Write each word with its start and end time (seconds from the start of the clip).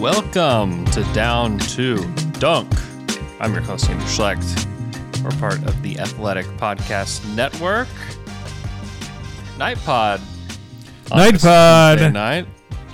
Welcome 0.00 0.84
to 0.92 1.02
Down 1.12 1.58
to 1.58 1.96
Dunk. 2.38 2.72
I'm 3.40 3.52
your 3.52 3.62
host, 3.62 3.90
Andrew 3.90 4.06
Schlecht. 4.06 4.66
We're 5.22 5.30
part 5.40 5.62
of 5.66 5.82
the 5.82 5.98
Athletic 5.98 6.46
Podcast 6.56 7.34
Network. 7.34 7.88
Night 9.58 9.78
Pod. 9.78 10.20
Night 11.10 11.40
Pod. 11.40 11.98
Tuesday 11.98 12.12
Night. 12.12 12.46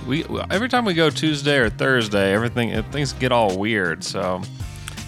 We 0.07 0.25
every 0.49 0.67
time 0.67 0.83
we 0.83 0.93
go 0.93 1.09
Tuesday 1.09 1.57
or 1.57 1.69
Thursday, 1.69 2.33
everything 2.33 2.81
things 2.91 3.13
get 3.13 3.31
all 3.31 3.57
weird. 3.57 4.03
So 4.03 4.41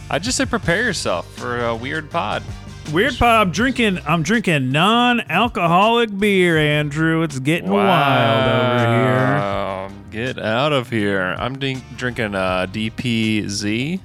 I 0.09 0.19
just 0.19 0.37
say 0.37 0.45
prepare 0.45 0.83
yourself 0.83 1.29
for 1.33 1.65
a 1.65 1.75
weird 1.75 2.09
pod. 2.09 2.43
Weird 2.91 3.17
pod. 3.17 3.47
I'm 3.47 3.51
drinking. 3.51 3.99
I'm 4.07 4.23
drinking 4.23 4.71
non-alcoholic 4.71 6.17
beer, 6.17 6.57
Andrew. 6.57 7.21
It's 7.23 7.37
getting 7.39 7.69
wild 7.69 8.47
over 8.49 9.89
here. 9.99 9.99
Get 10.25 10.39
out 10.43 10.73
of 10.73 10.89
here. 10.89 11.35
I'm 11.37 11.57
drink- 11.59 11.83
drinking 11.97 12.33
uh, 12.35 12.65
DPZ. 12.71 13.99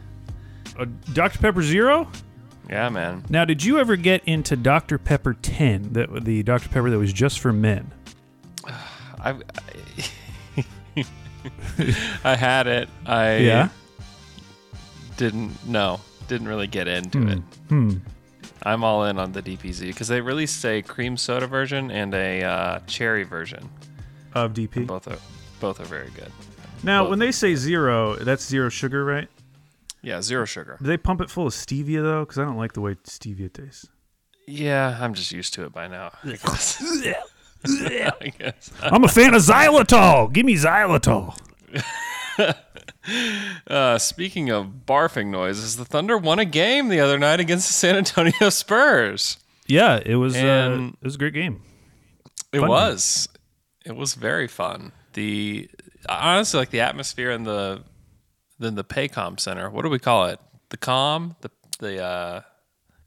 Uh, 0.78 0.84
Dr 1.14 1.38
Pepper 1.38 1.62
Zero. 1.62 2.08
Yeah, 2.68 2.88
man. 2.90 3.24
Now, 3.30 3.44
did 3.44 3.64
you 3.64 3.78
ever 3.78 3.96
get 3.96 4.22
into 4.27 4.55
Dr 4.56 4.98
Pepper 4.98 5.34
10? 5.34 5.92
That 5.92 6.24
the 6.24 6.42
Dr 6.42 6.68
Pepper 6.68 6.90
that 6.90 6.98
was 6.98 7.12
just 7.12 7.40
for 7.40 7.52
men. 7.52 7.90
I, 8.66 9.34
I, 10.56 10.64
I 12.24 12.34
had 12.36 12.66
it. 12.66 12.88
I 13.06 13.36
Yeah. 13.36 13.68
didn't 15.16 15.66
no, 15.66 16.00
didn't 16.28 16.48
really 16.48 16.66
get 16.66 16.86
into 16.88 17.18
Hmm. 17.18 17.28
it. 17.28 17.38
Hmm. 17.68 17.90
I'm 18.64 18.82
all 18.82 19.04
in 19.04 19.18
on 19.18 19.32
the 19.32 19.42
DPZ 19.42 19.88
because 19.88 20.08
they 20.08 20.20
released 20.20 20.64
a 20.64 20.82
cream 20.82 21.16
soda 21.16 21.46
version 21.46 21.90
and 21.90 22.14
a 22.14 22.42
uh, 22.42 22.78
cherry 22.86 23.24
version. 23.24 23.68
Of 24.34 24.52
DP. 24.54 24.86
Both 24.86 25.06
are 25.06 25.18
both 25.60 25.80
are 25.80 25.84
very 25.84 26.10
good. 26.10 26.32
Now, 26.82 27.04
both 27.04 27.10
when 27.10 27.18
they 27.18 27.30
say 27.30 27.54
zero, 27.54 28.16
that's 28.16 28.44
zero 28.44 28.68
sugar, 28.68 29.04
right? 29.04 29.28
Yeah, 30.02 30.20
zero 30.20 30.44
sugar. 30.44 30.76
Do 30.80 30.86
they 30.86 30.96
pump 30.96 31.20
it 31.20 31.30
full 31.30 31.46
of 31.46 31.52
stevia 31.52 32.02
though? 32.02 32.20
Because 32.20 32.38
I 32.38 32.44
don't 32.44 32.56
like 32.56 32.72
the 32.72 32.80
way 32.80 32.94
stevia 33.04 33.52
tastes. 33.52 33.86
Yeah, 34.46 34.98
I'm 35.00 35.14
just 35.14 35.32
used 35.32 35.54
to 35.54 35.64
it 35.64 35.72
by 35.72 35.88
now. 35.88 36.12
I 36.24 36.36
guess. 38.38 38.70
I'm 38.82 39.04
a 39.04 39.08
fan 39.08 39.34
of 39.34 39.42
xylitol. 39.42 40.32
Give 40.32 40.44
me 40.44 40.56
xylitol. 40.56 41.38
Uh, 43.66 43.98
speaking 43.98 44.50
of 44.50 44.66
barfing 44.86 45.27
noises, 45.27 45.77
the 45.77 45.84
Thunder 45.84 46.16
won 46.16 46.38
a 46.38 46.44
game 46.44 46.88
the 46.88 47.00
other 47.00 47.19
night 47.19 47.41
against 47.41 47.66
the 47.69 47.72
San 47.74 47.96
Antonio 47.96 48.33
Spurs. 48.50 49.38
Yeah, 49.66 50.00
it 50.05 50.16
was. 50.16 50.36
uh, 50.36 50.91
it 51.00 51.05
was 51.05 51.14
a 51.14 51.19
great 51.19 51.34
game. 51.34 51.62
It 52.52 52.61
Fun 52.61 52.62
game. 52.62 52.69
was. 52.69 53.28
It 53.84 53.96
was 53.96 54.14
very 54.14 54.48
fun. 54.48 54.92
The 55.14 55.69
honestly, 56.08 56.58
like 56.58 56.70
the 56.70 56.80
atmosphere 56.80 57.30
in 57.30 57.45
the 57.45 57.83
then 58.58 58.74
the 58.74 58.84
Paycom 58.84 59.39
Center. 59.40 59.68
What 59.68 59.83
do 59.83 59.89
we 59.90 59.98
call 59.98 60.27
it? 60.27 60.40
The 60.70 60.77
com 60.77 61.36
the 61.40 61.51
the 61.80 62.02
uh, 62.02 62.40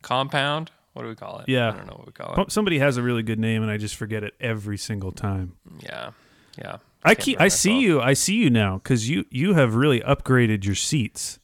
compound. 0.02 0.72
What 0.94 1.04
do 1.04 1.10
we 1.10 1.16
call 1.16 1.40
it? 1.40 1.50
Yeah. 1.50 1.70
I 1.70 1.78
don't 1.78 1.86
know 1.88 1.94
what 1.94 2.08
we 2.08 2.12
call 2.12 2.42
it. 2.44 2.52
Somebody 2.52 2.80
has 2.80 2.98
a 2.98 3.04
really 3.04 3.22
good 3.24 3.40
name, 3.40 3.62
and 3.62 3.72
I 3.72 3.78
just 3.78 3.96
forget 3.96 4.24
it 4.24 4.34
every 4.40 4.78
single 4.78 5.12
time. 5.12 5.56
Yeah, 5.80 6.12
yeah. 6.58 6.78
I 7.04 7.16
keep. 7.16 7.40
I 7.40 7.48
see 7.48 7.80
you. 7.80 8.02
I 8.02 8.14
see 8.14 8.36
you 8.36 8.50
now 8.50 8.78
because 8.84 9.10
you 9.10 9.26
you 9.30 9.54
have 9.54 9.76
really 9.76 10.02
upgraded 10.02 10.66
your 10.66 10.76
seats, 10.76 11.40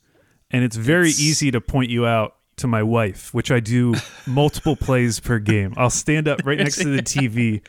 and 0.51 0.63
it's 0.63 0.75
very 0.75 1.09
It's- 1.09 1.19
easy 1.21 1.51
to 1.51 1.61
point 1.61 1.89
you 1.89 2.05
out 2.05 2.35
to 2.57 2.67
my 2.67 2.83
wife, 2.83 3.33
which 3.33 3.49
I 3.51 3.59
do 3.59 3.95
multiple 4.27 4.75
plays 4.75 5.19
per 5.19 5.39
game. 5.39 5.73
I'll 5.77 5.89
stand 5.89 6.27
up 6.27 6.41
right 6.45 6.57
next 6.57 6.77
to 6.77 6.89
the 6.89 7.01
TV 7.03 7.61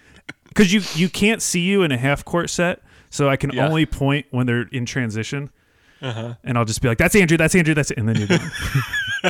because 0.48 0.72
you 0.72 0.82
you 0.94 1.08
can't 1.08 1.40
see 1.42 1.60
you 1.60 1.82
in 1.82 1.92
a 1.92 1.96
half 1.98 2.24
court 2.24 2.50
set, 2.50 2.82
so 3.10 3.28
I 3.28 3.36
can 3.36 3.50
Yeah. 3.52 3.66
only 3.68 3.86
point 3.86 4.26
when 4.30 4.46
they're 4.46 4.68
in 4.72 4.86
transition. 4.86 5.50
And 6.00 6.58
I'll 6.58 6.66
just 6.66 6.82
be 6.82 6.88
like, 6.88 6.98
"That's 6.98 7.14
Andrew. 7.16 7.38
That's 7.38 7.54
Andrew. 7.54 7.72
That's," 7.74 7.90
and 7.92 8.06
then 8.06 8.16
you're 8.16 8.26
done. 8.26 8.50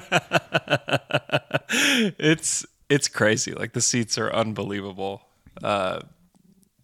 it's 2.18 2.66
it's 2.88 3.08
crazy. 3.08 3.52
Like 3.52 3.72
the 3.74 3.80
seats 3.80 4.18
are 4.18 4.32
unbelievable. 4.32 5.22
Uh, 5.62 6.00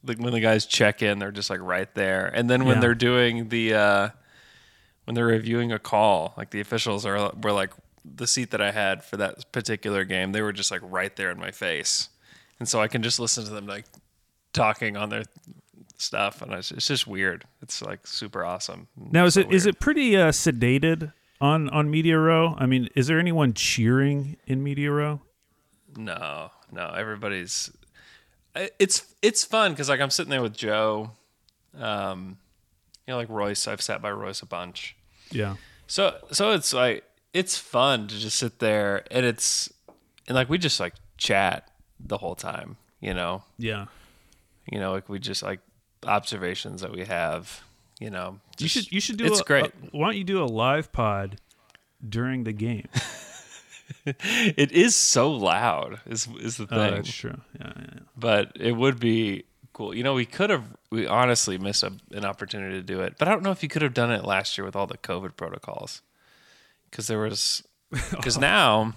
like 0.05 0.19
when 0.19 0.33
the 0.33 0.41
guys 0.41 0.67
check 0.67 1.03
in, 1.03 1.19
they're 1.19 1.31
just 1.33 1.51
like 1.51 1.61
right 1.61 1.93
there. 1.95 2.27
And 2.27 2.49
then 2.49 2.65
when 2.65 2.77
Yeah. 2.77 2.81
they're 2.81 2.95
doing 2.95 3.49
the 3.49 3.75
uh, 3.75 4.09
when 5.05 5.15
they're 5.15 5.27
reviewing 5.27 5.73
a 5.73 5.79
call, 5.79 6.35
like 6.37 6.51
the 6.51 6.61
officials 6.61 7.05
are 7.07 7.33
were 7.43 7.53
like 7.53 7.73
the 8.05 8.27
seat 8.27 8.51
that 8.53 8.61
I 8.61 8.71
had 8.73 9.05
for 9.05 9.17
that 9.19 9.51
particular 9.53 10.05
game. 10.05 10.33
They 10.33 10.43
were 10.43 10.53
just 10.53 10.71
like 10.71 10.81
right 10.85 11.15
there 11.17 11.31
in 11.31 11.39
my 11.39 11.51
face, 11.51 12.09
and 12.59 12.69
so 12.69 12.81
I 12.81 12.89
can 12.89 13.03
just 13.03 13.21
listen 13.21 13.45
to 13.45 13.51
them 13.51 13.67
like 13.67 13.85
talking 14.53 14.97
on 14.97 15.11
their 15.11 15.25
stuff, 15.99 16.41
and 16.43 16.53
it's, 16.55 16.71
it's 16.71 16.87
just 16.87 17.07
weird. 17.07 17.45
It's 17.61 17.83
like 17.83 18.07
super 18.07 18.45
awesome. 18.45 18.89
Now, 18.97 19.27
is 19.27 19.35
So 19.35 19.41
it 19.41 19.53
is 19.53 19.65
weird. 19.67 19.75
it 19.77 19.81
pretty 19.81 20.17
uh, 20.17 20.31
sedated 20.31 21.13
on 21.43 21.69
on 21.71 21.91
Media 21.91 22.19
Row? 22.19 22.55
I 22.59 22.65
mean, 22.67 22.89
is 22.97 23.07
there 23.07 23.19
anyone 23.19 23.53
cheering 23.53 24.37
in 24.47 24.63
Media 24.63 24.91
Row? 24.91 25.21
No, 25.97 26.51
no. 26.73 26.89
Everybody's. 26.97 27.71
It's 28.55 29.15
it's 29.23 29.45
fun 29.45 29.73
because 29.73 29.89
like 29.89 30.01
I'm 30.01 30.11
sitting 30.11 30.31
there 30.31 30.43
with 30.43 30.57
Joe, 30.57 31.13
um, 31.79 32.37
you 33.07 33.13
know, 33.13 33.17
like 33.17 33.29
Royce. 33.29 33.69
I've 33.69 33.81
sat 33.83 34.03
by 34.03 34.11
Royce 34.11 34.43
a 34.43 34.47
bunch, 34.47 34.97
Yeah. 35.31 35.57
so 35.87 36.17
so 36.33 36.53
it's 36.53 36.73
like 36.75 37.05
it's 37.33 37.57
fun 37.57 38.09
to 38.09 38.19
just 38.19 38.39
sit 38.39 38.59
there 38.59 39.05
and 39.11 39.25
it's 39.25 39.73
and 40.27 40.35
like 40.35 40.49
we 40.49 40.59
just 40.59 40.81
like 40.81 40.95
chat 41.17 41.71
the 42.01 42.19
whole 42.19 42.35
time, 42.35 42.77
you 43.01 43.15
know, 43.15 43.45
Yeah. 43.59 43.87
you 44.71 44.81
know, 44.81 44.91
like 44.93 45.09
we 45.09 45.19
just 45.21 45.43
like 45.43 45.61
observations 46.05 46.81
that 46.81 46.91
we 46.91 47.05
have, 47.05 47.63
you 48.01 48.11
know. 48.11 48.41
You 48.59 48.67
should 48.69 48.91
you 48.91 49.01
should 49.01 49.17
do. 49.17 49.27
It's 49.27 49.41
a, 49.41 49.45
great. 49.45 49.67
a- 49.67 49.73
why 49.97 50.07
don't 50.09 50.17
you 50.17 50.25
do 50.25 50.43
a 50.43 50.47
live 50.47 50.91
pod 50.93 51.41
during 52.07 52.43
the 52.45 52.53
game? 52.53 52.89
it 54.07 54.73
is 54.73 54.95
so 54.97 55.31
loud. 55.31 56.01
Is 56.07 56.29
is 56.41 56.57
the 56.57 56.65
Oh, 56.71 56.77
thing. 56.77 56.95
that's 56.95 57.13
true. 57.13 57.41
Yeah, 57.59 57.73
yeah, 57.77 57.85
yeah. 57.95 58.01
but 58.17 58.53
it 58.59 58.73
would 58.73 58.99
be 59.01 59.45
cool. 59.73 59.95
You 59.95 60.03
know, 60.03 60.15
we 60.15 60.27
could 60.27 60.51
have 60.51 60.65
we 60.91 61.07
honestly 61.07 61.59
missed 61.59 61.83
a, 61.83 61.93
an 62.13 62.25
opportunity 62.25 62.75
to 62.77 62.83
do 62.83 63.01
it, 63.01 63.15
but 63.19 63.29
I 63.29 63.31
don't 63.31 63.43
know 63.43 63.51
if 63.53 63.63
you 63.63 63.69
could 63.69 63.83
have 63.83 63.95
done 63.95 64.11
it 64.11 64.25
last 64.25 64.57
year 64.59 64.65
with 64.65 64.77
all 64.77 64.87
the 64.87 64.99
COVID 64.99 65.37
protocols, 65.37 66.03
because 66.91 67.07
there 67.07 67.19
was 67.19 67.63
because 68.11 68.39
now 68.39 68.95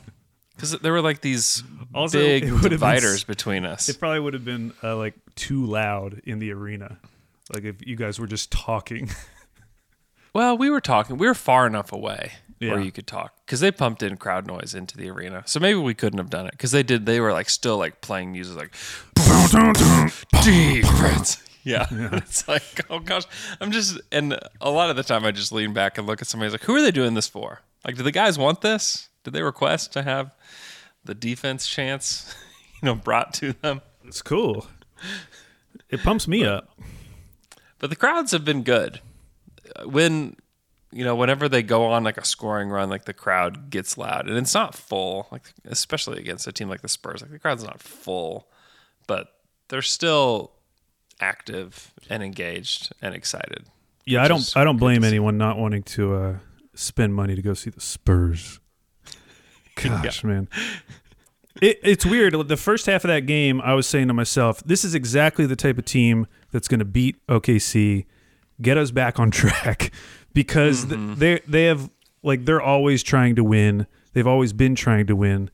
because 0.56 0.72
there 0.80 0.92
were 0.92 1.02
like 1.02 1.22
these 1.22 1.64
Also, 1.94 2.20
big 2.20 2.46
have 2.46 2.62
been 2.62 2.72
dividers 2.72 3.24
between 3.24 3.66
us. 3.66 3.90
It 3.90 4.00
probably 4.00 4.20
would 4.20 4.34
have 4.34 4.46
been 4.46 4.74
uh, 4.84 4.96
like 4.98 5.16
too 5.36 5.66
loud 5.66 6.22
in 6.26 6.40
the 6.40 6.52
arena, 6.52 7.00
like 7.54 7.64
if 7.64 7.86
you 7.86 7.96
guys 7.96 8.20
were 8.20 8.28
just 8.28 8.52
talking. 8.52 9.10
well, 10.34 10.58
we 10.58 10.70
were 10.70 10.82
talking, 10.82 11.18
we 11.18 11.28
were 11.28 11.34
far 11.34 11.66
enough 11.68 11.92
away 11.92 12.34
where 12.70 12.80
Yeah. 12.80 12.86
you 12.86 12.92
could 12.92 13.08
talk 13.08 13.34
because 13.46 13.60
they 13.60 13.72
pumped 13.72 14.04
in 14.04 14.18
crowd 14.18 14.48
noise 14.48 14.74
into 14.76 14.98
the 14.98 15.10
arena, 15.10 15.44
so 15.46 15.60
maybe 15.60 15.80
we 15.80 15.94
couldn't 15.94 16.18
have 16.20 16.30
done 16.30 16.46
it 16.48 16.52
because 16.52 16.72
they 16.72 16.84
did. 16.84 17.06
They 17.06 17.20
were 17.20 17.32
like 17.34 17.50
still 17.50 17.78
like 17.78 18.02
playing 18.02 18.32
music 18.32 18.58
like 18.58 18.72
defense. 20.44 21.42
Yeah. 21.66 21.88
It's 21.92 22.46
like, 22.46 22.82
oh 22.90 23.00
gosh. 23.00 23.24
I'm 23.62 23.72
just, 23.72 23.98
and 24.12 24.38
a 24.60 24.70
lot 24.70 24.90
of 24.90 24.98
the 24.98 25.04
time 25.04 25.24
I 25.24 25.32
just 25.32 25.54
lean 25.54 25.72
back 25.72 25.98
and 25.98 26.06
look 26.06 26.22
at 26.22 26.28
somebody 26.28 26.52
like, 26.52 26.64
who 26.64 26.76
are 26.76 26.82
they 26.82 26.92
doing 26.92 27.14
this 27.14 27.30
for? 27.30 27.62
Like, 27.86 27.96
do 27.96 28.04
the 28.04 28.12
guys 28.12 28.38
want 28.38 28.60
this? 28.60 29.08
Did 29.24 29.32
they 29.32 29.42
request 29.44 29.94
to 29.94 30.04
have 30.04 30.36
the 31.06 31.16
defense 31.16 31.66
chance, 31.66 32.36
you 32.82 32.86
know, 32.86 32.96
brought 32.96 33.34
to 33.36 33.54
them? 33.54 33.80
it's 34.04 34.22
cool. 34.22 34.68
It 35.90 36.04
pumps 36.04 36.28
me 36.28 36.44
up. 36.44 36.78
But 37.80 37.90
the 37.90 37.96
crowds 37.96 38.34
have 38.34 38.44
been 38.44 38.64
good. 38.64 39.00
When, 39.86 40.36
you 40.94 41.04
know, 41.04 41.16
whenever 41.16 41.50
they 41.50 41.64
go 41.64 41.86
on 41.86 42.04
like 42.04 42.18
a 42.18 42.26
scoring 42.26 42.70
run, 42.70 42.90
like 42.90 43.06
the 43.06 43.14
crowd 43.14 43.70
gets 43.70 43.98
loud 43.98 44.28
and 44.28 44.38
it's 44.38 44.54
not 44.54 44.76
full, 44.76 45.28
like, 45.32 45.54
especially 45.66 46.20
against 46.20 46.48
a 46.48 46.52
team 46.52 46.70
like 46.70 46.82
the 46.82 46.90
Spurs, 46.90 47.22
like 47.22 47.32
the 47.32 47.40
crowd's 47.40 47.64
not 47.64 47.82
full, 47.82 48.48
but 49.08 49.28
they're 49.70 49.82
still 49.82 50.52
active 51.20 51.94
and 52.10 52.24
engaged 52.24 52.94
and 53.02 53.16
excited. 53.16 53.66
Yeah, 54.06 54.24
I 54.24 54.28
don't. 54.28 54.54
I 54.56 54.64
don't 54.64 54.78
blame 54.78 55.04
anyone 55.04 55.38
not 55.38 55.58
wanting 55.58 55.84
to 55.84 56.16
uh, 56.16 56.38
spend 56.76 57.16
money 57.16 57.36
to 57.36 57.42
go 57.42 57.54
see 57.54 57.70
the 57.70 57.82
Spurs. 57.82 58.60
Gosh, 59.76 60.24
man. 60.24 60.50
It, 61.62 61.80
it's 61.84 62.06
weird. 62.06 62.34
The 62.48 62.58
first 62.58 62.86
half 62.86 63.04
of 63.04 63.08
that 63.08 63.22
game, 63.22 63.62
I 63.62 63.74
was 63.74 63.88
saying 63.88 64.08
to 64.10 64.14
myself, 64.14 64.62
this 64.64 64.84
is 64.84 64.94
exactly 64.94 65.46
the 65.46 65.56
type 65.56 65.78
of 65.78 65.86
team 65.86 66.28
that's 66.52 66.68
going 66.68 66.80
to 66.80 66.86
beat 66.86 67.16
OKC, 67.28 68.06
get 68.62 68.78
us 68.78 68.92
back 68.92 69.20
on 69.20 69.32
track, 69.32 69.92
because 70.34 70.86
th- 70.86 71.00
mm-hmm. 71.00 71.16
they 71.16 71.42
they 71.48 71.66
have 71.66 71.90
like 72.22 72.46
they're 72.46 72.62
always 72.62 73.04
trying 73.04 73.36
to 73.36 73.44
win. 73.44 73.88
They've 74.14 74.28
always 74.28 74.54
been 74.54 74.76
trying 74.76 75.08
to 75.08 75.16
win. 75.16 75.50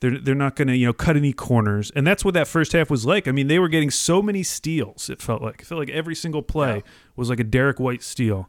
They're 0.00 0.18
they're 0.18 0.34
not 0.34 0.56
going 0.56 0.68
to 0.68 0.76
you 0.76 0.86
know 0.86 0.92
cut 0.92 1.16
any 1.16 1.32
corners, 1.32 1.90
and 1.94 2.06
that's 2.06 2.24
what 2.24 2.34
that 2.34 2.48
first 2.48 2.72
half 2.72 2.90
was 2.90 3.04
like. 3.04 3.28
I 3.28 3.32
mean, 3.32 3.48
they 3.48 3.58
were 3.58 3.68
getting 3.68 3.90
so 3.90 4.22
many 4.22 4.42
steals. 4.42 5.10
It 5.10 5.20
felt 5.20 5.42
like 5.42 5.60
it 5.60 5.66
felt 5.66 5.78
like 5.78 5.90
every 5.90 6.14
single 6.14 6.42
play 6.42 6.82
was 7.16 7.28
like 7.28 7.40
a 7.40 7.44
Derrick 7.44 7.78
White 7.78 8.02
steal. 8.02 8.48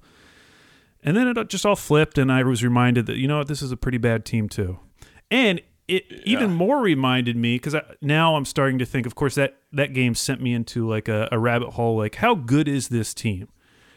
And 1.04 1.18
then 1.18 1.28
it 1.28 1.50
just 1.50 1.66
all 1.66 1.76
flipped, 1.76 2.20
and 2.20 2.32
I 2.32 2.44
was 2.44 2.64
reminded 2.64 3.08
that 3.08 3.18
you 3.18 3.28
know 3.28 3.40
what, 3.40 3.48
this 3.48 3.62
is 3.62 3.72
a 3.72 3.78
pretty 3.78 3.98
bad 3.98 4.24
team 4.24 4.48
too. 4.48 4.80
And 5.30 5.62
it 5.88 6.06
even 6.26 6.54
more 6.54 6.80
reminded 6.80 7.36
me 7.36 7.56
because 7.56 7.76
now 8.02 8.36
I'm 8.36 8.46
starting 8.46 8.80
to 8.80 8.86
think. 8.86 9.06
Of 9.06 9.16
course, 9.16 9.36
that 9.36 9.58
that 9.74 9.94
game 9.94 10.16
sent 10.16 10.42
me 10.42 10.54
into 10.54 10.88
like 10.88 11.08
a, 11.08 11.28
a 11.32 11.40
rabbit 11.40 11.72
hole. 11.72 11.98
Like, 11.98 12.16
how 12.16 12.36
good 12.36 12.68
is 12.68 12.90
this 12.90 13.14
team? 13.14 13.50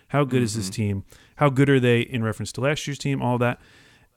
How 0.09 0.25
good 0.25 0.43
is 0.43 0.57
this 0.57 0.67
mm-hmm. 0.67 0.83
team? 0.83 1.05
How 1.37 1.49
good 1.51 1.69
are 1.69 1.81
they 1.81 2.01
in 2.01 2.23
reference 2.23 2.53
to 2.53 2.61
last 2.61 2.87
year's 2.87 2.99
team? 2.99 3.21
All 3.23 3.39
that, 3.39 3.61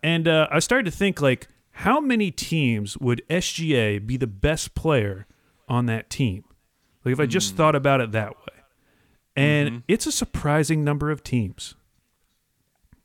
and 0.04 0.28
uh, 0.28 0.48
I 0.52 0.60
started 0.60 0.86
to 0.86 0.96
think 0.98 1.22
like, 1.22 1.48
how 1.72 2.00
many 2.00 2.32
teams 2.32 2.98
would 2.98 3.22
SGA 3.30 4.06
be 4.06 4.18
the 4.18 4.28
best 4.28 4.76
player 4.76 5.26
on 5.68 5.86
that 5.88 6.10
team? 6.10 6.44
Like, 7.04 7.14
if 7.14 7.20
I 7.20 7.26
just 7.26 7.56
thought 7.56 7.76
about 7.76 8.02
it 8.02 8.12
that 8.12 8.32
way, 8.32 8.64
and 9.36 9.84
it's 9.88 10.06
a 10.08 10.12
surprising 10.12 10.84
number 10.84 11.10
of 11.12 11.24
teams. 11.24 11.76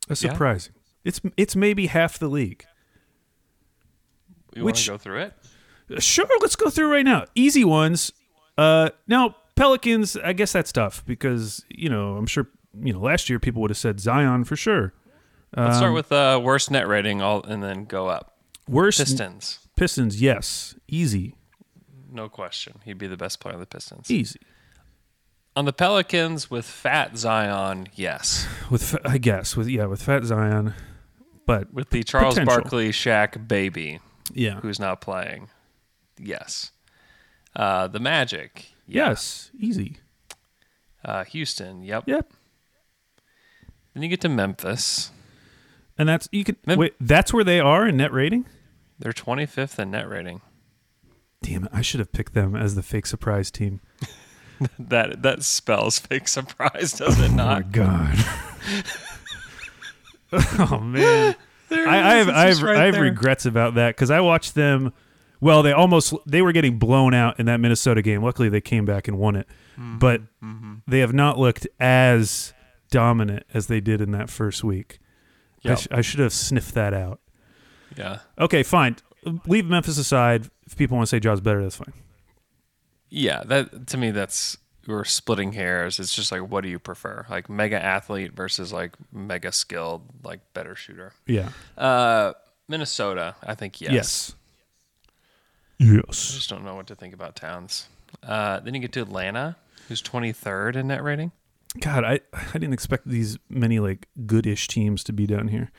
A 0.09 0.11
Yeah. 0.11 0.15
surprising. 0.15 0.75
It's 1.05 1.21
it's 1.37 1.57
maybe 1.57 1.87
half 1.87 2.19
the 2.19 2.29
league. 2.29 2.65
You 4.55 4.65
want 4.65 4.77
to 4.77 4.91
go 4.91 4.99
through 4.99 5.21
it? 5.21 6.03
Sure, 6.03 6.27
let's 6.41 6.57
go 6.57 6.71
through 6.71 6.91
right 6.91 7.05
now. 7.05 7.25
Easy 7.35 7.65
ones. 7.65 8.13
Uh, 8.57 8.91
now 9.07 9.37
Pelicans. 9.57 10.17
I 10.17 10.33
guess 10.33 10.53
that's 10.53 10.73
tough 10.73 11.05
because 11.07 11.65
you 11.69 11.89
know 11.89 12.17
I'm 12.17 12.27
sure 12.27 12.49
you 12.81 12.93
know 12.93 13.01
last 13.01 13.29
year 13.31 13.39
people 13.39 13.61
would 13.63 13.71
have 13.71 13.79
said 13.79 14.01
Zion 14.01 14.45
for 14.45 14.57
sure. 14.57 14.93
Let's 15.57 15.75
Um, 15.75 15.79
start 15.79 15.93
with 15.95 16.11
uh, 16.13 16.41
worst 16.43 16.71
net 16.71 16.89
rating, 16.89 17.21
all 17.21 17.43
and 17.45 17.63
then 17.63 17.85
go 17.85 18.09
up. 18.09 18.39
Worst 18.69 18.99
Pistons, 18.99 19.59
Pistons. 19.77 20.21
Yes, 20.21 20.75
easy, 20.89 21.35
no 22.11 22.29
question. 22.29 22.81
He'd 22.85 22.99
be 22.99 23.07
the 23.07 23.17
best 23.17 23.41
player 23.41 23.55
on 23.55 23.61
the 23.61 23.67
Pistons. 23.67 24.11
easy. 24.11 24.41
On 25.55 25.67
the 25.67 25.73
Pelicans 25.73 26.51
with 26.51 26.65
Fat 26.65 27.19
Zion, 27.19 27.89
yes. 27.95 28.47
With 28.71 28.97
I 29.05 29.19
guess 29.19 29.55
with 29.57 29.69
yeah 29.69 29.85
with 29.85 30.03
Fat 30.03 30.25
Zion, 30.25 30.73
but 31.47 31.75
With 31.75 31.91
the 31.91 32.03
Charles 32.03 32.35
Potential. 32.37 32.61
Barkley 32.63 32.91
Shaq 32.91 33.47
baby, 33.47 34.01
yeah, 34.33 34.61
who's 34.61 34.81
not 34.81 35.03
playing, 35.03 35.51
yes. 36.19 36.71
Uh, 37.55 37.87
the 37.89 38.01
Magic, 38.01 38.73
yes, 38.87 39.51
easy. 39.59 39.99
Uh, 41.05 41.25
Houston, 41.25 41.83
yep. 41.83 42.05
Yep. 42.07 42.33
Then 43.95 44.03
you 44.03 44.09
get 44.09 44.21
to 44.23 44.29
Memphis. 44.29 45.11
And 45.99 46.09
that's 46.09 46.29
you 46.33 46.45
can 46.45 46.57
Mem- 46.67 46.79
wait. 46.79 46.95
That's 47.01 47.33
where 47.33 47.45
they 47.45 47.61
are 47.61 47.87
in 47.87 47.97
net 47.99 48.13
rating. 48.13 48.47
They're 48.99 49.13
25th 49.13 49.79
in 49.79 49.91
net 49.91 50.09
rating. 50.09 50.41
Damn 51.43 51.65
it! 51.65 51.71
I 51.73 51.83
should 51.83 52.01
have 52.01 52.13
picked 52.13 52.35
them 52.35 52.55
as 52.57 52.75
the 52.77 52.83
fake 52.83 53.07
surprise 53.07 53.51
team. 53.51 53.81
That 54.79 55.23
that 55.23 55.43
spells 55.43 55.99
fake 55.99 56.29
surprise, 56.29 56.93
does 56.93 57.19
it 57.19 57.31
Oh 57.33 57.35
my 57.35 57.37
not? 57.59 57.73
god. 57.73 58.17
oh 60.33 60.79
man. 60.81 61.35
I, 61.71 61.77
I 61.77 62.15
have 62.17 62.29
I 62.29 62.47
have, 62.49 62.63
right 62.63 62.77
I 62.77 62.85
have 62.87 62.97
regrets 62.99 63.45
about 63.47 63.75
that 63.75 63.97
because 63.97 64.11
I 64.11 64.21
watched 64.21 64.55
them. 64.55 64.93
Well, 65.41 65.63
they 65.65 65.73
almost 65.73 66.15
they 66.27 66.43
were 66.43 66.53
getting 66.53 66.79
blown 66.79 67.13
out 67.15 67.41
in 67.41 67.47
that 67.47 67.59
Minnesota 67.59 68.03
game. 68.03 68.23
Luckily, 68.23 68.49
they 68.49 68.61
came 68.61 68.85
back 68.85 69.09
and 69.09 69.19
won 69.19 69.37
it, 69.37 69.49
Mm-hmm. 69.79 69.99
but 69.99 70.21
they 70.87 70.99
have 71.01 71.13
not 71.15 71.39
looked 71.39 71.67
as 71.81 72.53
dominant 72.93 73.45
as 73.53 73.67
they 73.67 73.81
did 73.81 74.01
in 74.01 74.13
that 74.13 74.31
first 74.31 74.63
week. 74.63 75.01
I, 75.65 75.75
sh- 75.75 75.89
I 75.91 76.01
should 76.01 76.21
have 76.21 76.33
sniffed 76.33 76.75
that 76.75 76.95
out. 76.95 77.21
Yeah. 77.97 78.21
Okay, 78.39 78.63
fine. 78.63 78.97
Leave 79.47 79.67
Memphis 79.67 79.99
aside. 79.99 80.49
If 80.67 80.77
people 80.77 80.97
want 80.97 81.09
to 81.09 81.11
say 81.17 81.21
Ja's 81.21 81.41
better, 81.41 81.63
that's 81.63 81.77
fine. 81.77 81.93
Yeah, 83.11 83.43
that 83.47 83.87
to 83.89 83.97
me 83.97 84.11
that's 84.11 84.57
we're 84.87 85.05
splitting 85.05 85.53
hairs. 85.53 86.01
It's 86.01 86.15
just 86.15 86.33
like 86.33 86.41
what 86.51 86.63
do 86.63 86.69
you 86.69 86.79
prefer? 86.79 87.27
Like 87.29 87.49
mega 87.51 87.81
athlete 87.83 88.33
versus 88.33 88.73
like 88.73 88.95
mega 89.13 89.53
skilled, 89.53 90.03
like 90.25 90.41
better 90.55 90.75
shooter. 90.75 91.13
Yeah. 91.27 91.51
Uh 91.77 92.33
Minnesota, 92.69 93.35
I 93.43 93.55
think 93.55 93.81
yes. 93.81 93.93
Yes. 93.93 94.35
Yes. 95.79 96.33
I 96.33 96.35
just 96.37 96.49
don't 96.51 96.65
know 96.65 96.75
what 96.75 96.87
to 96.89 96.95
think 96.97 97.13
about 97.15 97.37
Towns. 97.37 97.87
Uh 98.23 98.61
then 98.61 98.75
you 98.75 98.81
get 98.81 98.93
to 98.93 99.03
Atlanta, 99.03 99.57
who's 99.89 100.03
23rd 100.03 100.77
in 100.77 100.87
net 100.89 101.03
rating. 101.05 101.33
God, 101.81 102.05
I 102.05 102.21
I 102.33 102.53
didn't 102.53 102.73
expect 102.75 103.09
these 103.09 103.39
many 103.49 103.79
like 103.81 104.09
goodish 104.27 104.69
teams 104.69 105.03
to 105.05 105.13
be 105.13 105.27
down 105.27 105.49
here. 105.49 105.71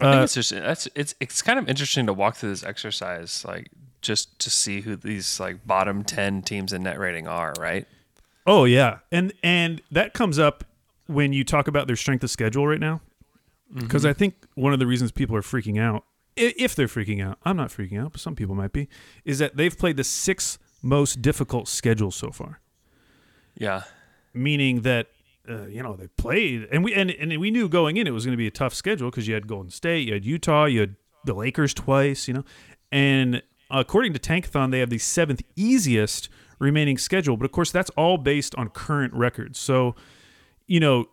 I 0.00 0.04
think 0.04 0.20
Uh, 0.20 0.22
it's 0.24 0.34
just 0.34 0.50
that's 0.50 0.88
it's 0.94 1.14
it's 1.20 1.42
kind 1.42 1.58
of 1.58 1.68
interesting 1.68 2.06
to 2.06 2.12
walk 2.12 2.36
through 2.36 2.50
this 2.50 2.64
exercise 2.64 3.44
like 3.46 3.70
just 4.00 4.38
to 4.40 4.50
see 4.50 4.80
who 4.82 4.96
these 4.96 5.38
like 5.40 5.66
bottom 5.66 6.02
10 6.04 6.42
teams 6.42 6.72
in 6.72 6.82
net 6.82 6.98
rating 6.98 7.26
are, 7.26 7.54
right? 7.58 7.86
Oh 8.46 8.64
yeah, 8.64 8.98
and 9.12 9.32
and 9.42 9.80
that 9.90 10.12
comes 10.14 10.38
up 10.38 10.64
when 11.06 11.32
you 11.32 11.44
talk 11.44 11.68
about 11.68 11.86
their 11.86 11.96
strength 11.96 12.24
of 12.24 12.30
schedule 12.30 12.66
right 12.66 12.80
now, 12.80 13.00
because 13.74 14.04
I 14.06 14.12
think 14.12 14.34
one 14.54 14.72
of 14.72 14.78
the 14.78 14.86
reasons 14.86 15.12
people 15.12 15.36
are 15.36 15.42
freaking 15.42 15.78
out, 15.80 16.04
if 16.36 16.74
they're 16.74 16.86
freaking 16.86 17.22
out, 17.24 17.38
I'm 17.44 17.56
not 17.56 17.68
freaking 17.68 18.00
out, 18.02 18.12
but 18.12 18.20
some 18.20 18.34
people 18.34 18.54
might 18.54 18.72
be, 18.72 18.88
is 19.24 19.38
that 19.38 19.56
they've 19.56 19.76
played 19.76 19.96
the 19.96 20.04
sixth 20.04 20.58
most 20.82 21.22
difficult 21.22 21.68
schedule 21.68 22.10
so 22.10 22.30
far. 22.30 22.60
Yeah. 23.56 23.82
Meaning 24.32 24.82
that 24.82 25.08
uh, 25.48 25.66
you 25.66 25.82
know 25.82 25.96
they 25.96 26.08
played, 26.08 26.68
and 26.70 26.84
we 26.84 26.94
and, 26.94 27.10
and 27.10 27.38
we 27.38 27.50
knew 27.50 27.68
going 27.68 27.96
in 27.96 28.06
it 28.06 28.12
was 28.12 28.24
going 28.24 28.32
to 28.32 28.38
be 28.38 28.46
a 28.46 28.52
tough 28.52 28.74
schedule 28.74 29.10
because 29.10 29.28
you 29.28 29.34
had 29.34 29.46
Golden 29.46 29.70
State, 29.70 30.06
you 30.08 30.14
had 30.14 30.24
Utah, 30.24 30.64
you 30.64 30.80
had 30.80 30.96
the 31.24 31.34
Lakers 31.34 31.74
twice, 31.74 32.28
you 32.28 32.34
know, 32.34 32.44
and 32.92 33.42
according 33.70 34.12
to 34.12 34.18
Tankathon, 34.18 34.70
they 34.70 34.80
have 34.80 34.90
the 34.90 34.98
seventh 34.98 35.42
easiest 35.56 36.28
remaining 36.58 36.98
schedule, 36.98 37.36
but 37.36 37.44
of 37.44 37.52
course 37.52 37.70
that's 37.70 37.90
all 37.90 38.16
based 38.16 38.54
on 38.54 38.68
current 38.68 39.12
records. 39.14 39.58
So, 39.58 39.94
you 40.66 40.80
know, 40.80 41.06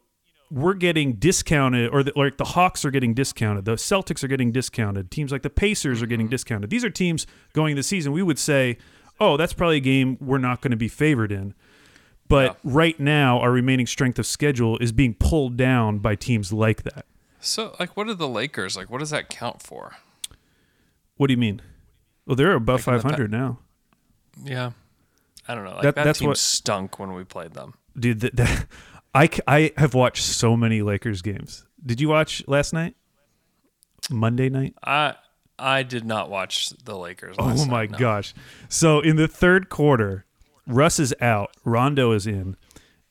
we're 0.51 0.73
getting 0.73 1.13
discounted, 1.13 1.89
or 1.91 2.03
the, 2.03 2.11
like 2.15 2.37
the 2.37 2.43
Hawks 2.43 2.83
are 2.83 2.91
getting 2.91 3.13
discounted, 3.13 3.65
the 3.65 3.75
Celtics 3.75 4.23
are 4.23 4.27
getting 4.27 4.51
discounted, 4.51 5.09
teams 5.09 5.31
like 5.31 5.43
the 5.43 5.49
Pacers 5.49 6.01
are 6.01 6.07
getting 6.07 6.27
discounted. 6.27 6.69
These 6.69 6.83
are 6.83 6.89
teams 6.89 7.25
going 7.53 7.75
the 7.75 7.83
season 7.83 8.11
we 8.11 8.21
would 8.21 8.39
say, 8.39 8.77
oh, 9.19 9.37
that's 9.37 9.53
probably 9.53 9.77
a 9.77 9.81
game 9.81 10.17
we're 10.19 10.37
not 10.37 10.61
going 10.61 10.71
to 10.71 10.77
be 10.77 10.87
favored 10.87 11.31
in. 11.31 11.53
But 12.31 12.57
right 12.63 12.99
now, 12.99 13.39
our 13.39 13.51
remaining 13.51 13.85
strength 13.87 14.17
of 14.19 14.25
schedule 14.25 14.77
is 14.79 14.91
being 14.91 15.13
pulled 15.13 15.57
down 15.57 15.99
by 15.99 16.15
teams 16.15 16.51
like 16.51 16.83
that. 16.83 17.05
So 17.39 17.75
like 17.79 17.95
what 17.97 18.07
are 18.07 18.13
the 18.13 18.27
Lakers? 18.27 18.75
Like 18.77 18.89
what 18.89 18.99
does 18.99 19.09
that 19.11 19.29
count 19.29 19.61
for? 19.61 19.97
What 21.17 21.27
do 21.27 21.33
you 21.33 21.37
mean? 21.37 21.61
Well, 22.25 22.35
they're 22.35 22.53
above 22.53 22.87
Like 22.87 22.95
in 22.95 22.97
the 22.97 23.01
500 23.09 23.31
now, 23.31 23.59
Yeah. 24.43 24.71
I 25.47 25.55
don't 25.55 25.63
know. 25.65 25.71
Like 25.73 25.81
That- 25.83 25.95
that, 25.95 26.03
that's 26.05 26.19
team 26.19 26.29
what- 26.29 26.37
stunk 26.37 26.99
when 26.99 27.13
we 27.13 27.23
played 27.23 27.53
them. 27.53 27.73
dude. 27.99 28.19
That, 28.21 28.35
that, 28.37 28.65
I 29.13 29.29
I 29.47 29.71
have 29.77 29.93
watched 29.93 30.23
so 30.23 30.55
many 30.55 30.81
Lakers 30.81 31.21
games. 31.21 31.65
Did 31.85 31.99
you 31.99 32.07
watch 32.09 32.43
last 32.47 32.71
night? 32.73 32.95
Monday 34.09 34.49
night. 34.49 34.75
I 34.83 35.15
I 35.59 35.83
did 35.83 36.05
not 36.05 36.29
watch 36.29 36.69
the 36.69 36.97
Lakers. 36.97 37.35
Oh 37.37 37.65
my 37.65 37.81
night, 37.81 37.91
no. 37.91 37.97
gosh! 37.97 38.33
So 38.69 38.99
in 39.01 39.15
the 39.17 39.27
third 39.27 39.69
quarter, 39.69 40.25
Russ 40.73 40.99
is 40.99 41.13
out, 41.21 41.51
Rondo 41.65 42.11
is 42.11 42.25
in, 42.27 42.55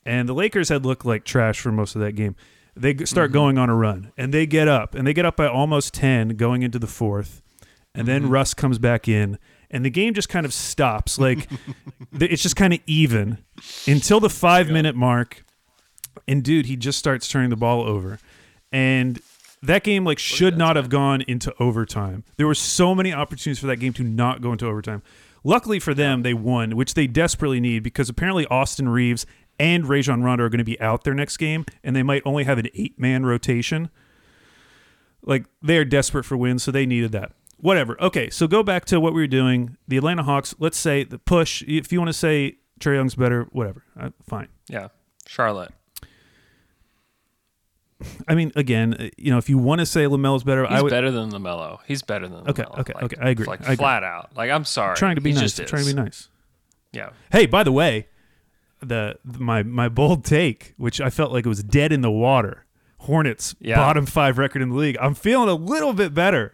and 0.05 0.27
the 0.27 0.33
Lakers 0.33 0.69
had 0.69 0.85
looked 0.85 1.05
like 1.05 1.23
trash 1.23 1.59
for 1.59 1.71
most 1.71 1.95
of 1.95 2.01
that 2.01 2.13
game. 2.13 2.35
They 2.75 2.95
start 3.05 3.31
going 3.31 3.57
on 3.57 3.69
a 3.69 3.75
run, 3.75 4.11
and 4.17 4.33
they 4.33 4.45
get 4.45 4.67
up, 4.67 4.95
and 4.95 5.05
they 5.05 5.13
get 5.13 5.25
up 5.25 5.35
by 5.35 5.47
almost 5.47 5.93
ten 5.93 6.29
going 6.29 6.63
into 6.63 6.79
the 6.79 6.87
fourth, 6.87 7.41
and 7.93 8.07
then 8.07 8.29
Russ 8.29 8.53
comes 8.53 8.79
back 8.79 9.07
in, 9.07 9.37
and 9.69 9.83
the 9.83 9.89
game 9.89 10.13
just 10.13 10.29
kind 10.29 10.45
of 10.45 10.53
stops. 10.53 11.19
Like 11.19 11.49
it's 12.13 12.41
just 12.41 12.55
kind 12.55 12.73
of 12.73 12.79
even 12.87 13.39
until 13.87 14.19
the 14.19 14.29
five 14.29 14.69
minute 14.69 14.95
mark, 14.95 15.43
and 16.27 16.43
dude, 16.43 16.65
he 16.65 16.75
just 16.75 16.97
starts 16.97 17.27
turning 17.27 17.49
the 17.49 17.57
ball 17.57 17.83
over, 17.83 18.19
and 18.71 19.21
that 19.61 19.83
game 19.83 20.05
like 20.05 20.19
should 20.19 20.57
not 20.57 20.75
have 20.75 20.89
gone 20.89 21.21
into 21.21 21.53
overtime. 21.59 22.23
There 22.37 22.47
were 22.47 22.55
so 22.55 22.95
many 22.95 23.13
opportunities 23.13 23.59
for 23.59 23.67
that 23.67 23.77
game 23.77 23.93
to 23.93 24.03
not 24.03 24.41
go 24.41 24.51
into 24.51 24.65
overtime. 24.65 25.03
Luckily 25.43 25.79
for 25.79 25.93
them, 25.93 26.21
they 26.21 26.33
won, 26.33 26.75
which 26.75 26.93
they 26.93 27.07
desperately 27.07 27.59
need 27.59 27.83
because 27.83 28.09
apparently 28.09 28.45
Austin 28.47 28.89
Reaves 28.89 29.25
and 29.59 29.87
Rajon 29.87 30.23
Rondo 30.23 30.45
are 30.45 30.49
going 30.49 30.59
to 30.59 30.63
be 30.63 30.79
out 30.79 31.03
their 31.03 31.13
next 31.13 31.37
game, 31.37 31.65
and 31.83 31.95
they 31.95 32.03
might 32.03 32.21
only 32.25 32.43
have 32.43 32.57
an 32.57 32.67
eight 32.73 32.99
man 32.99 33.25
rotation. 33.25 33.89
Like 35.23 35.45
they 35.61 35.77
are 35.77 35.85
desperate 35.85 36.23
for 36.23 36.37
wins, 36.37 36.63
so 36.63 36.71
they 36.71 36.85
needed 36.85 37.11
that. 37.11 37.33
Whatever. 37.57 37.99
Okay, 38.01 38.29
so 38.29 38.47
go 38.47 38.63
back 38.63 38.85
to 38.85 38.99
what 38.99 39.13
we 39.13 39.21
were 39.21 39.27
doing. 39.27 39.77
The 39.87 39.97
Atlanta 39.97 40.23
Hawks. 40.23 40.55
Let's 40.57 40.77
say 40.77 41.03
the 41.03 41.19
push. 41.19 41.63
If 41.67 41.91
you 41.91 41.99
want 41.99 42.09
to 42.09 42.13
say 42.13 42.57
Trae 42.79 42.95
Young's 42.95 43.13
better, 43.15 43.47
whatever. 43.51 43.83
Uh, 43.99 44.09
fine. 44.27 44.47
Yeah. 44.67 44.87
Charlotte. 45.27 45.71
I 48.27 48.35
mean, 48.35 48.51
again, 48.55 48.93
uh, 48.99 49.09
you 49.17 49.31
know, 49.31 49.37
if 49.37 49.49
you 49.49 49.57
want 49.57 49.79
to 49.79 49.85
say 49.85 50.05
Lamelo's 50.05 50.43
better, 50.43 50.65
He's 50.67 50.79
I 50.79 50.81
would. 50.81 50.89
better 50.89 51.11
than 51.11 51.31
Lamelo. 51.31 51.79
He's 51.87 52.01
better 52.01 52.27
than 52.27 52.47
Okay, 52.47 52.63
LaMelo. 52.63 52.79
okay, 52.79 52.93
Like- 52.93 53.03
okay, 53.03 53.17
I 53.21 53.29
agree, 53.29 53.45
Like 53.45 53.61
I 53.61 53.63
agree. 53.65 53.75
flat 53.77 54.03
out. 54.03 54.31
Like 54.35 54.49
I'm 54.51 54.65
sorry. 54.65 54.95
trying 54.95 55.15
to 55.15 55.21
be 55.21 55.31
He 55.31 55.35
nice. 55.35 55.53
just 55.53 55.67
Trying 55.69 55.85
to 55.85 55.93
be 55.95 56.01
nice. 56.01 56.29
Yeah. 56.93 57.09
Hey, 57.31 57.45
by 57.45 57.63
the 57.63 57.71
way, 57.71 58.07
the, 58.81 59.17
my 59.23 59.63
my 59.63 59.87
bold 59.89 60.25
take, 60.25 60.73
which 60.77 60.99
I 60.99 61.09
felt 61.09 61.31
like 61.31 61.45
it 61.45 61.49
was 61.49 61.63
dead 61.63 61.91
in 61.91 62.01
the 62.01 62.11
water. 62.11 62.65
Hornets 62.99 63.55
Yeah. 63.59 63.77
bottom 63.77 64.05
five 64.05 64.37
record 64.37 64.61
in 64.61 64.69
the 64.69 64.75
league. 64.75 64.97
I'm 65.01 65.13
feeling 65.15 65.49
a 65.49 65.53
little 65.55 65.93
bit 65.93 66.13
better. 66.13 66.53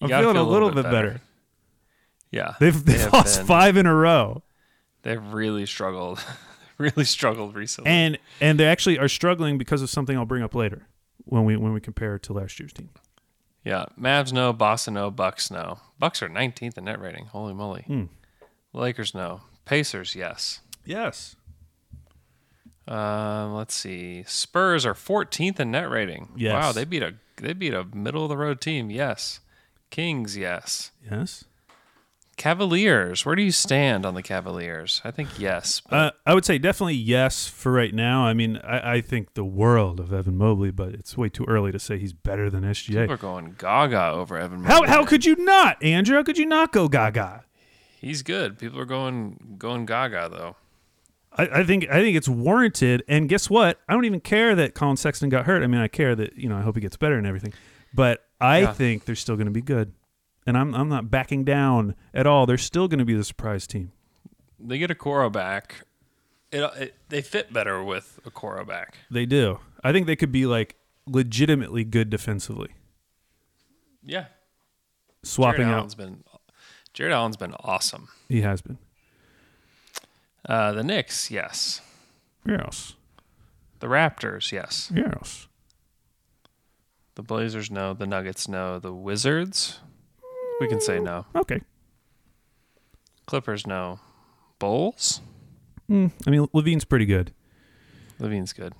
I'm 0.00 0.08
feeling 0.08 0.34
feel 0.34 0.42
a 0.42 0.50
little, 0.50 0.70
bit 0.70 0.84
better. 0.84 1.20
Yeah. 2.30 2.54
They've 2.60 2.74
They 2.84 2.92
they've 2.92 3.00
have 3.02 3.12
lost 3.12 3.38
been- 3.38 3.46
five 3.46 3.76
in 3.76 3.86
a 3.86 3.94
row, 3.94 4.42
They've 5.02 5.22
really 5.32 5.64
struggled. 5.66 6.22
really 6.94 7.04
struggled 7.04 7.54
recently. 7.54 7.90
and 7.90 8.18
and 8.40 8.58
they 8.58 8.66
actually 8.66 8.98
are 8.98 9.08
struggling 9.08 9.58
because 9.58 9.82
of 9.82 9.90
something 9.90 10.16
I'll 10.16 10.24
bring 10.26 10.42
up 10.42 10.54
later 10.54 10.86
when 11.24 11.44
we 11.44 11.56
when 11.56 11.72
we 11.72 11.80
compare 11.80 12.14
it 12.16 12.22
to 12.24 12.32
last 12.32 12.58
year's 12.60 12.72
team. 12.72 12.90
yeah. 13.64 13.86
Mavs 14.00 14.32
no, 14.32 14.52
Boston 14.52 14.94
no, 14.94 15.10
Bucks 15.10 15.50
no. 15.50 15.80
Bucks 15.98 16.22
are 16.22 16.28
19th 16.28 16.78
in 16.78 16.84
net 16.84 17.00
rating. 17.00 17.26
Holy 17.26 17.52
moly. 17.54 17.82
Hmm. 17.82 18.04
Lakers 18.72 19.14
no. 19.14 19.40
Pacers 19.64 20.14
yes. 20.14 20.60
Yes. 20.84 21.36
Um, 22.86 23.54
let's 23.54 23.74
see. 23.74 24.24
Spurs 24.26 24.86
are 24.86 24.94
14th 24.94 25.60
in 25.60 25.70
net 25.70 25.90
rating. 25.90 26.28
Yes. 26.36 26.52
Wow, 26.54 26.72
they 26.72 26.84
beat 26.84 27.02
a 27.02 27.14
they 27.36 27.52
beat 27.52 27.74
a 27.74 27.84
middle 27.84 28.22
of 28.24 28.28
the 28.30 28.36
road 28.36 28.60
team. 28.60 28.90
Yes. 28.90 29.40
Kings, 29.90 30.36
yes. 30.36 30.90
Yes. 31.10 31.44
Cavaliers, 32.38 33.26
where 33.26 33.34
do 33.34 33.42
you 33.42 33.50
stand 33.52 34.06
on 34.06 34.14
the 34.14 34.22
Cavaliers? 34.22 35.02
I 35.04 35.10
think 35.10 35.38
yes. 35.38 35.82
Uh, 35.90 36.12
I 36.24 36.32
would 36.32 36.44
say 36.46 36.56
definitely 36.56 36.94
yes 36.94 37.46
for 37.46 37.70
right 37.72 37.92
now. 37.92 38.24
I 38.24 38.32
mean, 38.32 38.56
I, 38.64 38.94
I 38.94 39.00
think 39.02 39.34
the 39.34 39.44
world 39.44 40.00
of 40.00 40.12
Evan 40.12 40.38
Mobley, 40.38 40.70
but 40.70 40.94
it's 40.94 41.16
way 41.16 41.28
too 41.28 41.44
early 41.46 41.72
to 41.72 41.78
say 41.78 41.98
he's 41.98 42.14
better 42.14 42.48
than 42.48 42.62
SGA. 42.64 43.10
are 43.10 43.16
going 43.18 43.56
gaga 43.58 44.10
over 44.12 44.38
Evan. 44.38 44.64
How 44.64 44.76
Mobley. 44.76 44.88
how 44.88 45.04
could 45.04 45.26
you 45.26 45.36
not, 45.36 45.82
Andrew? 45.82 46.16
How 46.16 46.22
could 46.22 46.38
you 46.38 46.46
not 46.46 46.72
go 46.72 46.88
Gaga? 46.88 47.44
He's 48.00 48.22
good. 48.22 48.58
People 48.58 48.78
are 48.80 48.84
going 48.86 49.56
going 49.58 49.84
gaga 49.84 50.28
though. 50.30 50.56
I, 51.32 51.60
I 51.60 51.64
think 51.64 51.88
I 51.90 52.00
think 52.00 52.16
it's 52.16 52.28
warranted. 52.28 53.02
And 53.08 53.28
guess 53.28 53.50
what? 53.50 53.80
I 53.88 53.92
don't 53.92 54.04
even 54.04 54.20
care 54.20 54.54
that 54.54 54.74
Collin 54.74 54.96
Sexton 54.96 55.28
got 55.28 55.46
hurt. 55.46 55.62
I 55.62 55.66
mean, 55.66 55.80
I 55.80 55.88
care 55.88 56.14
that 56.14 56.36
you 56.38 56.48
know 56.48 56.56
I 56.56 56.62
hope 56.62 56.76
he 56.76 56.80
gets 56.80 56.96
better 56.96 57.18
and 57.18 57.26
everything. 57.26 57.52
But 57.92 58.24
I 58.40 58.60
Yeah. 58.60 58.72
think 58.72 59.04
they're 59.04 59.14
still 59.16 59.34
going 59.34 59.46
to 59.48 59.52
be 59.52 59.60
good, 59.62 59.92
and 60.48 60.56
I'm 60.56 60.74
I'm 60.74 60.88
not 60.88 61.10
backing 61.10 61.44
down 61.44 61.94
at 62.14 62.26
all. 62.26 62.46
They're 62.46 62.56
still 62.56 62.88
going 62.88 63.00
to 63.00 63.04
be 63.04 63.12
the 63.14 63.22
surprise 63.22 63.66
team. 63.66 63.92
They 64.58 64.78
get 64.78 64.90
Okoro 64.90 65.30
back. 65.30 65.84
It, 66.50 66.62
it, 66.80 66.94
they 67.10 67.20
fit 67.20 67.52
better 67.52 67.84
with 67.84 68.18
Okoro 68.24 68.66
back. 68.66 68.96
They 69.10 69.26
do. 69.26 69.60
I 69.84 69.92
think 69.92 70.06
they 70.06 70.16
could 70.16 70.32
be 70.32 70.46
like 70.46 70.76
legitimately 71.06 71.84
good 71.84 72.08
defensively, 72.08 72.70
Yeah. 74.02 74.26
swapping 75.22 75.60
Jarrett 75.66 75.72
out. 75.74 75.78
Allen's 75.78 75.94
been 75.94 76.24
Jarrett 76.94 77.12
Allen's 77.12 77.36
been 77.36 77.54
awesome. 77.60 78.08
He 78.30 78.40
has 78.40 78.62
been. 78.62 78.78
Uh, 80.48 80.72
the 80.72 80.82
Knicks, 80.82 81.30
yes. 81.30 81.82
Yes. 82.46 82.94
The 83.80 83.86
Raptors, 83.86 84.50
yes. 84.50 84.90
Yes. 84.94 85.46
The 87.16 87.22
Blazers, 87.22 87.70
no. 87.70 87.92
The 87.92 88.06
Nuggets, 88.06 88.48
no. 88.48 88.78
The 88.78 88.92
Wizards, 88.94 89.80
we 90.60 90.68
can 90.68 90.80
say 90.80 90.98
no. 91.00 91.26
Okay. 91.34 91.60
Clippers, 93.26 93.66
no. 93.66 94.00
Bulls, 94.58 95.20
Mm, 95.90 96.12
I 96.26 96.30
mean, 96.30 96.46
LaVine's 96.48 96.84
pretty 96.84 97.06
good. 97.06 97.32
LaVine's 98.20 98.52
good. 98.52 98.74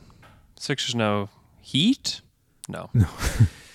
Sixers, 0.58 0.94
no. 0.94 1.30
Heat, 1.62 2.20
no. 2.68 2.90
No. 2.92 3.06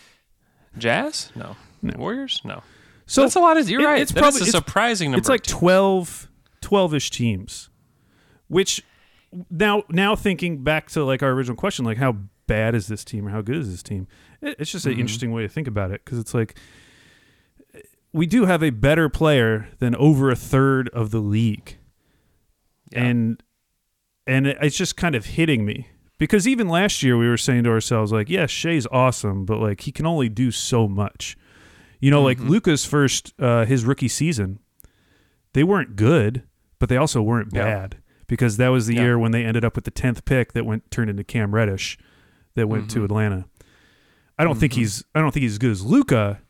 Jazz, 0.78 1.32
no. 1.36 1.56
No. 1.82 1.94
Warriors, 1.98 2.42
no. 2.46 2.62
So 3.08 3.22
That's 3.22 3.34
a 3.36 3.40
lot 3.40 3.58
of. 3.58 3.68
You're 3.70 3.82
it- 3.82 3.86
right. 3.86 4.02
It's 4.02 4.12
That 4.12 4.20
probably 4.22 4.42
a 4.42 4.46
surprising 4.46 5.10
number. 5.12 5.20
It's 5.20 5.30
like 5.30 5.42
of 5.42 5.48
12, 5.48 6.30
12-ish 6.62 7.10
teams, 7.10 7.70
which 8.50 8.84
now 9.50 9.84
now 9.90 10.16
thinking 10.16 10.64
back 10.64 10.90
to 10.92 11.04
like 11.04 11.24
our 11.24 11.32
original 11.32 11.58
question, 11.58 11.86
like 11.86 11.98
how 11.98 12.18
bad 12.46 12.76
is 12.76 12.86
this 12.88 13.04
team 13.04 13.28
or 13.28 13.32
how 13.32 13.42
good 13.42 13.56
is 13.58 13.72
this 13.72 13.82
team? 13.82 14.08
It, 14.42 14.58
it's 14.60 14.72
just 14.72 14.86
an 14.86 14.94
interesting 15.00 15.32
way 15.32 15.42
to 15.42 15.50
think 15.50 15.68
about 15.68 15.90
it 15.92 16.02
because 16.06 16.20
it's 16.20 16.34
like 16.36 16.56
we 18.14 18.26
do 18.26 18.46
have 18.46 18.64
a 18.64 18.70
better 18.70 19.10
player 19.10 19.70
than 19.80 19.96
over 19.96 20.30
a 20.30 20.36
third 20.36 20.88
of 20.90 21.12
the 21.12 21.20
league, 21.20 21.78
Yeah. 22.92 23.04
and 23.06 23.44
and 24.26 24.48
it's 24.48 24.78
just 24.78 24.96
kind 24.96 25.16
of 25.16 25.26
hitting 25.26 25.66
me 25.66 25.88
because 26.18 26.48
even 26.48 26.70
last 26.70 27.04
year 27.04 27.18
we 27.18 27.28
were 27.28 27.36
saying 27.38 27.64
to 27.66 27.70
ourselves 27.72 28.12
like, 28.14 28.30
yes, 28.30 28.50
Shai's 28.50 28.88
awesome, 28.92 29.44
but 29.46 29.60
like 29.60 29.82
he 29.82 29.92
can 29.92 30.06
only 30.06 30.30
do 30.30 30.50
so 30.52 30.88
much. 30.88 31.36
You 32.00 32.12
know, 32.12 32.22
like 32.22 32.40
Luka's 32.40 32.86
first 32.86 33.34
uh, 33.40 33.66
his 33.66 33.84
rookie 33.84 34.08
season, 34.08 34.60
they 35.54 35.64
weren't 35.64 35.96
good, 35.96 36.44
but 36.80 36.88
they 36.90 36.98
also 36.98 37.22
weren't 37.22 37.50
Yeah. 37.54 37.64
bad 37.64 37.98
because 38.28 38.58
that 38.58 38.70
was 38.70 38.88
the 38.88 38.96
Yeah. 38.96 39.02
year 39.02 39.20
when 39.20 39.32
they 39.32 39.44
ended 39.44 39.66
up 39.66 39.76
with 39.76 39.84
the 39.86 39.92
tenth 39.92 40.24
pick 40.26 40.54
that 40.54 40.66
went 40.66 40.90
turned 40.92 41.10
into 41.10 41.24
Cam 41.24 41.54
Reddish, 41.54 41.98
that 42.56 42.68
went 42.70 42.84
Mm-hmm. 42.88 43.00
to 43.00 43.06
Atlanta. 43.06 43.46
I 44.38 44.44
don't 44.46 44.58
think 44.58 44.74
he's 44.74 45.04
I 45.14 45.20
don't 45.20 45.32
think 45.32 45.42
he's 45.44 45.54
as 45.54 45.58
good 45.60 45.72
as 45.72 45.86
Luca, 45.86 46.42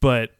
but 0.00 0.30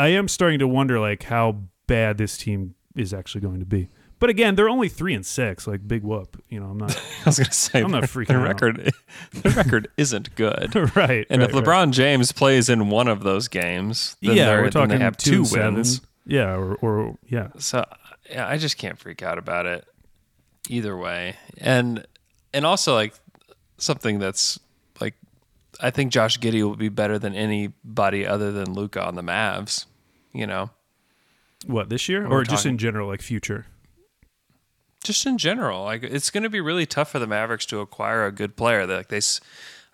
I 0.00 0.08
am 0.08 0.28
starting 0.28 0.58
to 0.60 0.66
wonder 0.68 0.98
like 0.98 1.24
how 1.24 1.58
bad 1.86 2.16
this 2.16 2.38
team 2.38 2.74
is 2.96 3.12
actually 3.12 3.42
going 3.42 3.60
to 3.60 3.66
be. 3.66 3.88
But 4.18 4.30
again, 4.30 4.54
they're 4.54 4.68
only 4.68 4.88
three 4.88 5.14
and 5.14 5.24
six, 5.24 5.66
like 5.66 5.86
big 5.86 6.02
whoop. 6.02 6.42
You 6.48 6.60
know, 6.60 6.66
I'm 6.66 6.78
not 6.78 6.96
I 7.26 7.28
was 7.28 7.38
gonna 7.38 7.52
say 7.52 7.82
I'm 7.82 7.90
not 7.90 8.02
the- 8.02 8.06
freaking 8.06 8.28
the 8.28 8.34
out. 8.36 8.42
record. 8.48 8.90
The 9.42 9.50
record 9.50 9.88
isn't 9.96 10.34
good. 10.36 10.74
right. 10.96 11.26
And 11.28 11.40
right, 11.42 11.50
if 11.50 11.54
right. 11.54 11.64
LeBron 11.64 11.90
James 11.92 12.32
plays 12.32 12.68
in 12.68 12.88
one 12.88 13.08
of 13.08 13.22
those 13.22 13.48
games, 13.48 14.16
then, 14.22 14.36
yeah, 14.36 14.46
they're, 14.46 14.62
we're 14.62 14.70
talking 14.70 14.98
they 14.98 15.04
have 15.04 15.16
two, 15.16 15.30
two 15.30 15.44
seven. 15.44 15.74
wins. 15.74 16.00
Yeah, 16.26 16.54
or, 16.56 16.74
or 16.76 17.18
yeah, 17.28 17.48
So 17.58 17.84
yeah, 18.30 18.46
I 18.48 18.56
just 18.56 18.78
can't 18.78 18.98
freak 18.98 19.22
out 19.22 19.36
about 19.38 19.66
it 19.66 19.84
either 20.68 20.96
way. 20.96 21.36
And 21.58 22.06
and 22.54 22.64
also 22.64 22.94
like 22.94 23.14
something 23.78 24.18
that's 24.18 24.58
like 25.00 25.14
I 25.80 25.90
think 25.90 26.12
Josh 26.12 26.38
Giddey 26.38 26.62
will 26.62 26.76
be 26.76 26.88
better 26.88 27.18
than 27.18 27.34
anybody 27.34 28.26
other 28.26 28.52
than 28.52 28.72
Luka 28.74 29.02
on 29.04 29.14
the 29.14 29.22
Mavs. 29.22 29.86
You 30.32 30.46
know, 30.46 30.70
what 31.66 31.88
this 31.88 32.08
year 32.08 32.26
or 32.26 32.44
just 32.44 32.62
talking- 32.64 32.72
in 32.72 32.78
general, 32.78 33.08
like 33.08 33.20
future. 33.22 33.66
just 35.04 35.26
in 35.26 35.38
general, 35.38 35.82
like 35.84 36.02
it's 36.02 36.30
going 36.30 36.42
to 36.44 36.50
be 36.50 36.60
really 36.60 36.86
tough 36.86 37.10
for 37.10 37.18
the 37.18 37.26
Mavericks 37.26 37.66
to 37.66 37.80
acquire 37.80 38.26
a 38.26 38.32
good 38.32 38.56
player. 38.56 38.86
They, 38.86 38.96
like 38.96 39.08
they, 39.08 39.20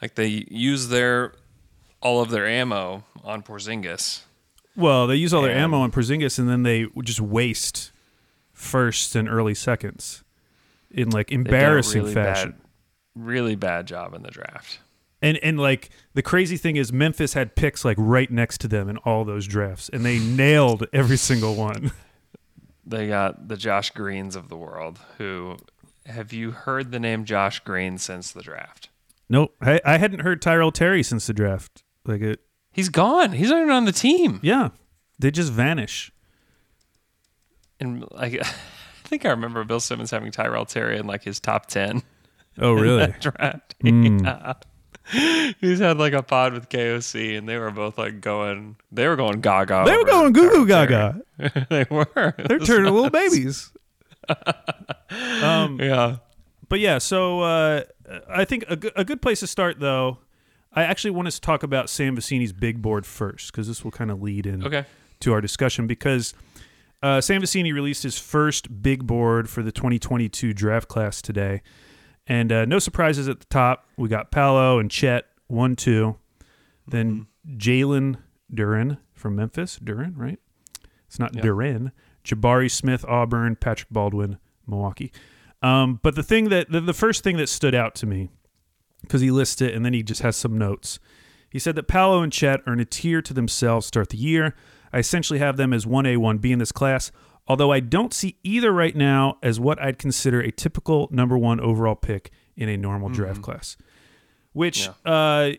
like 0.02 0.14
they 0.14 0.45
use 0.50 0.88
their 0.88 1.33
all 2.02 2.21
of 2.21 2.31
their 2.31 2.47
ammo 2.47 3.05
on 3.25 3.43
Porzingis. 3.43 4.23
Well, 4.76 5.07
they 5.07 5.16
use 5.16 5.33
all 5.33 5.40
their 5.43 5.52
And- 5.52 5.61
ammo 5.61 5.78
on 5.81 5.90
Porzingis, 5.90 6.38
and 6.38 6.49
then 6.49 6.62
they 6.64 6.87
just 7.02 7.21
waste 7.21 7.93
first 8.52 9.14
and 9.16 9.28
early 9.28 9.55
seconds 9.55 10.23
in 10.90 11.11
like 11.11 11.28
They've 11.28 11.38
done 11.45 11.47
a 11.52 11.57
embarrassing 11.57 12.02
really 12.02 12.14
fashion. 12.14 12.50
Bad, 12.52 12.61
really 13.25 13.55
bad 13.55 13.87
job 13.87 14.12
in 14.14 14.23
the 14.23 14.31
draft. 14.31 14.81
And 15.23 15.38
and 15.38 15.58
like 15.58 15.90
the 16.14 16.23
crazy 16.23 16.56
thing 16.56 16.76
is 16.76 16.92
Memphis 16.92 17.32
had 17.35 17.56
picks 17.56 17.85
like 17.85 17.96
right 17.99 18.30
next 18.30 18.58
to 18.62 18.68
them 18.68 18.88
in 18.88 18.99
all 18.99 19.25
those 19.25 19.46
drafts, 19.46 19.88
and 19.88 20.04
they 20.04 20.18
nailed 20.18 20.87
every 20.92 21.16
single 21.16 21.54
one. 21.54 21.92
They 22.88 23.08
got 23.08 23.49
the 23.49 23.56
Josh 23.56 23.90
Greens 23.90 24.37
of 24.37 24.49
the 24.49 24.56
world. 24.56 25.00
Who 25.18 25.56
have 26.04 26.32
you 26.32 26.52
heard 26.52 26.92
the 26.92 27.00
name 27.00 27.25
Josh 27.25 27.58
Green 27.58 27.99
since 27.99 28.30
the 28.30 28.42
draft? 28.42 28.90
nope, 29.28 29.56
I, 29.61 29.80
I 29.85 29.99
hadn't 29.99 30.20
heard 30.20 30.40
Tyrell 30.40 30.70
Terry 30.70 31.02
since 31.02 31.26
the 31.26 31.32
draft. 31.32 31.82
Like 32.04 32.20
it, 32.20 32.38
He's 32.70 32.88
gone. 32.88 33.32
He's 33.32 33.50
not 33.50 33.58
even 33.62 33.70
on 33.73 33.87
the 33.87 33.90
team. 33.92 34.38
yeah, 34.40 34.68
they 35.18 35.32
just 35.32 35.50
vanish. 35.52 36.12
And 37.80 38.04
like, 38.12 38.35
I 38.40 38.44
think 39.08 39.25
I 39.25 39.30
remember 39.30 39.64
Bill 39.64 39.80
Simmons 39.80 40.12
having 40.12 40.30
Tyrell 40.30 40.64
Terry 40.64 40.96
in 40.99 41.08
like 41.08 41.25
his 41.25 41.40
top 41.40 41.66
ten. 41.66 42.02
Oh 42.58 42.73
really? 42.75 43.12
draft. 43.18 43.75
Hmm. 43.80 44.18
Yeah. 44.25 44.52
He's 45.61 45.79
had 45.79 45.99
like 45.99 46.13
a 46.13 46.23
pod 46.23 46.53
with 46.53 46.69
KOC, 46.69 47.39
and 47.39 47.49
they 47.49 47.57
were 47.59 47.71
both 47.71 47.97
like 47.99 48.21
going. 48.21 48.77
They 48.91 49.07
were 49.07 49.17
going 49.17 49.41
gaga. 49.41 49.85
they 49.87 49.97
were 49.97 50.05
going 50.05 50.33
goo 50.33 50.51
goo 50.51 50.67
gaga. 50.67 51.21
They 51.71 51.85
were. 51.91 52.35
They're 52.37 52.59
turning 52.59 52.93
little 52.93 53.11
babies. 53.11 53.71
um, 55.43 55.79
Yeah. 55.81 56.17
but 56.69 56.81
yeah, 56.81 56.99
so 56.99 57.41
uh, 57.43 57.83
I 58.29 58.45
think 58.45 58.65
a 58.69 58.77
good, 58.77 59.07
good 59.07 59.23
place 59.23 59.41
to 59.41 59.47
start, 59.47 59.81
though, 59.81 60.19
I 60.73 60.83
actually 60.83 61.13
want 61.13 61.29
us 61.29 61.37
to 61.37 61.41
talk 61.41 61.63
about 61.63 61.89
Sam 61.89 62.17
Vecenie's 62.17 62.53
big 62.53 62.83
board 62.83 63.07
first, 63.07 63.53
because 63.53 63.69
this 63.69 63.85
will 63.85 63.91
kind 63.93 64.11
of 64.11 64.23
lead 64.23 64.47
in 64.47 64.65
Okay. 64.65 64.85
to 65.21 65.33
our 65.33 65.41
discussion. 65.41 65.87
Because 65.87 66.35
uh, 67.03 67.21
Sam 67.21 67.43
Vecini 67.43 67.73
released 67.73 68.03
his 68.03 68.19
first 68.19 68.83
big 68.83 69.07
board 69.07 69.49
for 69.49 69.63
the 69.63 69.73
2022 69.73 70.53
draft 70.53 70.89
class 70.89 71.23
today, 71.23 71.63
and 72.26 72.52
uh, 72.52 72.64
no 72.64 72.78
surprises 72.78 73.28
at 73.28 73.40
the 73.40 73.47
top. 73.47 73.88
We 73.97 74.09
got 74.09 74.30
Paolo 74.30 74.78
and 74.78 74.90
Chet 74.90 75.26
one 75.47 75.76
two, 75.76 76.16
then 76.87 77.26
Jalen 77.56 78.16
Duren 78.52 78.99
from 79.14 79.37
Memphis. 79.37 79.78
Duran, 79.83 80.14
right? 80.16 80.38
It's 81.06 81.18
not 81.18 81.33
Duran. 81.33 81.92
Jabari 82.25 82.71
Smith, 82.71 83.04
Auburn, 83.06 83.56
Patrick 83.56 83.90
Baldwin, 83.90 84.38
Milwaukee. 84.66 85.12
Um, 85.62 86.00
but 86.02 86.16
the 86.16 86.23
thing 86.23 86.49
that 86.49 86.71
the, 86.71 86.80
the 86.80 86.92
first 86.92 87.23
thing 87.23 87.37
that 87.37 87.49
stood 87.49 87.75
out 87.75 87.95
to 87.97 88.06
me 88.06 88.30
because 89.02 89.21
he 89.21 89.30
lists 89.30 89.62
it 89.62 89.75
and 89.75 89.85
then 89.85 89.92
he 89.92 90.02
just 90.02 90.23
has 90.23 90.37
some 90.37 90.59
notes. 90.59 90.99
He 91.50 91.59
said 91.59 91.76
that 91.76 91.88
Paolo 91.88 92.23
and 92.23 92.33
Chet 92.33 92.61
earn 92.66 92.80
a 92.80 92.85
tier 92.85 93.23
to 93.23 93.33
themselves 93.33 93.87
start 93.87 94.11
the 94.11 94.16
year. 94.16 94.54
I 94.92 94.99
essentially 94.99 95.38
have 95.38 95.56
them 95.56 95.73
as 95.73 95.85
1A, 95.85 96.16
1B 96.16 96.50
in 96.50 96.59
this 96.59 96.73
class, 96.73 97.12
although 97.49 97.73
I 97.73 97.81
don't 97.81 98.12
see 98.12 98.37
either 98.43 98.73
right 98.73 98.95
now 98.97 99.38
as 99.43 99.61
what 99.61 99.81
I'd 99.81 99.99
consider 99.99 100.41
a 100.41 100.50
typical 100.50 101.09
number 101.11 101.38
one 101.38 101.61
overall 101.61 101.95
pick 101.95 102.31
in 102.57 102.69
a 102.69 102.76
normal 102.76 103.09
draft 103.09 103.43
class. 103.43 103.76
Which, 104.53 104.88
uh, 105.05 105.50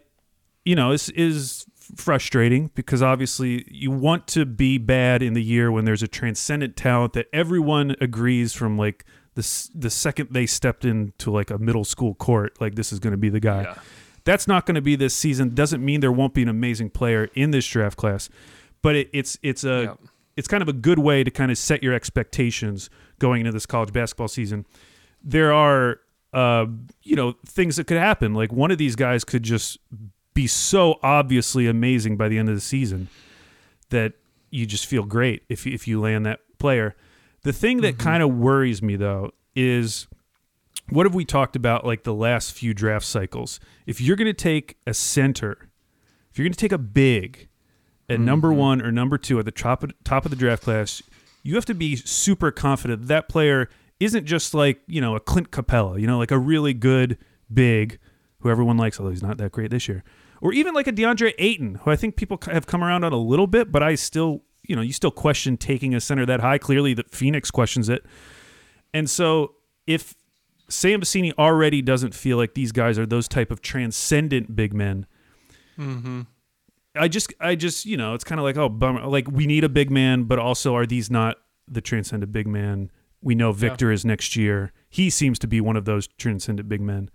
you 0.66 0.76
know, 0.76 0.92
is, 0.92 1.10
is 1.10 1.66
frustrating 1.96 2.72
because 2.76 3.02
obviously 3.02 3.66
you 3.70 3.92
want 3.92 4.28
to 4.28 4.46
be 4.46 4.78
bad 4.78 5.22
in 5.22 5.34
the 5.34 5.44
year 5.44 5.72
when 5.72 5.86
there's 5.86 6.04
a 6.04 6.08
transcendent 6.08 6.76
talent 6.76 7.14
that 7.14 7.28
everyone 7.32 7.96
agrees 8.02 8.54
from 8.54 8.78
like 8.78 9.06
the, 9.36 9.70
the 9.76 9.90
second 9.90 10.30
they 10.32 10.48
stepped 10.48 10.84
into 10.84 11.32
like 11.32 11.52
a 11.52 11.58
middle 11.60 11.86
school 11.86 12.16
court, 12.16 12.60
like 12.60 12.76
this 12.76 12.92
is 12.92 13.00
going 13.00 13.12
to 13.12 13.18
be 13.18 13.30
the 13.30 13.40
guy. 13.40 13.62
Yeah. 13.62 13.76
That's 14.26 14.48
not 14.48 14.66
going 14.66 14.76
to 14.76 14.82
be 14.82 14.96
this 14.98 15.16
season. 15.16 15.54
Doesn't 15.54 15.86
mean 15.86 16.02
there 16.02 16.12
won't 16.12 16.34
be 16.34 16.42
an 16.42 16.50
amazing 16.50 16.90
player 16.90 17.30
in 17.36 17.52
this 17.52 17.66
draft 17.66 17.98
class, 17.98 18.30
but 18.82 18.96
it, 18.96 19.10
it's 19.14 19.38
it's 19.42 19.64
a 19.64 19.84
Yep. 19.84 20.00
It's 20.38 20.48
kind 20.48 20.62
of 20.62 20.70
a 20.70 20.74
good 20.74 21.00
way 21.00 21.24
to 21.24 21.32
kind 21.32 21.52
of 21.52 21.58
set 21.58 21.84
your 21.84 21.94
expectations 21.94 22.90
going 23.20 23.42
into 23.42 23.52
this 23.52 23.66
college 23.66 23.92
basketball 23.92 24.28
season. 24.28 24.66
There 25.24 25.52
are 25.52 26.00
uh, 26.32 26.68
you 27.04 27.16
know 27.16 27.34
things 27.46 27.76
that 27.76 27.88
could 27.88 27.98
happen. 27.98 28.34
Like 28.34 28.54
one 28.54 28.72
of 28.72 28.78
these 28.78 28.96
guys 28.96 29.24
could 29.26 29.44
just 29.44 29.80
be 30.34 30.48
so 30.48 31.00
obviously 31.02 31.68
amazing 31.68 32.16
by 32.16 32.30
the 32.30 32.38
end 32.38 32.48
of 32.48 32.56
the 32.56 32.62
season 32.62 33.10
that 33.90 34.14
you 34.52 34.66
just 34.66 34.86
feel 34.86 35.04
great 35.04 35.44
if 35.50 35.66
if 35.66 35.88
you 35.88 36.00
land 36.00 36.26
that 36.26 36.40
player. 36.60 36.96
The 37.42 37.54
thing 37.54 37.82
that 37.82 37.98
kind 37.98 38.22
of 38.22 38.34
worries 38.34 38.82
me 38.82 38.96
though 38.96 39.32
is 39.56 40.08
what 40.90 41.06
have 41.06 41.16
we 41.16 41.26
talked 41.26 41.56
about 41.56 41.86
like 41.86 42.04
the 42.04 42.14
last 42.14 42.54
few 42.54 42.74
draft 42.74 43.06
cycles? 43.06 43.60
If 43.86 44.00
you're 44.00 44.16
going 44.16 44.28
to 44.28 44.34
take 44.34 44.78
a 44.86 44.94
center, 44.94 45.70
if 46.32 46.38
you're 46.38 46.46
going 46.46 46.54
to 46.54 46.60
take 46.60 46.72
a 46.72 46.78
big 46.78 47.50
at 48.10 48.20
number 48.20 48.50
mm-hmm. 48.50 48.60
one 48.60 48.82
or 48.82 48.92
number 48.92 49.18
two 49.18 49.40
at 49.40 49.46
the 49.46 49.52
top 49.52 49.84
of, 49.84 49.92
top 50.04 50.26
of 50.26 50.32
the 50.32 50.38
draft 50.38 50.64
class, 50.64 51.02
you 51.44 51.56
have 51.56 51.66
to 51.66 51.74
be 51.74 51.96
super 51.96 52.52
confident 52.52 53.08
that, 53.08 53.30
player 53.30 53.70
isn't 54.00 54.26
just 54.26 54.54
like 54.54 54.82
you 54.88 55.02
know 55.02 55.16
a 55.16 55.20
Clint 55.20 55.52
Capela, 55.52 56.00
you 56.00 56.08
know, 56.08 56.18
like 56.18 56.32
a 56.32 56.38
really 56.38 56.74
good 56.74 57.18
big 57.52 58.00
who 58.40 58.50
everyone 58.50 58.78
likes, 58.78 59.00
although 59.00 59.12
he's 59.12 59.24
not 59.24 59.38
that 59.38 59.52
great 59.52 59.72
this 59.72 59.88
year, 59.88 60.04
or 60.42 60.54
even 60.54 60.74
like 60.74 60.88
a 60.88 60.92
DeAndre 60.92 61.34
Ayton, 61.38 61.76
who 61.76 61.92
I 61.92 61.96
think 61.96 62.16
people 62.16 62.40
have 62.46 62.68
come 62.68 62.84
around 62.84 63.04
on 63.04 63.14
a 63.14 63.18
little 63.18 63.48
bit, 63.48 63.72
but 63.72 63.82
I 63.82 63.96
still, 63.96 64.44
you 64.68 64.76
know, 64.76 64.82
you 64.82 64.94
still 64.94 65.12
question 65.12 65.58
taking 65.58 65.96
a 65.96 66.00
center 66.00 66.26
that 66.26 66.42
high. 66.42 66.58
Clearly, 66.58 66.94
that 66.94 67.10
Phoenix 67.10 67.50
questions 67.52 67.90
it, 67.90 68.06
and 68.94 69.10
so 69.10 69.56
if 69.86 70.16
Sam 70.70 71.02
Vecenie 71.02 71.34
already 71.38 71.82
doesn't 71.82 72.14
feel 72.14 72.38
like 72.38 72.54
these 72.54 72.72
guys 72.72 73.00
are 73.00 73.06
those 73.06 73.28
type 73.28 73.52
of 73.52 73.62
transcendent 73.62 74.56
big 74.56 74.74
men. 74.74 75.06
Mm-hmm. 75.78 76.22
I 76.98 77.08
just, 77.08 77.34
I 77.40 77.56
just, 77.56 77.86
you 77.86 77.98
know, 77.98 78.14
it's 78.14 78.24
kind 78.24 78.40
of 78.40 78.46
like, 78.46 78.58
oh, 78.58 78.70
bummer. 78.70 79.06
Like 79.06 79.30
we 79.30 79.46
need 79.46 79.64
a 79.64 79.70
big 79.70 79.90
man, 79.90 80.24
but 80.24 80.40
also 80.40 80.76
are 80.76 80.86
these 80.86 81.10
not 81.10 81.38
the 81.68 81.82
transcendent 81.82 82.32
big 82.32 82.48
man? 82.48 82.92
We 83.22 83.36
know 83.36 83.52
Victor 83.52 83.92
is 83.92 84.06
next 84.06 84.36
year. 84.36 84.72
He 84.90 85.10
seems 85.10 85.40
to 85.40 85.48
be 85.48 85.60
one 85.60 85.76
of 85.76 85.86
those 85.86 86.08
transcendent 86.08 86.70
big 86.70 86.82
men. 86.82 87.10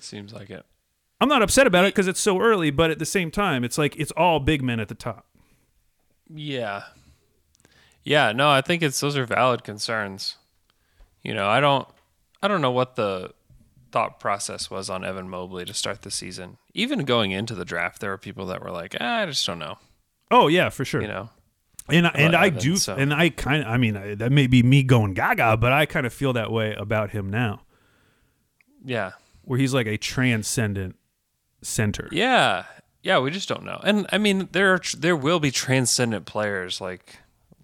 Seems 0.00 0.32
like 0.32 0.50
it. 0.50 0.64
I'm 1.20 1.28
not 1.28 1.42
upset 1.42 1.66
about 1.66 1.84
it 1.84 1.94
because 1.94 2.08
it's 2.08 2.20
so 2.20 2.40
early, 2.40 2.70
but 2.70 2.90
at 2.90 2.98
the 2.98 3.06
same 3.06 3.30
time, 3.30 3.62
it's 3.62 3.76
like 3.76 3.94
it's 3.96 4.10
all 4.12 4.40
big 4.40 4.62
men 4.62 4.80
at 4.80 4.88
the 4.88 4.94
top. 4.94 5.26
Yeah. 6.28 6.84
Yeah, 8.02 8.32
no, 8.32 8.50
I 8.50 8.62
think 8.62 8.82
it's 8.82 8.98
those 8.98 9.16
are 9.16 9.26
valid 9.26 9.62
concerns. 9.62 10.36
You 11.22 11.34
know, 11.34 11.48
I 11.48 11.60
don't 11.60 11.86
I 12.42 12.48
don't 12.48 12.62
know 12.62 12.70
what 12.70 12.96
the 12.96 13.32
thought 13.92 14.20
process 14.20 14.70
was 14.70 14.88
on 14.90 15.04
Evan 15.04 15.28
Mobley 15.28 15.64
to 15.64 15.74
start 15.74 16.02
the 16.02 16.10
season. 16.10 16.58
Even 16.74 17.04
going 17.04 17.30
into 17.32 17.54
the 17.54 17.64
draft, 17.64 18.00
there 18.00 18.10
were 18.10 18.18
people 18.18 18.46
that 18.46 18.62
were 18.62 18.70
like, 18.70 18.96
ah, 19.00 19.20
I 19.22 19.26
just 19.26 19.46
don't 19.46 19.58
know. 19.58 19.78
Oh 20.30 20.46
yeah, 20.48 20.68
for 20.68 20.84
sure. 20.84 21.02
You 21.02 21.08
know. 21.08 21.30
And 21.88 22.06
and 22.14 22.36
I 22.36 22.46
Evan, 22.48 22.58
do, 22.60 22.76
so- 22.76 22.94
and 22.94 23.12
I 23.12 23.30
kind 23.30 23.62
of, 23.64 23.68
I 23.68 23.76
mean, 23.76 23.96
I, 23.96 24.14
that 24.14 24.30
may 24.30 24.46
be 24.46 24.62
me 24.62 24.82
going 24.84 25.12
gaga, 25.14 25.56
but 25.56 25.72
I 25.72 25.86
kind 25.86 26.06
of 26.06 26.12
feel 26.12 26.32
that 26.34 26.52
way 26.52 26.72
about 26.74 27.10
him 27.10 27.30
now, 27.30 27.62
Yeah. 28.84 29.12
where 29.42 29.58
he's 29.58 29.74
like 29.74 29.86
a 29.86 29.96
transcendent 29.96 30.96
center. 31.62 32.08
Yeah. 32.12 32.64
Yeah, 33.02 33.18
we 33.18 33.30
just 33.30 33.48
don't 33.48 33.64
know. 33.64 33.80
And 33.82 34.06
I 34.12 34.18
mean, 34.18 34.48
there 34.52 34.74
are, 34.74 34.80
there 34.96 35.16
will 35.16 35.40
be 35.40 35.50
transcendent 35.50 36.26
players 36.26 36.80
like 36.80 37.16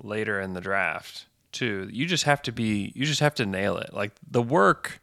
later 0.03 0.41
in 0.41 0.55
the 0.55 0.61
draft 0.61 1.27
too. 1.53 1.89
You 1.93 2.07
just 2.07 2.25
have 2.25 2.41
to 2.43 2.53
be 2.53 2.91
you 2.95 3.05
just 3.05 3.21
have 3.21 3.35
to 3.37 3.47
nail 3.47 3.77
it. 3.77 3.93
Like 3.93 4.13
the 4.29 4.43
work 4.43 5.01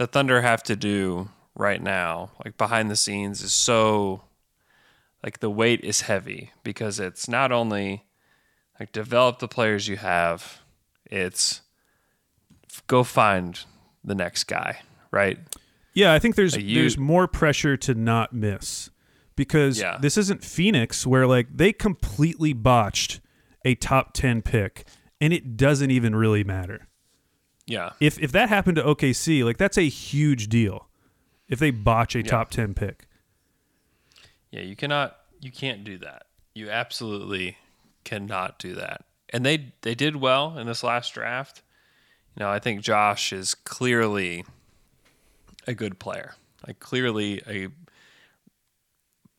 the 0.00 0.06
Thunder 0.06 0.40
have 0.40 0.62
to 0.62 0.74
do 0.74 1.28
right 1.54 1.82
now, 1.82 2.30
like 2.42 2.56
behind 2.56 2.90
the 2.90 2.96
scenes 2.96 3.42
is 3.42 3.52
so 3.52 4.22
like 5.22 5.40
the 5.40 5.50
weight 5.50 5.84
is 5.84 6.00
heavy 6.00 6.52
because 6.64 6.98
it's 6.98 7.28
not 7.28 7.52
only 7.52 8.04
like 8.80 8.92
develop 8.92 9.40
the 9.40 9.46
players 9.48 9.88
you 9.88 9.98
have, 9.98 10.62
it's 11.04 11.60
go 12.86 13.04
find 13.04 13.60
the 14.02 14.14
next 14.14 14.44
guy, 14.44 14.80
right? 15.10 15.38
Yeah, 15.92 16.14
I 16.14 16.18
think 16.18 16.34
there's 16.34 16.56
Like, 16.56 16.64
you- 16.64 16.80
there's 16.80 16.96
more 16.96 17.28
pressure 17.28 17.76
to 17.76 17.94
not 17.94 18.32
miss 18.32 18.88
because 19.36 19.78
Yeah. 19.78 19.98
this 20.00 20.16
isn't 20.16 20.42
Phoenix 20.42 21.06
where 21.06 21.26
like 21.26 21.48
they 21.54 21.74
completely 21.74 22.54
botched 22.54 23.20
a 23.66 23.74
top 23.74 24.14
10 24.14 24.40
pick 24.40 24.86
and 25.20 25.34
it 25.34 25.58
doesn't 25.58 25.90
even 25.90 26.16
really 26.16 26.42
matter. 26.42 26.86
Yeah. 27.70 27.92
If 28.00 28.18
if 28.18 28.32
that 28.32 28.48
happened 28.48 28.76
to 28.76 28.82
OKC, 28.82 29.44
like 29.44 29.56
that's 29.56 29.78
a 29.78 29.88
huge 29.88 30.48
deal. 30.48 30.88
If 31.48 31.60
they 31.60 31.70
botch 31.70 32.14
a 32.16 32.22
top 32.22 32.50
10 32.50 32.74
pick. 32.74 33.06
Yeah, 34.50 34.62
you 34.62 34.74
cannot 34.74 35.16
you 35.40 35.52
can't 35.52 35.84
do 35.84 35.96
that. 35.98 36.26
You 36.52 36.68
absolutely 36.68 37.58
cannot 38.02 38.58
do 38.58 38.74
that. 38.74 39.04
And 39.30 39.46
they 39.46 39.72
they 39.82 39.94
did 39.94 40.16
well 40.16 40.58
in 40.58 40.66
this 40.66 40.82
last 40.82 41.14
draft. 41.14 41.62
You 42.36 42.44
know, 42.44 42.50
I 42.50 42.58
think 42.58 42.80
Josh 42.80 43.32
is 43.32 43.54
clearly 43.54 44.44
a 45.66 45.74
good 45.74 46.00
player. 46.00 46.34
Like 46.66 46.80
clearly 46.80 47.40
a 47.46 47.68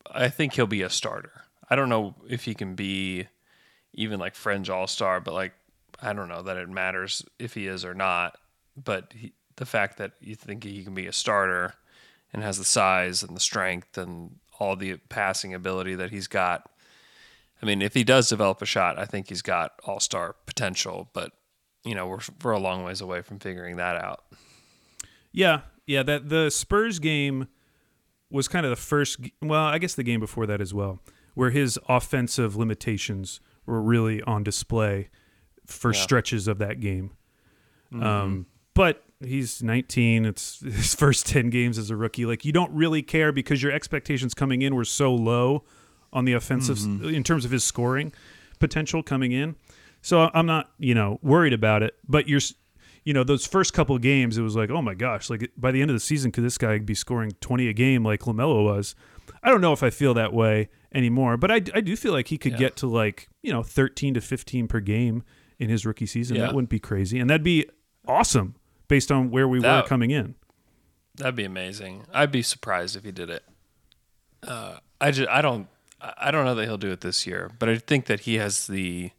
I 0.09 0.29
think 0.29 0.53
he'll 0.53 0.67
be 0.67 0.83
a 0.83 0.89
starter. 0.89 1.43
I 1.69 1.75
don't 1.75 1.89
know 1.89 2.15
if 2.29 2.45
he 2.45 2.53
can 2.53 2.75
be 2.75 3.27
even 3.93 4.19
like 4.21 4.35
fringe 4.35 4.69
all-star, 4.69 5.19
but 5.19 5.33
like 5.33 5.51
I 6.01 6.13
don't 6.13 6.29
know 6.29 6.41
that 6.41 6.57
it 6.57 6.69
matters 6.69 7.23
if 7.37 7.53
he 7.53 7.67
is 7.67 7.85
or 7.85 7.93
not, 7.93 8.37
but 8.75 9.13
he, 9.15 9.33
the 9.57 9.65
fact 9.65 9.97
that 9.97 10.13
you 10.19 10.35
think 10.35 10.63
he 10.63 10.83
can 10.83 10.93
be 10.93 11.07
a 11.07 11.13
starter 11.13 11.75
and 12.33 12.43
has 12.43 12.57
the 12.57 12.65
size 12.65 13.23
and 13.23 13.35
the 13.35 13.41
strength 13.41 13.97
and 13.97 14.37
all 14.59 14.75
the 14.75 14.97
passing 15.09 15.53
ability 15.53 15.95
that 15.95 16.11
he's 16.11 16.27
got. 16.27 16.69
I 17.61 17.65
mean, 17.65 17.81
if 17.81 17.93
he 17.93 18.03
does 18.03 18.29
develop 18.29 18.61
a 18.61 18.65
shot, 18.65 18.97
I 18.97 19.05
think 19.05 19.29
he's 19.29 19.41
got 19.41 19.73
all 19.83 19.99
star 19.99 20.35
potential, 20.45 21.09
but 21.13 21.31
you 21.83 21.95
know, 21.95 22.07
we're 22.07 22.19
we're 22.43 22.51
a 22.51 22.59
long 22.59 22.83
ways 22.83 23.01
away 23.01 23.21
from 23.21 23.39
figuring 23.39 23.77
that 23.77 23.95
out. 23.95 24.23
Yeah, 25.31 25.61
yeah. 25.85 26.03
That 26.03 26.29
the 26.29 26.49
Spurs 26.49 26.99
game 26.99 27.47
was 28.29 28.47
kind 28.47 28.65
of 28.65 28.69
the 28.69 28.75
first, 28.75 29.19
well, 29.41 29.65
I 29.65 29.77
guess 29.77 29.95
the 29.95 30.03
game 30.03 30.19
before 30.19 30.45
that 30.45 30.61
as 30.61 30.73
well, 30.73 30.99
where 31.33 31.49
his 31.49 31.77
offensive 31.89 32.55
limitations 32.55 33.39
were 33.65 33.81
really 33.81 34.21
on 34.23 34.43
display 34.43 35.09
for 35.71 35.93
stretches 35.93 36.47
of 36.47 36.57
that 36.59 36.79
game. 36.79 37.11
Um, 37.93 38.45
but 38.73 39.03
he's 39.23 39.61
19. 39.61 40.25
It's 40.25 40.59
his 40.63 40.95
first 40.95 41.25
10 41.27 41.49
games 41.49 41.77
as 41.77 41.89
a 41.89 41.95
rookie. 41.95 42.25
Like 42.25 42.45
you 42.45 42.51
don't 42.51 42.71
really 42.73 43.01
care 43.01 43.31
because 43.31 43.61
your 43.61 43.71
expectations 43.71 44.33
coming 44.33 44.61
in 44.61 44.75
were 44.75 44.85
so 44.85 45.13
low 45.13 45.63
on 46.13 46.25
the 46.25 46.33
offensive 46.33 46.77
in 47.05 47.23
terms 47.23 47.45
of 47.45 47.51
his 47.51 47.63
scoring 47.63 48.11
potential 48.59 49.01
coming 49.01 49.31
in. 49.31 49.55
So 50.01 50.29
I'm 50.33 50.45
not, 50.45 50.71
you 50.77 50.95
know, 50.95 51.19
worried 51.21 51.53
about 51.53 51.83
it. 51.83 51.95
But 52.07 52.27
you're, 52.27 52.41
you 53.03 53.13
know, 53.13 53.23
those 53.23 53.45
first 53.45 53.73
couple 53.73 53.97
games, 53.97 54.37
it 54.37 54.41
was 54.41 54.55
like, 54.55 54.69
oh 54.69 54.81
my 54.81 54.93
gosh, 54.93 55.29
like 55.29 55.51
by 55.57 55.71
the 55.71 55.81
end 55.81 55.89
of 55.89 55.95
the 55.95 56.01
season, 56.01 56.31
could 56.31 56.43
this 56.43 56.57
guy 56.57 56.79
be 56.79 56.95
scoring 56.95 57.31
20 57.41 57.67
a 57.67 57.73
game 57.73 58.03
like 58.03 58.21
Lamelo 58.21 58.63
was? 58.63 58.95
I 59.43 59.49
don't 59.49 59.61
know 59.61 59.73
if 59.73 59.83
I 59.83 59.89
feel 59.89 60.13
that 60.15 60.33
way 60.33 60.69
anymore, 60.93 61.37
but 61.37 61.51
I, 61.51 61.55
I 61.73 61.81
do 61.81 61.95
feel 61.95 62.11
like 62.11 62.27
he 62.27 62.37
could 62.37 62.57
get 62.57 62.75
to 62.77 62.87
like, 62.87 63.27
you 63.41 63.51
know, 63.51 63.63
13 63.63 64.13
to 64.15 64.21
15 64.21 64.67
per 64.67 64.79
game 64.79 65.23
in 65.61 65.69
his 65.69 65.85
rookie 65.85 66.07
season. 66.07 66.35
Yeah. 66.35 66.47
That 66.47 66.55
wouldn't 66.55 66.69
be 66.69 66.79
crazy, 66.79 67.19
and 67.19 67.29
that'd 67.29 67.43
be 67.43 67.67
awesome 68.07 68.55
based 68.87 69.11
on 69.11 69.29
where 69.29 69.47
we 69.47 69.59
were 69.59 69.83
coming 69.83 70.09
in. 70.09 70.33
That'd 71.15 71.35
be 71.35 71.43
amazing. 71.45 72.05
I'd 72.11 72.31
be 72.31 72.41
surprised 72.41 72.95
if 72.95 73.03
he 73.03 73.11
did 73.11 73.29
it. 73.29 73.43
Uh, 74.41 74.77
I 74.99 75.11
just 75.11 75.29
I 75.29 75.41
don't 75.41 75.67
I 76.01 76.13
I 76.17 76.31
don't 76.31 76.45
know 76.45 76.55
that 76.55 76.65
he'll 76.65 76.79
do 76.79 76.91
it 76.91 77.01
this 77.01 77.27
year, 77.27 77.51
but 77.59 77.69
I 77.69 77.77
think 77.77 78.07
that 78.07 78.21
he 78.21 78.35
has 78.35 78.65
the 78.65 79.11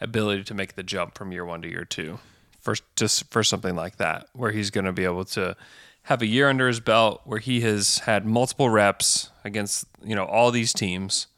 ability 0.00 0.44
to 0.44 0.54
make 0.54 0.74
the 0.74 0.82
jump 0.82 1.16
from 1.16 1.32
year 1.32 1.46
one 1.46 1.62
to 1.62 1.68
year 1.68 1.86
two 1.86 2.18
for 2.60 2.74
just 2.94 3.32
for 3.32 3.42
something 3.42 3.74
like 3.74 3.96
that, 3.96 4.28
where 4.34 4.50
he's 4.52 4.70
going 4.70 4.84
to 4.84 4.92
be 4.92 5.04
able 5.04 5.24
to 5.24 5.56
have 6.02 6.20
a 6.20 6.26
year 6.26 6.50
under 6.50 6.68
his 6.68 6.80
belt 6.80 7.22
where 7.24 7.38
he 7.38 7.62
has 7.62 8.00
had 8.00 8.26
multiple 8.26 8.68
reps 8.68 9.30
against 9.44 9.86
you 10.04 10.14
know 10.14 10.26
all 10.26 10.50
these 10.50 10.74
teams, 10.74 11.28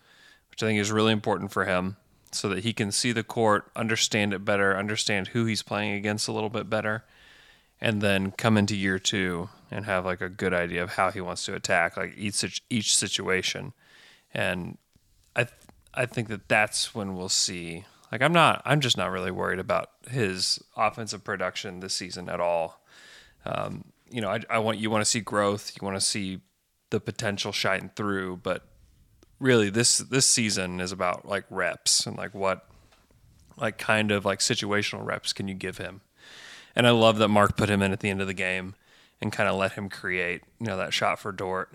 which 0.50 0.64
I 0.64 0.66
think 0.66 0.80
is 0.80 0.90
really 0.90 1.12
important 1.12 1.52
for 1.52 1.64
him, 1.64 1.96
so 2.36 2.48
that 2.48 2.64
he 2.64 2.72
can 2.72 2.92
see 2.92 3.12
the 3.12 3.22
court, 3.22 3.70
understand 3.74 4.32
it 4.32 4.44
better, 4.44 4.76
understand 4.76 5.28
who 5.28 5.44
he's 5.46 5.62
playing 5.62 5.94
against 5.94 6.28
a 6.28 6.32
little 6.32 6.48
bit 6.48 6.68
better, 6.68 7.04
and 7.80 8.00
then 8.00 8.30
come 8.30 8.56
into 8.56 8.76
year 8.76 8.98
two 8.98 9.48
and 9.70 9.84
have 9.84 10.04
like 10.04 10.20
a 10.20 10.28
good 10.28 10.54
idea 10.54 10.82
of 10.82 10.90
how 10.90 11.10
he 11.10 11.20
wants 11.20 11.44
to 11.46 11.54
attack 11.54 11.96
like 11.96 12.14
each 12.16 12.62
each 12.70 12.96
situation, 12.96 13.72
and 14.32 14.78
I 15.34 15.44
th- 15.44 15.54
I 15.94 16.06
think 16.06 16.28
that 16.28 16.48
that's 16.48 16.94
when 16.94 17.16
we'll 17.16 17.28
see. 17.28 17.84
Like 18.12 18.22
I'm 18.22 18.32
not 18.32 18.62
I'm 18.64 18.80
just 18.80 18.96
not 18.96 19.10
really 19.10 19.30
worried 19.30 19.58
about 19.58 19.90
his 20.08 20.62
offensive 20.76 21.24
production 21.24 21.80
this 21.80 21.94
season 21.94 22.28
at 22.28 22.40
all. 22.40 22.82
Um, 23.44 23.84
you 24.10 24.20
know, 24.20 24.30
I, 24.30 24.40
I 24.48 24.58
want 24.58 24.78
you 24.78 24.90
want 24.90 25.04
to 25.04 25.10
see 25.10 25.20
growth, 25.20 25.72
you 25.80 25.84
want 25.84 25.96
to 25.96 26.04
see 26.04 26.40
the 26.90 27.00
potential 27.00 27.52
shine 27.52 27.90
through, 27.96 28.38
but 28.42 28.62
really 29.38 29.70
this 29.70 29.98
this 29.98 30.26
season 30.26 30.80
is 30.80 30.92
about 30.92 31.26
like 31.26 31.44
reps 31.50 32.06
and 32.06 32.16
like 32.16 32.34
what 32.34 32.66
like 33.58 33.78
kind 33.78 34.10
of 34.10 34.24
like 34.24 34.38
situational 34.40 35.04
reps 35.04 35.32
can 35.32 35.48
you 35.48 35.54
give 35.54 35.78
him. 35.78 36.00
And 36.74 36.86
i 36.86 36.90
love 36.90 37.18
that 37.18 37.28
mark 37.28 37.56
put 37.56 37.68
him 37.70 37.82
in 37.82 37.92
at 37.92 38.00
the 38.00 38.10
end 38.10 38.20
of 38.20 38.26
the 38.26 38.34
game 38.34 38.74
and 39.20 39.32
kind 39.32 39.48
of 39.48 39.56
let 39.56 39.72
him 39.72 39.88
create 39.88 40.42
you 40.60 40.66
know 40.66 40.76
that 40.76 40.92
shot 40.92 41.18
for 41.18 41.32
dort 41.32 41.70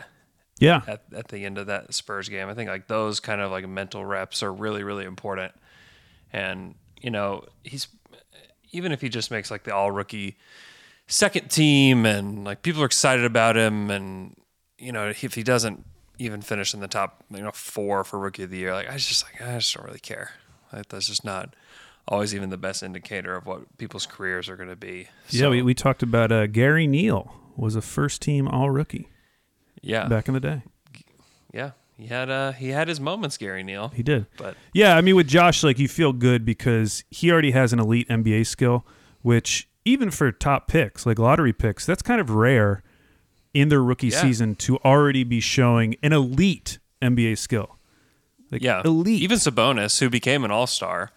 Yeah. 0.59 0.81
at, 0.87 1.03
at 1.15 1.29
the 1.29 1.43
end 1.45 1.57
of 1.57 1.65
that 1.67 1.93
spurs 1.93 2.29
game. 2.29 2.47
I 2.49 2.53
think 2.53 2.69
like 2.69 2.87
those 2.87 3.19
kind 3.19 3.41
of 3.41 3.49
like 3.51 3.67
mental 3.67 4.05
reps 4.05 4.43
are 4.43 4.53
really 4.53 4.83
really 4.83 5.05
important. 5.05 5.53
And 6.31 6.75
you 7.01 7.09
know 7.09 7.45
he's 7.63 7.87
even 8.71 8.91
if 8.91 9.01
he 9.01 9.09
just 9.09 9.31
makes 9.31 9.49
like 9.51 9.63
the 9.63 9.73
all 9.75 9.91
rookie 9.91 10.37
second 11.07 11.49
team 11.49 12.05
and 12.05 12.43
like 12.45 12.61
people 12.61 12.81
are 12.83 12.85
excited 12.85 13.25
about 13.25 13.57
him 13.57 13.89
and 13.91 14.35
you 14.77 14.91
know 14.91 15.09
if 15.21 15.33
he 15.33 15.43
doesn't 15.43 15.83
even 16.21 16.41
finish 16.41 16.73
in 16.73 16.79
the 16.79 16.87
top 16.87 17.23
you 17.29 17.41
know 17.41 17.51
four 17.51 18.03
for 18.03 18.19
rookie 18.19 18.43
of 18.43 18.49
the 18.49 18.57
year 18.57 18.73
like 18.73 18.89
i 18.89 18.97
just 18.97 19.23
like 19.23 19.41
i 19.41 19.57
just 19.57 19.75
don't 19.75 19.85
really 19.85 19.99
care. 19.99 20.31
Like 20.73 20.87
that's 20.87 21.07
just 21.07 21.25
not 21.25 21.55
always 22.07 22.33
even 22.33 22.49
the 22.49 22.57
best 22.57 22.83
indicator 22.83 23.35
of 23.35 23.45
what 23.45 23.77
people's 23.77 24.05
careers 24.05 24.49
are 24.49 24.55
going 24.55 24.69
to 24.69 24.75
be. 24.75 25.07
Yeah, 25.29 25.49
we, 25.49 25.61
we 25.61 25.73
talked 25.73 26.03
about 26.03 26.31
uh, 26.31 26.47
Gary 26.47 26.87
Neal 26.87 27.33
was 27.55 27.75
a 27.75 27.81
first 27.81 28.21
team 28.21 28.47
all 28.47 28.69
rookie. 28.69 29.09
Yeah. 29.81 30.07
Back 30.07 30.27
in 30.27 30.33
the 30.33 30.39
day. 30.39 30.63
yeah 31.53 31.71
he 31.97 32.07
had 32.07 32.29
uh 32.29 32.51
he 32.53 32.69
had 32.69 32.87
his 32.87 32.99
moments 32.99 33.37
gary 33.37 33.63
neal. 33.63 33.89
He 33.89 34.01
did. 34.01 34.25
but 34.37 34.55
Yeah, 34.73 34.95
I 34.95 35.01
mean 35.01 35.15
with 35.15 35.27
Josh, 35.27 35.63
like 35.63 35.77
you 35.77 35.87
feel 35.87 36.13
good 36.13 36.45
because 36.45 37.03
he 37.11 37.31
already 37.31 37.51
has 37.51 37.73
an 37.73 37.79
elite 37.79 38.07
NBA 38.09 38.47
skill, 38.47 38.85
which 39.21 39.69
even 39.85 40.09
for 40.09 40.31
top 40.31 40.67
picks, 40.67 41.05
like 41.05 41.19
lottery 41.19 41.53
picks, 41.53 41.85
that's 41.85 42.01
kind 42.01 42.19
of 42.19 42.31
rare 42.31 42.81
in 43.53 43.69
their 43.69 43.83
rookie 43.83 44.07
Yeah. 44.07 44.21
season 44.21 44.55
to 44.55 44.77
already 44.79 45.23
be 45.23 45.39
showing 45.39 45.95
an 46.03 46.13
elite 46.13 46.79
NBA 47.01 47.37
skill. 47.37 47.77
Like 48.51 48.61
yeah 48.61 48.81
elite. 48.83 49.21
even 49.21 49.37
sabonis 49.37 49.99
who 49.99 50.09
became 50.09 50.43
an 50.43 50.51
all-star 50.51 51.11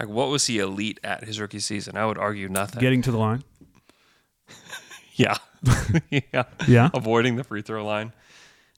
like 0.00 0.08
what 0.08 0.28
was 0.30 0.46
he 0.46 0.58
elite 0.58 0.98
at 1.04 1.24
his 1.24 1.38
rookie 1.38 1.58
season 1.58 1.98
i 1.98 2.06
would 2.06 2.16
argue 2.16 2.48
nothing 2.48 2.80
getting 2.80 3.02
to 3.02 3.10
the 3.10 3.18
line. 3.18 3.44
Yeah. 5.14 5.36
yeah. 6.10 6.44
Yeah. 6.66 6.88
Avoiding 6.94 7.36
the 7.36 7.44
free 7.44 7.60
throw 7.62 7.84
line. 7.84 8.12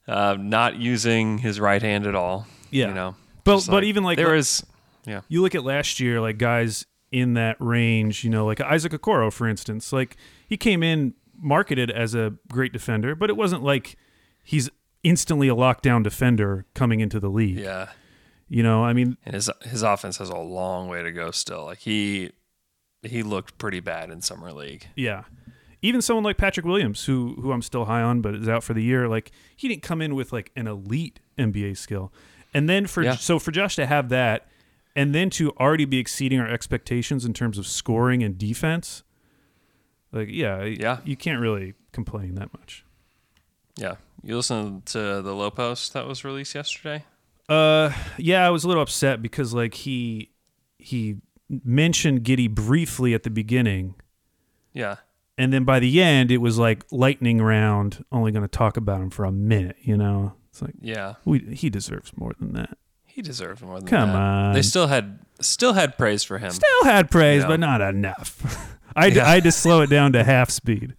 Uh, 0.09 0.37
not 0.39 0.77
using 0.77 1.39
his 1.39 1.61
right 1.61 1.81
hand 1.81 2.07
at 2.07 2.15
all. 2.17 2.47
Yeah. 2.71 2.89
You 2.89 2.95
know. 2.95 3.15
But- 3.45 3.67
but 3.71 3.85
even 3.85 4.03
like- 4.05 4.17
there 4.17 4.33
was 4.33 4.65
yeah. 5.07 5.21
You 5.29 5.43
look 5.43 5.55
at 5.55 5.65
last 5.65 6.01
year, 6.01 6.21
like 6.21 6.39
guys 6.39 6.87
in 7.13 7.35
that 7.35 7.57
range, 7.61 8.25
you 8.25 8.31
know, 8.31 8.47
like 8.47 8.61
Isaac 8.61 8.93
Okoro, 8.93 9.33
for 9.33 9.47
instance, 9.47 9.93
like 9.93 10.17
he 10.49 10.57
came 10.57 10.83
in 10.83 11.15
marketed 11.45 11.91
as 11.91 12.15
a 12.15 12.35
great 12.51 12.73
defender, 12.73 13.15
but 13.15 13.31
it 13.31 13.37
wasn't 13.37 13.63
like 13.63 13.97
he's 14.43 14.71
instantly 15.03 15.49
a 15.49 15.55
lockdown 15.55 16.03
defender 16.03 16.65
coming 16.75 17.01
into 17.01 17.21
the 17.21 17.29
league. 17.29 17.59
Yeah. 17.59 17.91
You 18.49 18.63
know, 18.63 18.85
I 18.85 18.93
mean, 18.93 19.17
And 19.25 19.35
his 19.35 19.51
his 19.63 19.83
offense 19.83 20.19
has 20.19 20.29
a 20.31 20.37
long 20.39 20.89
way 20.89 21.03
to 21.03 21.13
go 21.13 21.31
still. 21.31 21.65
Like 21.67 21.79
he 21.79 22.31
he 23.03 23.23
looked 23.23 23.59
pretty 23.59 23.81
bad 23.81 24.11
in 24.11 24.21
summer 24.23 24.53
league. 24.53 24.87
Yeah. 24.97 25.25
Even 25.83 26.01
someone 26.01 26.25
like 26.25 26.39
Patrick 26.39 26.65
Williams, 26.65 27.05
who 27.05 27.37
who 27.41 27.53
I'm 27.53 27.63
still 27.63 27.85
high 27.85 28.01
on, 28.03 28.21
but 28.23 28.35
is 28.35 28.49
out 28.49 28.65
for 28.65 28.73
the 28.75 28.83
year, 28.83 29.09
like 29.09 29.31
he 29.57 29.69
didn't 29.69 29.83
come 29.83 30.01
in 30.01 30.15
with 30.15 30.33
like 30.33 30.51
an 30.57 30.67
elite 30.67 31.21
NBA 31.39 31.77
skill. 31.77 32.13
And 32.55 32.69
then 32.69 32.87
for 32.87 33.03
Yeah. 33.03 33.17
so 33.17 33.39
for 33.39 33.51
Josh 33.51 33.77
to 33.77 33.87
have 33.87 34.09
that 34.11 34.47
and 34.97 35.15
then 35.15 35.29
to 35.31 35.51
already 35.53 35.85
be 35.85 35.99
exceeding 35.99 36.39
our 36.39 36.47
expectations 36.49 37.25
in 37.25 37.33
terms 37.35 37.59
of 37.59 37.67
scoring 37.67 38.23
and 38.23 38.39
defense, 38.39 39.03
like 40.15 40.29
yeah, 40.31 40.63
Yeah. 40.65 40.99
you 41.05 41.17
can't 41.17 41.41
really 41.41 41.75
complain 41.93 42.37
that 42.37 42.53
much. 42.59 42.85
Yeah. 43.77 43.97
You 44.23 44.37
listened 44.37 44.87
to 44.87 45.21
the 45.21 45.35
low 45.35 45.51
post 45.51 45.93
that 45.93 46.07
was 46.07 46.25
released 46.25 46.55
yesterday? 46.55 47.05
Uh 47.49 47.93
yeah, 48.17 48.47
I 48.47 48.51
was 48.51 48.65
a 48.65 48.69
little 48.69 48.83
upset 48.83 49.21
because 49.21 49.53
like 49.53 49.75
he 49.75 50.31
he 50.79 51.17
mentioned 51.51 52.25
Giddey 52.25 52.49
briefly 52.49 53.13
at 53.13 53.23
the 53.23 53.31
beginning 53.31 53.97
Yeah. 54.73 54.97
and 55.37 55.53
then 55.53 55.65
by 55.65 55.79
the 55.79 56.01
end 56.03 56.31
it 56.31 56.39
was 56.39 56.59
like 56.59 56.85
lightning 56.91 57.43
round 57.43 58.03
only 58.11 58.33
going 58.33 58.43
to 58.43 58.49
talk 58.49 58.77
about 58.79 59.01
him 59.03 59.11
for 59.11 59.25
a 59.27 59.33
minute 59.33 59.77
you 59.83 59.97
know 59.97 60.33
it's 60.49 60.63
like 60.63 60.73
Yeah. 60.81 61.15
we, 61.27 61.41
he 61.41 61.69
deserves 61.69 62.13
more 62.17 62.33
than 62.39 62.55
that 62.55 62.79
He 63.07 63.21
deserved 63.21 63.61
more 63.63 63.79
than 63.79 63.87
Come 63.89 64.09
that. 64.11 64.17
on. 64.17 64.53
They 64.55 64.63
still 64.63 64.87
had 64.87 65.19
still 65.41 65.75
had 65.75 65.99
praise 65.99 66.23
for 66.25 66.39
him. 66.39 66.51
still 66.51 66.85
had 66.85 67.11
praise 67.11 67.43
Yeah. 67.43 67.49
but 67.49 67.61
not 67.61 67.81
enough 67.83 68.71
I, 68.97 69.07
Yeah. 69.07 69.27
I 69.29 69.35
had 69.35 69.45
to 69.45 69.53
slow 69.53 69.81
it 69.83 69.91
down 69.91 70.13
to 70.13 70.25
half 70.25 70.51
speed 70.51 70.95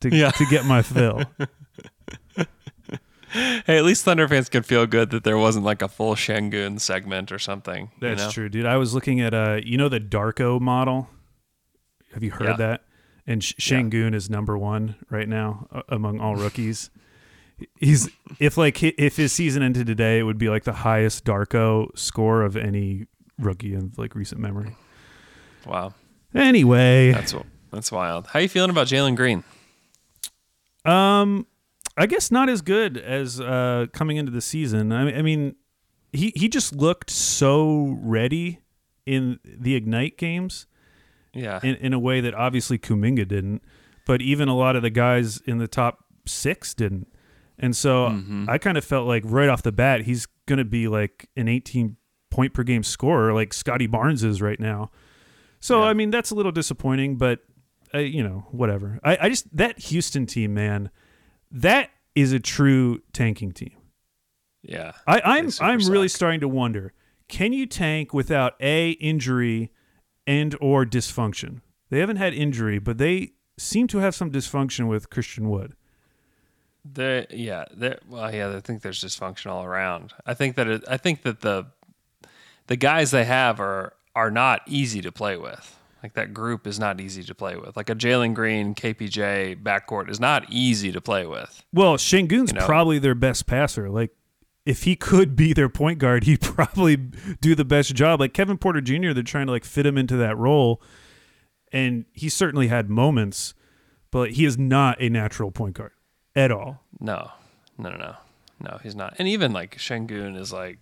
to, 0.00 0.14
Yeah. 0.14 0.30
to 0.30 0.46
get 0.46 0.64
my 0.64 0.82
fill 0.82 1.22
Hey, 3.66 3.76
at 3.76 3.84
least 3.84 4.04
Thunder 4.04 4.26
fans 4.28 4.48
can 4.48 4.62
feel 4.62 4.86
good 4.86 5.10
that 5.10 5.24
there 5.24 5.36
wasn't 5.36 5.64
like 5.64 5.82
a 5.82 5.88
full 5.88 6.14
Sengun 6.14 6.80
segment 6.80 7.30
or 7.32 7.38
something. 7.38 7.90
you 8.00 8.08
that's 8.08 8.22
know? 8.24 8.30
true 8.30 8.48
dude 8.48 8.64
i 8.64 8.76
was 8.76 8.94
looking 8.94 9.20
at 9.20 9.34
uh 9.34 9.60
you 9.62 9.76
know 9.76 9.88
the 9.88 10.00
darko 10.00 10.60
model 10.60 11.08
have 12.14 12.22
you 12.22 12.30
heard 12.30 12.48
Yeah. 12.50 12.56
that 12.56 12.84
and 13.26 13.42
Sh- 13.44 13.54
Sengun 13.58 14.14
is 14.14 14.30
number 14.30 14.56
one 14.56 14.94
right 15.10 15.28
now 15.28 15.66
uh, 15.72 15.82
among 15.88 16.20
all 16.20 16.36
rookies 16.36 16.88
he's 17.78 18.08
if 18.38 18.56
like 18.56 18.82
if 18.82 19.16
his 19.16 19.32
season 19.32 19.62
ended 19.62 19.86
today 19.86 20.18
it 20.18 20.22
would 20.22 20.38
be 20.38 20.48
like 20.48 20.64
the 20.64 20.72
highest 20.72 21.24
darko 21.24 21.88
score 21.98 22.42
of 22.42 22.56
any 22.56 23.06
rookie 23.38 23.74
in 23.74 23.92
like 23.98 24.14
recent 24.14 24.40
memory 24.40 24.74
Wow. 25.66 25.94
Anyway, 26.36 27.12
That's 27.12 27.34
that's 27.72 27.90
wild. 27.90 28.26
How 28.28 28.38
you 28.40 28.48
feeling 28.48 28.70
about 28.70 28.86
Jalen 28.86 29.16
Green? 29.16 29.42
um, 30.84 31.46
I 31.96 32.06
guess 32.06 32.30
not 32.30 32.48
as 32.48 32.62
good 32.62 32.96
as 32.98 33.40
uh, 33.40 33.86
coming 33.92 34.16
into 34.18 34.30
the 34.30 34.40
season. 34.40 34.92
I 34.92 35.04
mean, 35.04 35.16
I 35.16 35.22
mean, 35.22 35.54
he 36.12 36.32
he 36.36 36.48
just 36.48 36.74
looked 36.74 37.10
so 37.10 37.96
ready 38.00 38.60
in 39.06 39.38
the 39.44 39.74
Ignite 39.74 40.18
games 40.18 40.66
Yeah. 41.32 41.60
in, 41.62 41.76
in 41.76 41.92
a 41.92 41.98
way 41.98 42.20
that 42.20 42.34
obviously 42.34 42.76
Kuminga 42.78 43.26
didn't, 43.26 43.62
but 44.06 44.20
even 44.20 44.48
a 44.48 44.56
lot 44.56 44.74
of 44.76 44.82
the 44.82 44.90
guys 44.90 45.38
in 45.46 45.58
the 45.58 45.68
top 45.68 46.04
six 46.26 46.74
didn't. 46.74 47.08
And 47.58 47.74
so 47.74 48.08
Mm-hmm. 48.10 48.50
I 48.50 48.58
kind 48.58 48.76
of 48.76 48.84
felt 48.84 49.06
like 49.06 49.22
right 49.24 49.48
off 49.48 49.62
the 49.62 49.72
bat 49.72 50.02
he's 50.02 50.26
going 50.46 50.58
to 50.58 50.64
be 50.64 50.88
like 50.88 51.28
an 51.36 51.48
18 51.48 51.96
point 52.30 52.52
per 52.52 52.62
game 52.62 52.82
scorer, 52.82 53.32
like 53.32 53.54
Scottie 53.54 53.86
Barnes 53.86 54.22
is 54.24 54.42
right 54.42 54.60
now. 54.60 54.90
So 55.60 55.80
Yeah. 55.80 55.86
I 55.86 55.92
mean 55.94 56.10
that's 56.10 56.30
a 56.30 56.34
little 56.34 56.52
disappointing, 56.52 57.16
but 57.16 57.40
uh, 57.94 57.98
you 57.98 58.22
know 58.22 58.46
whatever. 58.50 58.98
I, 59.02 59.18
I 59.22 59.28
just 59.28 59.54
that 59.56 59.78
Houston 59.78 60.26
team, 60.26 60.54
man, 60.54 60.90
that 61.50 61.90
is 62.14 62.32
a 62.32 62.40
true 62.40 63.02
tanking 63.12 63.52
team. 63.52 63.76
yeah. 64.62 64.92
I, 65.06 65.20
I'm 65.20 65.50
I'm 65.60 65.78
really 65.78 66.08
starting 66.08 66.40
to 66.40 66.48
wonder: 66.48 66.92
Can 67.28 67.52
you 67.52 67.66
tank 67.66 68.12
without 68.12 68.54
a 68.60 68.90
injury 68.92 69.70
and 70.26 70.56
or 70.60 70.84
dysfunction? 70.84 71.60
They 71.90 72.00
haven't 72.00 72.16
had 72.16 72.34
injury, 72.34 72.78
but 72.78 72.98
they 72.98 73.32
seem 73.58 73.86
to 73.88 73.98
have 73.98 74.14
some 74.14 74.30
dysfunction 74.30 74.88
with 74.88 75.08
Christian 75.10 75.48
Wood. 75.48 75.74
They 76.84 77.26
yeah, 77.30 77.64
they 77.72 77.96
well 78.08 78.32
yeah, 78.32 78.56
I 78.56 78.60
think 78.60 78.82
there's 78.82 79.02
dysfunction 79.02 79.50
all 79.50 79.64
around. 79.64 80.12
I 80.24 80.34
think 80.34 80.56
that 80.56 80.68
it, 80.68 80.84
I 80.88 80.96
think 80.96 81.22
that 81.22 81.40
the 81.40 81.66
the 82.66 82.76
guys 82.76 83.10
they 83.10 83.24
have 83.24 83.60
are 83.60 83.94
are 84.16 84.30
not 84.32 84.62
easy 84.66 85.00
to 85.02 85.12
play 85.12 85.36
with. 85.36 85.78
Like 86.02 86.14
that 86.14 86.32
group 86.34 86.66
is 86.66 86.78
not 86.78 87.00
easy 87.00 87.22
to 87.24 87.34
play 87.34 87.56
with. 87.56 87.76
Like 87.76 87.90
a 87.90 87.94
Jalen 87.94 88.34
Green, 88.34 88.74
KPJ 88.74 89.62
backcourt 89.62 90.08
is 90.10 90.18
not 90.18 90.44
easy 90.50 90.90
to 90.92 91.00
play 91.00 91.26
with. 91.26 91.62
Well, 91.72 91.96
Sengun's 91.96 92.52
You 92.52 92.58
know. 92.58 92.66
probably 92.66 92.98
their 92.98 93.14
best 93.14 93.46
passer. 93.46 93.88
Like, 93.90 94.10
if 94.64 94.82
he 94.82 94.96
could 94.96 95.36
be 95.36 95.52
their 95.52 95.68
point 95.68 95.98
guard, 95.98 96.24
he'd 96.24 96.40
probably 96.42 96.96
do 96.96 97.54
the 97.54 97.64
best 97.64 97.94
job. 97.94 98.18
Like 98.20 98.32
Kevin 98.34 98.58
Porter 98.58 98.80
Jr., 98.80 99.12
they're 99.12 99.22
trying 99.22 99.46
to 99.46 99.52
like 99.52 99.64
fit 99.64 99.86
him 99.86 99.96
into 99.98 100.16
that 100.16 100.36
role, 100.36 100.80
and 101.72 102.04
he 102.12 102.28
certainly 102.28 102.68
had 102.68 102.88
moments, 102.88 103.54
but 104.10 104.32
he 104.32 104.44
is 104.44 104.56
not 104.56 105.00
a 105.00 105.08
natural 105.08 105.50
point 105.50 105.74
guard 105.76 105.92
at 106.34 106.50
all. 106.50 106.82
No, 107.00 107.30
no, 107.78 107.90
no, 107.90 107.96
no, 107.96 108.14
no. 108.60 108.78
He's 108.82 108.94
not. 108.94 109.14
And 109.18 109.28
even 109.28 109.52
like 109.52 109.76
Sengun 109.78 110.36
is 110.38 110.52
like, 110.52 110.78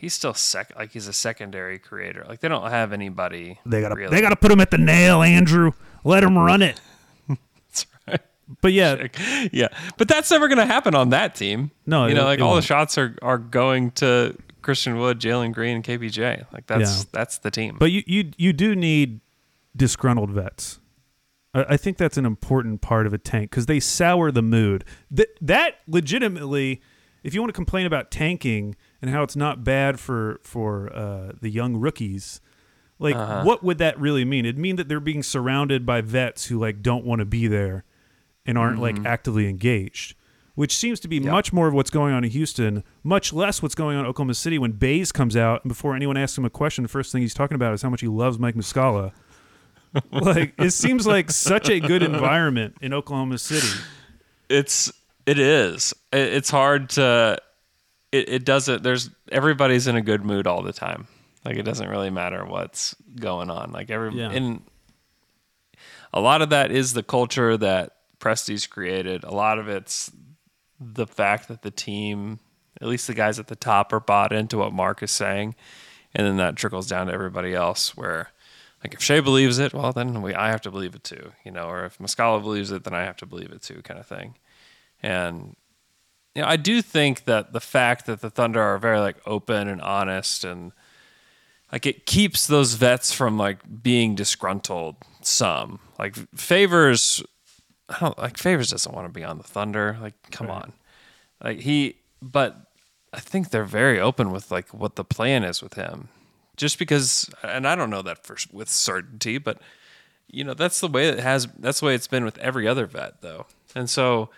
he's 0.00 0.14
still 0.14 0.34
sec. 0.34 0.72
Like 0.76 0.92
he's 0.92 1.06
a 1.06 1.12
secondary 1.12 1.78
creator. 1.78 2.24
Like 2.28 2.40
they 2.40 2.48
don't 2.48 2.68
have 2.70 2.92
anybody. 2.92 3.58
They 3.66 3.80
gotta 3.80 3.94
really. 3.94 4.14
they 4.14 4.20
gotta 4.22 4.36
put 4.36 4.50
him 4.50 4.60
at 4.60 4.70
the 4.70 4.78
nail, 4.78 5.22
Andrew. 5.22 5.72
Let 6.04 6.24
him 6.24 6.36
run 6.38 6.62
it. 6.62 6.80
That's 7.28 7.86
right. 8.08 8.20
But 8.60 8.72
yeah, 8.72 9.06
yeah, 9.52 9.68
but 9.96 10.08
that's 10.08 10.30
never 10.30 10.48
gonna 10.48 10.66
happen 10.66 10.94
on 10.94 11.10
that 11.10 11.34
team. 11.36 11.70
No, 11.86 12.06
you 12.06 12.14
know, 12.14 12.24
like 12.24 12.40
all 12.40 12.48
the 12.50 12.54
won't. 12.54 12.64
shots 12.64 12.98
are 12.98 13.14
are 13.22 13.38
going 13.38 13.92
to 13.92 14.36
Christian 14.62 14.98
Wood, 14.98 15.20
Jalen 15.20 15.52
Green, 15.52 15.76
and 15.76 15.84
KPJ. 15.84 16.46
Like 16.52 16.66
that's 16.66 16.98
Yeah. 16.98 17.04
that's 17.12 17.38
the 17.38 17.50
team. 17.50 17.76
but 17.78 17.92
you 17.92 18.02
you 18.06 18.32
you 18.36 18.52
do 18.52 18.74
need 18.74 19.20
disgruntled 19.76 20.30
vets. 20.30 20.80
I, 21.54 21.64
I 21.70 21.76
think 21.76 21.96
that's 21.96 22.16
an 22.16 22.26
important 22.26 22.80
part 22.80 23.06
of 23.06 23.12
a 23.12 23.18
tank 23.18 23.50
because 23.50 23.66
they 23.66 23.78
sour 23.80 24.32
the 24.32 24.42
mood. 24.42 24.84
That 25.12 25.28
that 25.40 25.76
legitimately, 25.86 26.82
if 27.22 27.34
you 27.34 27.40
want 27.40 27.50
to 27.50 27.54
complain 27.54 27.86
about 27.86 28.10
tanking 28.10 28.76
and 29.00 29.10
how 29.10 29.22
it's 29.22 29.36
not 29.36 29.64
bad 29.64 30.00
for 30.00 30.40
for 30.42 30.92
uh, 30.92 31.32
the 31.40 31.50
young 31.50 31.76
rookies, 31.76 32.40
like 32.98 33.16
what 33.44 33.62
would 33.62 33.78
that 33.78 33.98
really 33.98 34.24
mean? 34.24 34.44
It'd 34.44 34.58
mean 34.58 34.76
that 34.76 34.88
they're 34.88 35.00
being 35.00 35.22
surrounded 35.22 35.86
by 35.86 36.00
vets 36.00 36.46
who 36.46 36.58
like 36.58 36.82
don't 36.82 37.04
want 37.04 37.20
to 37.20 37.24
be 37.24 37.46
there 37.46 37.84
and 38.46 38.58
aren't 38.58 38.80
like 38.80 39.04
actively 39.04 39.48
engaged. 39.48 40.14
Which 40.56 40.76
seems 40.76 41.00
to 41.00 41.08
be 41.08 41.20
much 41.20 41.52
more 41.54 41.68
of 41.68 41.74
what's 41.74 41.88
going 41.88 42.12
on 42.12 42.22
in 42.22 42.30
Houston, 42.30 42.84
much 43.02 43.32
less 43.32 43.62
what's 43.62 43.74
going 43.74 43.96
on 43.96 44.04
in 44.04 44.10
Oklahoma 44.10 44.34
City 44.34 44.58
when 44.58 44.72
Bays 44.72 45.10
comes 45.10 45.34
out 45.34 45.64
and 45.64 45.70
before 45.70 45.96
anyone 45.96 46.18
asks 46.18 46.36
him 46.36 46.44
a 46.44 46.50
question, 46.50 46.82
the 46.82 46.88
first 46.88 47.12
thing 47.12 47.22
he's 47.22 47.32
talking 47.32 47.54
about 47.54 47.72
is 47.72 47.80
how 47.80 47.88
much 47.88 48.02
he 48.02 48.08
loves 48.08 48.38
Mike 48.38 48.56
Muscala. 48.56 49.12
like 50.12 50.52
it 50.58 50.72
seems 50.72 51.06
like 51.06 51.30
such 51.30 51.70
a 51.70 51.80
good 51.80 52.02
environment 52.02 52.76
in 52.80 52.92
Oklahoma 52.92 53.38
City. 53.38 53.66
It's 54.50 54.92
it 55.30 55.38
is. 55.38 55.94
It, 56.12 56.18
it's 56.34 56.50
hard 56.50 56.90
to. 56.90 57.38
It, 58.12 58.28
it 58.28 58.44
doesn't. 58.44 58.82
There's 58.82 59.10
everybody's 59.30 59.86
in 59.86 59.96
a 59.96 60.02
good 60.02 60.24
mood 60.24 60.46
all 60.46 60.62
the 60.62 60.72
time. 60.72 61.06
Like 61.44 61.56
it 61.56 61.62
doesn't 61.62 61.88
really 61.88 62.10
matter 62.10 62.44
what's 62.44 62.94
going 63.18 63.50
on. 63.50 63.72
Like 63.72 63.90
every 63.90 64.12
Yeah. 64.14 64.30
and 64.30 64.62
a 66.12 66.20
lot 66.20 66.42
of 66.42 66.50
that 66.50 66.70
is 66.70 66.92
the 66.92 67.02
culture 67.02 67.56
that 67.56 67.96
Presti's 68.18 68.66
created. 68.66 69.24
A 69.24 69.30
lot 69.30 69.58
of 69.58 69.68
it's 69.68 70.10
the 70.80 71.06
fact 71.06 71.48
that 71.48 71.62
the 71.62 71.70
team, 71.70 72.40
at 72.80 72.88
least 72.88 73.06
the 73.06 73.14
guys 73.14 73.38
at 73.38 73.46
the 73.46 73.56
top, 73.56 73.92
are 73.92 74.00
bought 74.00 74.32
into 74.32 74.58
what 74.58 74.72
Mark 74.72 75.02
is 75.02 75.10
saying, 75.10 75.54
and 76.14 76.26
then 76.26 76.36
that 76.38 76.56
trickles 76.56 76.86
down 76.88 77.06
to 77.06 77.12
everybody 77.12 77.54
else. 77.54 77.96
Where, 77.96 78.30
like, 78.82 78.94
if 78.94 79.00
Shai 79.02 79.20
believes 79.20 79.58
it, 79.58 79.72
well, 79.72 79.92
then 79.92 80.20
we 80.22 80.34
I 80.34 80.50
have 80.50 80.62
to 80.62 80.70
believe 80.70 80.94
it 80.94 81.04
too, 81.04 81.32
you 81.44 81.52
know. 81.52 81.64
Or 81.68 81.84
if 81.84 81.98
Muscala 81.98 82.42
believes 82.42 82.72
it, 82.72 82.84
then 82.84 82.94
I 82.94 83.04
have 83.04 83.16
to 83.18 83.26
believe 83.26 83.52
it 83.52 83.62
too, 83.62 83.80
kind 83.82 84.00
of 84.00 84.06
thing. 84.06 84.34
And 85.02 85.56
you 86.34 86.42
know, 86.42 86.48
I 86.48 86.56
do 86.56 86.82
think 86.82 87.24
that 87.24 87.52
the 87.52 87.60
fact 87.60 88.06
that 88.06 88.20
the 88.20 88.30
Thunder 88.30 88.60
are 88.60 88.78
very 88.78 89.00
like 89.00 89.16
open 89.26 89.68
and 89.68 89.80
honest 89.80 90.44
and 90.44 90.72
like 91.72 91.86
it 91.86 92.06
keeps 92.06 92.46
those 92.46 92.74
vets 92.74 93.12
from 93.12 93.38
like 93.38 93.82
being 93.82 94.14
disgruntled 94.14 94.96
some. 95.22 95.80
Like 95.98 96.16
Favors 96.36 97.22
I 97.88 97.98
don't 97.98 98.18
like 98.18 98.38
Favors 98.38 98.70
doesn't 98.70 98.94
want 98.94 99.06
to 99.06 99.12
be 99.12 99.24
on 99.24 99.38
the 99.38 99.44
Thunder. 99.44 99.98
Like 100.00 100.14
come 100.30 100.50
on. 100.50 100.72
Like 101.42 101.60
he 101.60 101.96
but 102.22 102.56
I 103.12 103.18
think 103.20 103.50
they're 103.50 103.64
very 103.64 103.98
open 103.98 104.30
with 104.30 104.50
like 104.50 104.72
what 104.72 104.96
the 104.96 105.04
plan 105.04 105.42
is 105.42 105.62
with 105.62 105.74
him. 105.74 106.08
Just 106.56 106.78
because 106.78 107.28
and 107.42 107.66
I 107.66 107.74
don't 107.74 107.90
know 107.90 108.02
that 108.02 108.24
for 108.24 108.36
with 108.52 108.68
certainty, 108.68 109.38
but 109.38 109.60
you 110.28 110.44
know, 110.44 110.54
that's 110.54 110.80
the 110.80 110.86
way 110.86 111.08
it 111.08 111.18
has 111.18 111.48
that's 111.58 111.80
the 111.80 111.86
way 111.86 111.94
it's 111.94 112.06
been 112.06 112.24
with 112.24 112.38
every 112.38 112.68
other 112.68 112.86
vet 112.86 113.20
though. 113.20 113.46
And 113.74 113.90
so 113.90 114.30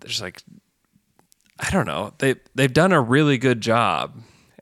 there's 0.00 0.20
like 0.20 0.42
I 1.58 1.70
don't 1.70 1.86
know. 1.86 2.12
They 2.18 2.36
they've 2.54 2.72
done 2.72 2.92
a 2.92 3.00
really 3.00 3.38
good 3.38 3.60
job, 3.60 4.16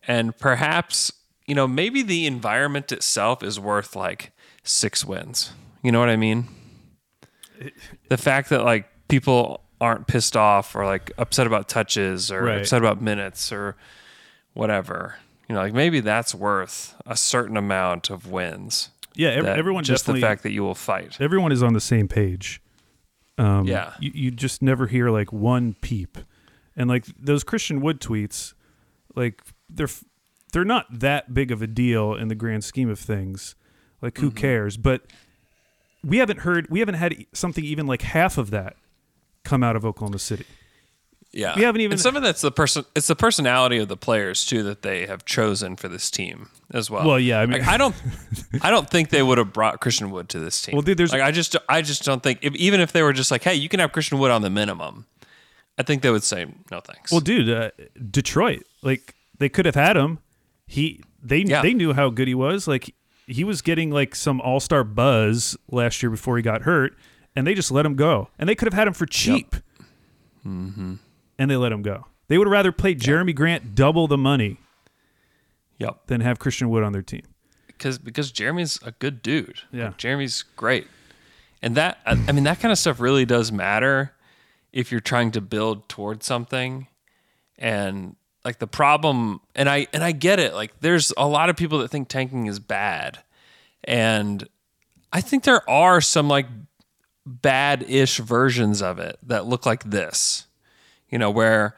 and 0.06 0.36
perhaps 0.36 1.12
you 1.46 1.54
know 1.54 1.66
maybe 1.66 2.02
the 2.02 2.26
environment 2.26 2.92
itself 2.92 3.42
is 3.42 3.58
worth 3.58 3.96
like 3.96 4.32
six 4.62 5.04
wins. 5.04 5.52
You 5.82 5.92
know 5.92 6.00
what 6.00 6.08
I 6.08 6.16
mean? 6.16 6.48
The 8.08 8.16
fact 8.16 8.50
that 8.50 8.64
like 8.64 8.88
people 9.08 9.60
aren't 9.80 10.06
pissed 10.06 10.36
off 10.36 10.74
or 10.74 10.84
like 10.84 11.12
upset 11.18 11.46
about 11.46 11.68
touches 11.68 12.30
or 12.32 12.42
Right. 12.44 12.58
upset 12.60 12.80
about 12.80 13.00
minutes 13.00 13.52
or 13.52 13.76
whatever. 14.54 15.16
You 15.48 15.54
know, 15.54 15.60
like 15.60 15.72
maybe 15.72 16.00
that's 16.00 16.34
worth 16.34 16.94
a 17.06 17.16
certain 17.16 17.56
amount 17.56 18.10
of 18.10 18.30
wins. 18.30 18.90
Yeah, 19.14 19.28
ev- 19.30 19.44
everyone 19.46 19.84
just 19.84 20.06
the 20.06 20.16
fact 20.20 20.42
that 20.42 20.50
you 20.52 20.62
will 20.62 20.74
fight. 20.74 21.16
everyone 21.20 21.52
is 21.52 21.62
on 21.62 21.74
the 21.74 21.80
same 21.80 22.08
page. 22.08 22.60
Um, 23.38 23.66
Yeah. 23.66 23.94
you, 24.00 24.10
you 24.14 24.30
just 24.30 24.62
never 24.62 24.86
hear 24.86 25.10
like 25.10 25.32
one 25.32 25.74
peep, 25.80 26.18
and 26.76 26.88
like 26.88 27.04
those 27.18 27.42
Christian 27.44 27.80
Wood 27.80 28.00
tweets, 28.00 28.54
like 29.14 29.42
they're 29.68 29.88
they're 30.52 30.64
not 30.64 30.86
that 31.00 31.34
big 31.34 31.50
of 31.50 31.62
a 31.62 31.66
deal 31.66 32.14
in 32.14 32.28
the 32.28 32.34
grand 32.36 32.62
scheme 32.64 32.88
of 32.88 32.98
things. 32.98 33.54
Like 34.00 34.14
Mm-hmm. 34.14 34.24
who 34.26 34.30
cares? 34.30 34.76
But 34.76 35.02
we 36.04 36.18
haven't 36.18 36.40
heard, 36.40 36.68
we 36.70 36.78
haven't 36.80 36.94
had 36.96 37.26
something 37.32 37.64
even 37.64 37.86
like 37.86 38.02
half 38.02 38.38
of 38.38 38.50
that 38.50 38.76
come 39.42 39.62
out 39.64 39.74
of 39.74 39.84
Oklahoma 39.84 40.18
City. 40.18 40.44
Yeah, 41.34 41.54
We 41.56 41.62
haven't 41.62 41.80
even- 41.80 41.92
And 41.94 42.00
some 42.00 42.14
of 42.16 42.22
that's 42.22 42.40
the 42.40 42.52
person. 42.52 42.84
It's 42.94 43.08
the 43.08 43.16
personality 43.16 43.78
of 43.78 43.88
the 43.88 43.96
players 43.96 44.44
too 44.46 44.62
that 44.62 44.82
they 44.82 45.06
have 45.06 45.24
chosen 45.24 45.76
for 45.76 45.88
this 45.88 46.10
team 46.10 46.48
as 46.72 46.88
well. 46.90 47.06
Well, 47.06 47.18
yeah, 47.20 47.40
I 47.40 47.46
mean- 47.46 47.58
Like, 47.60 47.68
I 47.68 47.76
don't, 47.76 47.94
I 48.62 48.70
don't 48.70 48.88
think 48.88 49.10
they 49.10 49.22
would 49.22 49.38
have 49.38 49.52
brought 49.52 49.80
Christian 49.80 50.10
Wood 50.10 50.28
to 50.30 50.38
this 50.38 50.62
team. 50.62 50.74
Well, 50.74 50.82
dude, 50.82 50.96
there's- 50.96 51.12
like 51.12 51.22
I 51.22 51.30
just, 51.32 51.56
I 51.68 51.82
just 51.82 52.04
don't 52.04 52.22
think 52.22 52.38
if, 52.42 52.54
even 52.54 52.80
if 52.80 52.92
they 52.92 53.02
were 53.02 53.12
just 53.12 53.30
like, 53.30 53.42
hey, 53.42 53.54
you 53.54 53.68
can 53.68 53.80
have 53.80 53.90
Christian 53.92 54.18
Wood 54.18 54.30
on 54.30 54.42
the 54.42 54.50
minimum, 54.50 55.06
I 55.76 55.82
think 55.82 56.02
they 56.02 56.10
would 56.10 56.22
say 56.22 56.46
no 56.70 56.78
thanks. 56.80 57.10
Well, 57.10 57.20
dude, 57.20 57.50
uh, 57.50 57.70
Detroit, 58.10 58.62
like 58.82 59.14
they 59.38 59.48
could 59.48 59.66
have 59.66 59.74
had 59.74 59.96
him. 59.96 60.20
He 60.68 61.02
they 61.20 61.38
Yeah. 61.38 61.62
they 61.62 61.74
knew 61.74 61.94
how 61.94 62.10
good 62.10 62.28
he 62.28 62.34
was. 62.34 62.68
Like 62.68 62.94
he 63.26 63.42
was 63.42 63.60
getting 63.60 63.90
like 63.90 64.14
some 64.14 64.40
All 64.40 64.60
Star 64.60 64.84
buzz 64.84 65.56
last 65.68 66.00
year 66.00 66.10
before 66.10 66.36
he 66.36 66.44
got 66.44 66.62
hurt, 66.62 66.96
and 67.34 67.44
they 67.44 67.54
just 67.54 67.72
let 67.72 67.84
him 67.84 67.96
go. 67.96 68.28
And 68.38 68.48
they 68.48 68.54
could 68.54 68.66
have 68.66 68.74
had 68.74 68.86
him 68.86 68.94
for 68.94 69.04
cheap. 69.06 69.56
Mm-hmm. 70.46 70.94
And 71.38 71.50
they 71.50 71.56
let 71.56 71.72
him 71.72 71.82
go. 71.82 72.06
They 72.28 72.38
would 72.38 72.48
rather 72.48 72.72
played 72.72 73.00
Jerami 73.00 73.34
Grant 73.34 73.74
double 73.74 74.06
the 74.06 74.16
money 74.16 74.58
yep, 75.78 76.06
than 76.06 76.20
have 76.20 76.38
Christian 76.38 76.70
Wood 76.70 76.82
on 76.82 76.92
their 76.92 77.02
team. 77.02 77.22
because 77.66 77.98
because 77.98 78.32
Jerami's 78.32 78.78
a 78.84 78.92
good 78.92 79.22
dude. 79.22 79.60
Yeah. 79.72 79.86
Like, 79.86 79.98
Jerami's 79.98 80.42
great, 80.56 80.86
and 81.62 81.74
that 81.76 81.98
I, 82.06 82.12
I 82.12 82.32
mean 82.32 82.44
that 82.44 82.60
kind 82.60 82.72
of 82.72 82.78
stuff 82.78 83.00
really 83.00 83.24
does 83.24 83.52
matter 83.52 84.12
if 84.72 84.90
you're 84.90 85.00
trying 85.00 85.30
to 85.32 85.40
build 85.40 85.88
towards 85.88 86.26
something, 86.26 86.86
and 87.58 88.16
like 88.44 88.58
the 88.58 88.66
problem, 88.66 89.40
and 89.54 89.68
I 89.68 89.86
and 89.92 90.02
I 90.02 90.12
get 90.12 90.38
it. 90.38 90.54
Like 90.54 90.80
there's 90.80 91.12
a 91.16 91.26
lot 91.26 91.50
of 91.50 91.56
people 91.56 91.78
that 91.80 91.88
think 91.88 92.08
tanking 92.08 92.46
is 92.46 92.58
bad, 92.58 93.18
and 93.84 94.48
I 95.12 95.20
think 95.20 95.44
there 95.44 95.68
are 95.68 96.00
some 96.00 96.28
like 96.28 96.46
bad-ish 97.26 98.18
versions 98.18 98.82
of 98.82 98.98
it 98.98 99.18
that 99.22 99.46
look 99.46 99.64
like 99.64 99.84
this, 99.84 100.43
you 101.14 101.18
know, 101.20 101.30
where 101.30 101.76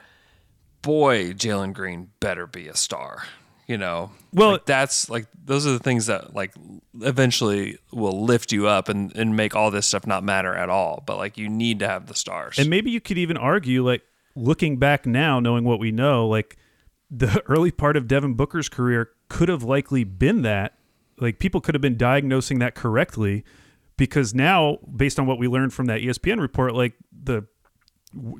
boy 0.81 1.33
Jalen 1.35 1.75
Green 1.75 2.09
better 2.21 2.47
be 2.47 2.69
a 2.69 2.75
star. 2.75 3.25
You 3.67 3.77
know, 3.77 4.13
Well- 4.33 4.53
Like, 4.53 4.65
that's 4.65 5.11
like 5.11 5.27
those 5.45 5.67
are 5.67 5.73
the 5.73 5.79
things 5.81 6.07
that 6.07 6.35
like 6.35 6.55
eventually 7.03 7.79
will 7.93 8.25
lift 8.25 8.51
you 8.53 8.67
up 8.67 8.89
and 8.89 9.15
and 9.15 9.37
make 9.37 9.55
all 9.55 9.71
this 9.71 9.87
stuff 9.87 10.07
not 10.07 10.25
matter 10.25 10.55
at 10.55 10.71
all. 10.71 11.03
But 11.07 11.19
like 11.19 11.37
you 11.37 11.49
need 11.51 11.81
to 11.81 11.87
have 11.89 12.07
the 12.07 12.15
stars. 12.15 12.59
And 12.59 12.71
maybe 12.71 12.91
you 12.91 13.01
could 13.01 13.19
even 13.19 13.37
argue, 13.37 13.85
like, 13.85 14.03
looking 14.37 14.79
back 14.79 15.05
now, 15.05 15.39
knowing 15.41 15.65
what 15.65 15.79
we 15.81 15.91
know, 15.93 16.27
like, 16.29 16.57
the 17.11 17.43
early 17.49 17.71
part 17.73 17.97
of 17.97 18.07
Devin 18.09 18.35
Booker's 18.35 18.69
career 18.71 19.11
could 19.29 19.49
have 19.51 19.63
likely 19.65 20.05
been 20.05 20.43
that. 20.43 20.79
Like, 21.19 21.39
people 21.41 21.61
could 21.61 21.75
have 21.75 21.83
been 21.83 21.97
diagnosing 21.99 22.59
that 22.61 22.75
correctly 22.75 23.45
because 23.97 24.33
now, 24.35 24.79
based 24.95 25.19
on 25.19 25.27
what 25.27 25.39
we 25.39 25.49
learned 25.49 25.73
from 25.75 25.87
that 25.87 26.01
ESPN 26.03 26.41
report, 26.41 26.75
like, 26.75 26.95
the, 27.13 27.47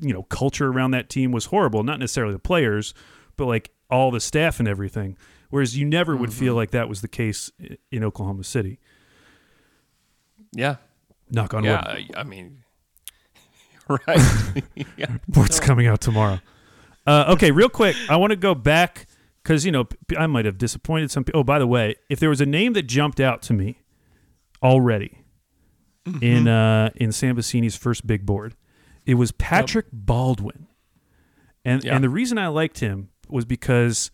you 0.01 0.13
know, 0.13 0.23
culture 0.23 0.67
around 0.67 0.91
that 0.91 1.09
team 1.09 1.31
was 1.31 1.45
horrible. 1.45 1.83
Not 1.83 1.99
necessarily 1.99 2.33
the 2.33 2.39
players, 2.39 2.93
but 3.35 3.45
like 3.45 3.71
all 3.89 4.11
the 4.11 4.19
staff 4.19 4.59
and 4.59 4.67
everything. 4.67 5.17
Whereas 5.49 5.77
you 5.77 5.85
never 5.85 6.15
would 6.15 6.33
feel 6.33 6.55
like 6.55 6.71
that 6.71 6.89
was 6.89 7.01
the 7.01 7.07
case 7.07 7.51
in 7.91 8.03
Oklahoma 8.03 8.43
City. 8.43 8.79
yeah, 10.51 10.75
Knock 11.29 11.53
on 11.53 11.63
yeah. 11.63 11.93
wood. 11.93 12.05
I, 12.15 12.19
I 12.19 12.23
mean, 12.23 12.63
right. 13.89 14.63
yeah. 14.97 15.17
Report's 15.27 15.59
coming 15.59 15.87
out 15.87 16.01
tomorrow. 16.01 16.39
Uh, 17.05 17.25
okay, 17.29 17.51
real 17.51 17.69
quick, 17.69 17.95
I 18.09 18.17
want 18.17 18.31
to 18.31 18.35
go 18.35 18.53
back 18.53 19.07
because 19.41 19.65
you 19.65 19.71
know 19.71 19.87
I 20.17 20.27
might 20.27 20.45
have 20.45 20.57
disappointed 20.57 21.11
some 21.11 21.23
people. 21.23 21.41
Oh, 21.41 21.43
by 21.43 21.59
the 21.59 21.67
way, 21.67 21.95
if 22.09 22.19
there 22.19 22.29
was 22.29 22.41
a 22.41 22.45
name 22.45 22.73
that 22.73 22.83
jumped 22.83 23.21
out 23.21 23.41
to 23.43 23.53
me 23.53 23.79
already 24.61 25.19
in 26.21 26.47
uh, 26.47 26.89
in 26.95 27.11
Sam 27.11 27.35
Vecenie's 27.35 27.77
first 27.77 28.05
big 28.05 28.25
board, 28.25 28.55
it 29.07 29.15
was 29.15 29.31
Patrick 29.31 29.87
Baldwin, 29.91 30.67
and 31.65 31.83
Yeah. 31.83 31.95
and 31.95 32.03
the 32.03 32.09
reason 32.09 32.37
I 32.37 32.47
liked 32.49 32.79
him 32.79 33.09
was 33.27 33.45
because 33.45 34.11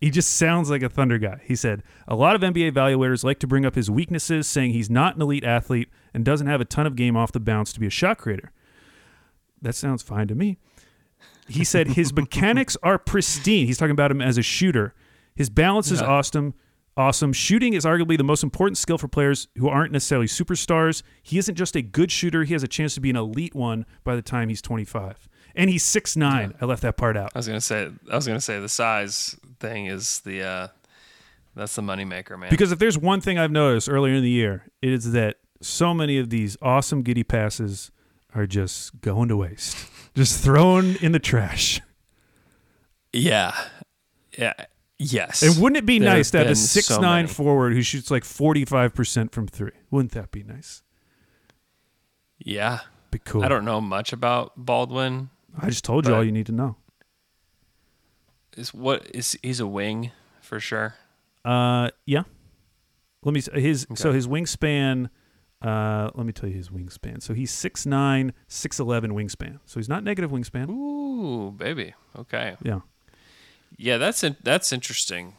he 0.00 0.10
just 0.10 0.34
sounds 0.34 0.68
like 0.70 0.82
a 0.82 0.88
Thunder 0.88 1.18
guy. 1.18 1.40
He 1.44 1.56
said 1.56 1.82
a 2.06 2.14
lot 2.14 2.36
of 2.36 2.42
NBA 2.42 2.70
evaluators 2.72 3.24
like 3.24 3.38
to 3.40 3.46
bring 3.46 3.64
up 3.64 3.74
his 3.74 3.90
weaknesses, 3.90 4.46
saying 4.46 4.72
he's 4.72 4.90
not 4.90 5.16
an 5.16 5.22
elite 5.22 5.44
athlete 5.44 5.88
and 6.12 6.24
doesn't 6.24 6.46
have 6.46 6.60
a 6.60 6.64
ton 6.64 6.86
of 6.86 6.94
game 6.94 7.16
off 7.16 7.32
the 7.32 7.40
bounce 7.40 7.72
to 7.72 7.80
be 7.80 7.86
a 7.86 7.90
shot 7.90 8.18
creator. 8.18 8.52
That 9.62 9.74
sounds 9.74 10.02
fine 10.02 10.28
to 10.28 10.34
me. 10.34 10.58
He 11.48 11.64
said 11.64 11.88
his 11.88 12.12
mechanics 12.16 12.76
are 12.82 12.98
pristine. 12.98 13.66
He's 13.66 13.78
talking 13.78 13.92
about 13.92 14.10
him 14.10 14.20
as 14.20 14.36
a 14.38 14.42
shooter. 14.42 14.94
His 15.34 15.48
balance 15.50 15.90
is 15.90 16.00
awesome. 16.02 16.54
Awesome. 16.96 17.32
Shooting 17.32 17.74
is 17.74 17.84
arguably 17.84 18.16
the 18.16 18.24
most 18.24 18.44
important 18.44 18.78
skill 18.78 18.98
for 18.98 19.08
players 19.08 19.48
who 19.56 19.68
aren't 19.68 19.92
necessarily 19.92 20.28
superstars. 20.28 21.02
He 21.22 21.38
isn't 21.38 21.56
just 21.56 21.74
a 21.74 21.82
good 21.82 22.12
shooter, 22.12 22.44
he 22.44 22.52
has 22.52 22.62
a 22.62 22.68
chance 22.68 22.94
to 22.94 23.00
be 23.00 23.10
an 23.10 23.16
elite 23.16 23.54
one 23.54 23.84
by 24.04 24.14
the 24.14 24.22
time 24.22 24.48
he's 24.48 24.62
25. 24.62 25.28
And 25.56 25.70
he's 25.70 25.84
6'9. 25.84 26.54
I 26.60 26.64
left 26.64 26.82
that 26.82 26.96
part 26.96 27.16
out. 27.16 27.32
I 27.34 27.38
was 27.38 27.46
gonna 27.46 27.60
say. 27.60 27.90
I 28.10 28.16
was 28.16 28.26
gonna 28.26 28.40
say 28.40 28.58
the 28.58 28.68
size 28.68 29.36
thing 29.60 29.86
is 29.86 30.20
the 30.20 30.42
uh, 30.42 30.68
that's 31.54 31.76
the 31.76 31.82
moneymaker, 31.82 32.38
man. 32.38 32.50
Because 32.50 32.72
if 32.72 32.78
there's 32.78 32.98
one 32.98 33.20
thing 33.20 33.38
I've 33.38 33.52
noticed 33.52 33.88
earlier 33.88 34.14
in 34.14 34.22
the 34.22 34.30
year, 34.30 34.64
it 34.82 34.90
is 34.90 35.12
that 35.12 35.36
so 35.60 35.94
many 35.94 36.18
of 36.18 36.30
these 36.30 36.56
awesome 36.60 37.04
Giddey 37.04 37.26
passes 37.26 37.92
are 38.34 38.46
just 38.46 39.00
going 39.00 39.28
to 39.28 39.36
waste, 39.36 39.76
just 40.14 40.42
thrown 40.42 40.96
in 40.96 41.12
the 41.12 41.20
trash. 41.20 41.80
Yeah. 43.12 43.54
Yeah. 44.36 44.54
Yes. 45.12 45.42
And 45.42 45.60
wouldn't 45.62 45.76
it 45.78 45.86
be 45.86 45.98
There 45.98 46.08
nice 46.14 46.30
to 46.32 46.38
have 46.38 46.46
a 46.46 46.50
been 46.50 46.56
so 46.56 46.80
six 46.80 46.90
nine 46.90 47.24
many. 47.24 47.28
forward 47.28 47.72
who 47.74 47.82
shoots 47.82 48.10
like 48.10 48.24
forty 48.24 48.64
five 48.64 48.94
percent 48.94 49.32
from 49.32 49.46
three? 49.46 49.72
Wouldn't 49.90 50.12
that 50.12 50.30
be 50.30 50.42
nice? 50.42 50.82
Yeah. 52.38 52.80
Be 53.10 53.18
cool. 53.18 53.42
I 53.44 53.48
don't 53.48 53.64
know 53.64 53.80
much 53.80 54.12
about 54.12 54.52
Baldwin. 54.56 55.30
I 55.60 55.68
just 55.68 55.84
told 55.84 56.04
you 56.06 56.10
but- 56.12 56.16
all 56.16 56.24
you 56.24 56.32
need 56.32 56.46
to 56.46 56.52
know. 56.52 56.76
Is 58.56 58.72
what 58.72 59.08
is 59.12 59.36
he's 59.42 59.58
a 59.60 59.66
wing 59.66 60.12
for 60.40 60.60
sure. 60.60 60.94
Uh, 61.44 61.90
yeah. 62.06 62.22
Let 63.24 63.34
me 63.34 63.38
s- 63.40 63.48
his 63.52 63.86
so 63.94 64.12
his 64.12 64.26
wingspan. 64.28 65.10
Uh, 65.60 66.10
let 66.14 66.26
me 66.26 66.32
tell 66.32 66.48
you 66.48 66.54
his 66.56 66.68
wingspan. 66.68 67.22
So 67.22 67.32
he's 67.32 67.50
6'9", 67.50 68.32
6'11 68.48 69.12
wingspan. 69.12 69.60
So 69.64 69.80
he's 69.80 69.88
not 69.88 70.04
negative 70.04 70.30
wingspan. 70.30 70.68
Ooh, 70.68 71.52
baby. 71.52 71.94
Okay. 72.18 72.56
Yeah. 72.62 72.80
Yeah, 73.76 73.98
that's 73.98 74.22
in, 74.24 74.36
that's 74.42 74.72
interesting. 74.72 75.34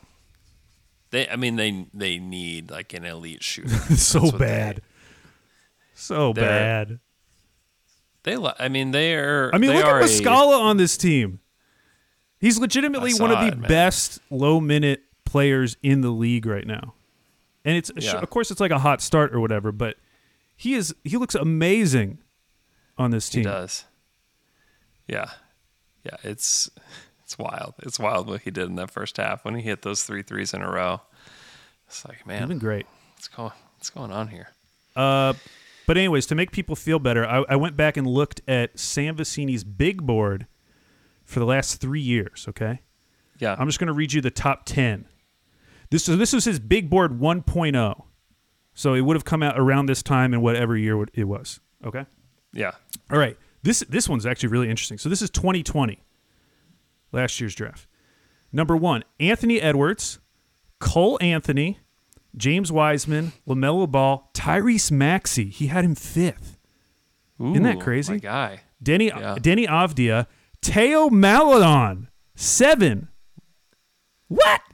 They, 1.11 1.27
I 1.29 1.35
mean, 1.35 1.55
they 1.55 1.87
they 1.93 2.17
need 2.19 2.69
like 2.71 2.93
an 2.93 3.05
elite 3.05 3.43
shooter. 3.43 3.69
so 3.95 4.21
what 4.21 4.31
they- 4.33 4.37
bad. 4.39 4.81
so 5.93 6.33
bad. 6.33 6.99
They, 8.23 8.35
I 8.59 8.69
mean, 8.69 8.89
they 8.91 9.13
are. 9.15 9.51
I 9.53 9.59
mean, 9.59 9.69
they 9.69 9.77
look 9.77 9.85
are 9.85 9.99
at 9.99 10.05
Muscala 10.09 10.59
on 10.59 10.77
this 10.77 10.97
team. 10.97 11.39
He's 12.39 12.57
legitimately 12.57 13.13
one 13.13 13.31
of 13.31 13.39
the 13.39 13.47
it, 13.49 13.67
best 13.67 14.19
low 14.31 14.59
minute 14.59 15.03
players 15.25 15.77
in 15.83 16.01
the 16.01 16.09
league 16.09 16.45
right 16.47 16.65
now. 16.65 16.95
And 17.63 17.77
it's 17.77 17.91
Yeah. 17.95 18.15
of 18.17 18.29
course 18.31 18.49
it's 18.51 18.59
like 18.59 18.71
a 18.71 18.79
hot 18.79 19.01
start 19.01 19.33
or 19.33 19.39
whatever, 19.39 19.71
but 19.71 19.97
he 20.55 20.73
is 20.73 20.93
he 21.03 21.17
looks 21.17 21.35
amazing 21.35 22.17
on 22.97 23.11
this 23.11 23.29
He 23.31 23.37
team. 23.41 23.43
does. 23.51 23.85
Yeah, 25.07 25.29
yeah. 26.03 26.17
It's 26.23 26.69
it's 27.35 27.39
wild. 27.39 27.73
It's 27.83 27.99
wild 27.99 28.27
what 28.27 28.41
he 28.41 28.51
did 28.51 28.67
in 28.69 28.75
that 28.75 28.91
first 28.91 29.17
half 29.17 29.43
when 29.43 29.55
he 29.55 29.61
hit 29.61 29.81
those 29.81 30.03
three 30.03 30.21
threes 30.21 30.53
in 30.53 30.61
a 30.61 30.71
row. 30.71 31.01
It's 31.87 32.05
like, 32.05 32.17
He's 32.17 32.25
been 32.25 32.47
man, 32.47 32.57
great. 32.57 32.85
what's 33.15 33.27
going 33.27 33.51
what's 33.77 33.89
going 33.89 34.11
on 34.11 34.29
here? 34.29 34.49
Uh, 34.95 35.33
but 35.85 35.97
anyways, 35.97 36.25
to 36.27 36.35
make 36.35 36.51
people 36.51 36.75
feel 36.75 36.97
better, 36.99 37.25
I, 37.25 37.43
I 37.49 37.55
went 37.57 37.75
back 37.77 37.97
and 37.97 38.07
looked 38.07 38.41
at 38.47 38.79
Sam 38.79 39.15
Vecenie's 39.17 39.63
big 39.63 40.05
board 40.05 40.47
for 41.23 41.39
the 41.39 41.45
last 41.45 41.81
three 41.81 42.01
years. 42.01 42.45
Okay, 42.49 42.79
Yeah, 43.39 43.55
I'm 43.59 43.67
just 43.67 43.79
going 43.79 43.87
to 43.87 43.93
read 43.93 44.13
you 44.13 44.21
the 44.21 44.31
top 44.31 44.65
ten. 44.65 45.05
This 45.91 46.05
so 46.05 46.15
this 46.15 46.33
was 46.33 46.45
his 46.45 46.59
big 46.59 46.89
board 46.89 47.19
1.0, 47.19 48.03
so 48.73 48.93
it 48.93 49.01
would 49.01 49.15
have 49.15 49.25
come 49.25 49.43
out 49.43 49.59
around 49.59 49.85
this 49.87 50.01
time 50.01 50.33
in 50.33 50.41
whatever 50.41 50.75
year 50.77 51.05
it 51.13 51.25
was. 51.25 51.59
Okay. 51.85 52.05
yeah. 52.53 52.71
All 53.11 53.19
right. 53.19 53.37
This 53.61 53.81
this 53.89 54.07
one's 54.09 54.25
actually 54.25 54.49
really 54.49 54.69
interesting. 54.69 54.97
So 54.97 55.09
this 55.09 55.21
is 55.21 55.29
2020, 55.29 55.99
last 57.11 57.39
year's 57.39 57.55
draft. 57.55 57.87
Number 58.51 58.75
one, 58.77 59.03
Anthony 59.19 59.59
Edwards, 59.61 60.19
Cole 60.79 61.17
Anthony, 61.21 61.79
James 62.37 62.71
Wiseman, 62.71 63.33
Lamelo 63.47 63.89
Ball, 63.89 64.29
Tyrese 64.33 64.91
Maxey. 64.91 65.49
He 65.49 65.67
had 65.67 65.83
him 65.85 65.95
fifth. 65.95 66.57
Isn't 67.39 67.63
that 67.63 67.81
crazy? 67.81 68.13
My 68.13 68.19
guy. 68.19 68.61
Deni 68.83 69.07
Yeah. 69.09 69.35
Deni 69.39 69.67
Avdija, 69.67 70.27
Teo 70.61 71.09
Maledon, 71.09 72.09
seven. 72.35 73.09
What? 74.27 74.61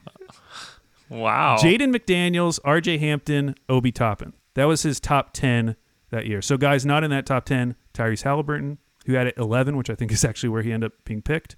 Wow. 1.08 1.58
Jaden 1.60 1.94
McDaniels, 1.94 2.58
R.J. 2.64 2.96
Hampton, 2.96 3.54
Obi 3.68 3.92
Toppin. 3.92 4.32
That 4.54 4.64
was 4.64 4.82
his 4.82 4.98
top 4.98 5.34
ten 5.34 5.76
that 6.08 6.24
year. 6.26 6.40
So 6.40 6.56
guys, 6.56 6.86
not 6.86 7.04
in 7.04 7.10
that 7.10 7.26
top 7.26 7.44
ten. 7.44 7.74
Tyrese 7.92 8.22
Haliburton, 8.24 8.78
who 9.04 9.12
had 9.12 9.26
it 9.26 9.34
eleven, 9.36 9.76
which 9.76 9.90
I 9.90 9.94
think 9.94 10.10
is 10.10 10.24
actually 10.24 10.48
where 10.48 10.62
he 10.62 10.72
ended 10.72 10.90
up 10.92 11.04
being 11.04 11.20
picked. 11.20 11.54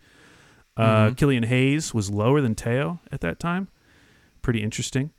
Uh, 0.76 1.12
Killian 1.16 1.44
Hayes 1.44 1.94
was 1.94 2.10
lower 2.10 2.40
than 2.40 2.54
Teo 2.54 3.00
at 3.12 3.20
that 3.20 3.38
time. 3.38 3.68
Pretty 4.42 4.62
interesting. 4.62 5.10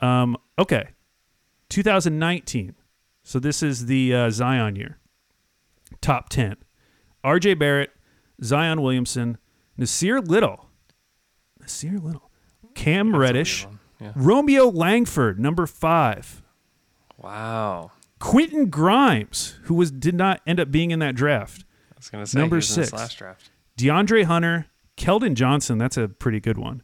Um, 0.00 0.36
okay, 0.58 0.88
2019. 1.68 2.74
So 3.22 3.38
this 3.38 3.62
is 3.62 3.86
the 3.86 4.14
uh, 4.14 4.30
Zion 4.30 4.76
year. 4.76 4.98
Top 6.00 6.28
ten: 6.28 6.56
R.J. 7.24 7.54
Barrett, 7.54 7.90
Zion 8.42 8.82
Williamson, 8.82 9.38
Nassir 9.78 10.26
Little, 10.26 10.68
Nassir 11.62 12.02
Little, 12.02 12.30
Cam 12.74 13.10
That's 13.12 13.20
Reddish. 13.20 13.66
Yeah. 14.00 14.12
Romeo 14.14 14.68
Langford, 14.68 15.40
number 15.40 15.66
five. 15.66 16.42
Wow. 17.16 17.92
Quentin 18.18 18.68
Grimes, 18.68 19.58
who 19.62 19.74
was 19.74 19.90
did 19.90 20.14
not 20.14 20.40
end 20.46 20.60
up 20.60 20.70
being 20.70 20.90
in 20.90 20.98
that 20.98 21.14
draft. 21.14 21.64
I 21.92 21.94
was 21.98 22.08
gonna 22.10 22.26
say 22.26 22.38
Number 22.40 22.56
he 22.56 22.58
was 22.58 22.76
in 22.76 22.84
six. 22.84 22.92
last 22.92 23.16
draft. 23.18 23.50
DeAndre 23.78 24.24
Hunter, 24.24 24.66
Keldon 24.96 25.34
Johnson, 25.34 25.78
that's 25.78 25.96
a 25.96 26.08
pretty 26.08 26.40
good 26.40 26.58
one 26.58 26.82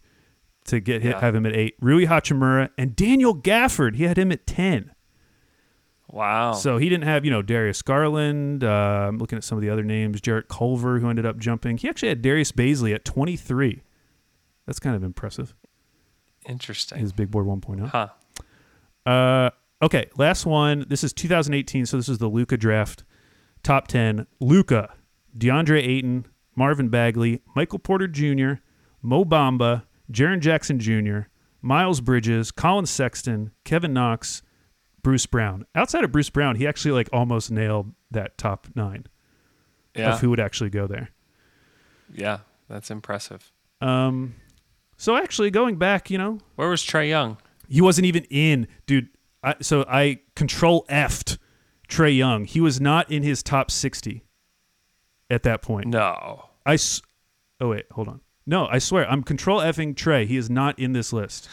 to 0.66 0.80
get 0.80 1.02
hit, 1.02 1.12
Yeah. 1.12 1.20
have 1.20 1.34
him 1.34 1.46
at 1.46 1.54
eight. 1.56 1.74
Rui 1.80 2.06
Hachimura 2.06 2.70
and 2.78 2.94
Daniel 2.94 3.34
Gafford, 3.36 3.96
he 3.96 4.04
had 4.04 4.18
him 4.18 4.30
at 4.32 4.46
ten. 4.46 4.92
Wow. 6.08 6.52
So 6.52 6.76
he 6.76 6.88
didn't 6.90 7.04
have, 7.04 7.24
you 7.24 7.30
know, 7.30 7.40
Darius 7.40 7.80
Garland. 7.80 8.62
Uh, 8.62 9.06
I'm 9.08 9.18
looking 9.18 9.38
at 9.38 9.44
some 9.44 9.56
of 9.56 9.62
the 9.62 9.70
other 9.70 9.82
names. 9.82 10.20
Jarrett 10.20 10.48
Culver, 10.48 10.98
who 10.98 11.08
ended 11.08 11.24
up 11.24 11.38
jumping. 11.38 11.78
He 11.78 11.88
actually 11.88 12.10
had 12.10 12.20
Darius 12.20 12.52
Bazley 12.52 12.94
at 12.94 13.04
23. 13.04 13.82
That's 14.66 14.78
kind 14.78 14.94
of 14.94 15.02
impressive. 15.02 15.54
interesting. 16.46 16.98
His 16.98 17.12
big 17.12 17.30
board 17.30 17.46
1.0. 17.46 17.88
huh. 17.88 18.08
Uh, 19.10 19.50
okay, 19.80 20.06
last 20.18 20.44
one. 20.44 20.84
This 20.88 21.02
is 21.02 21.12
2018, 21.12 21.86
so 21.86 21.96
this 21.96 22.08
is 22.08 22.18
the 22.18 22.28
Luka 22.28 22.56
draft. 22.56 23.04
Top 23.62 23.86
10. 23.88 24.26
Luka, 24.40 24.92
DeAndre 25.36 25.78
Ayton, 25.86 26.26
Marvin 26.54 26.88
Bagley, 26.88 27.40
Michael 27.54 27.78
Porter 27.78 28.06
Jr., 28.08 28.54
Mo 29.00 29.24
Bamba, 29.24 29.84
Jaren 30.10 30.40
Jackson 30.40 30.78
Jr., 30.78 31.20
Miles 31.60 32.00
Bridges, 32.00 32.50
Collin 32.50 32.86
Sexton, 32.86 33.52
Kevin 33.64 33.92
Knox, 33.92 34.42
Bruce 35.02 35.26
Brown. 35.26 35.64
Outside 35.74 36.04
of 36.04 36.12
Bruce 36.12 36.30
Brown, 36.30 36.56
he 36.56 36.66
actually 36.66 36.92
like 36.92 37.08
almost 37.12 37.50
nailed 37.50 37.92
that 38.10 38.36
top 38.38 38.66
nine 38.74 39.06
Yeah. 39.94 40.14
of 40.14 40.20
who 40.20 40.30
would 40.30 40.40
actually 40.40 40.70
go 40.70 40.86
there. 40.86 41.10
Yeah. 42.12 42.38
That's 42.68 42.90
impressive. 42.90 43.52
Um, 43.80 44.34
so 44.96 45.16
actually 45.16 45.50
going 45.50 45.76
back, 45.76 46.10
you 46.10 46.16
know, 46.18 46.38
Where 46.56 46.68
was 46.68 46.82
Trae 46.82 47.08
Young? 47.08 47.36
He 47.68 47.80
wasn't 47.80 48.06
even 48.06 48.24
in, 48.30 48.66
dude. 48.86 49.08
I, 49.42 49.56
so 49.60 49.84
I 49.88 50.20
control 50.36 50.86
F'd 50.88 51.38
Trae 51.88 52.16
Young. 52.16 52.44
He 52.44 52.60
was 52.60 52.80
not 52.80 53.10
in 53.10 53.22
his 53.22 53.42
top 53.42 53.70
60 53.70 54.24
at 55.32 55.42
that 55.44 55.62
point. 55.62 55.86
No. 55.86 56.44
I 56.64 56.74
s- 56.74 57.02
oh 57.60 57.68
wait, 57.70 57.86
hold 57.90 58.08
on. 58.08 58.20
No, 58.46 58.66
I 58.70 58.78
swear, 58.78 59.08
I'm 59.10 59.22
control 59.22 59.60
effing 59.60 59.94
Trae. 59.94 60.26
He 60.26 60.36
is 60.36 60.50
not 60.50 60.78
in 60.78 60.92
this 60.92 61.12
list. 61.12 61.48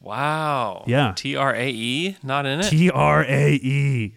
Wow. 0.00 0.84
Yeah. 0.86 1.12
T 1.16 1.36
R 1.36 1.54
A 1.54 1.68
E, 1.70 2.16
not 2.22 2.46
in 2.46 2.60
it. 2.60 2.64
T 2.64 2.90
R 2.90 3.22
A 3.24 3.52
E. 3.54 4.16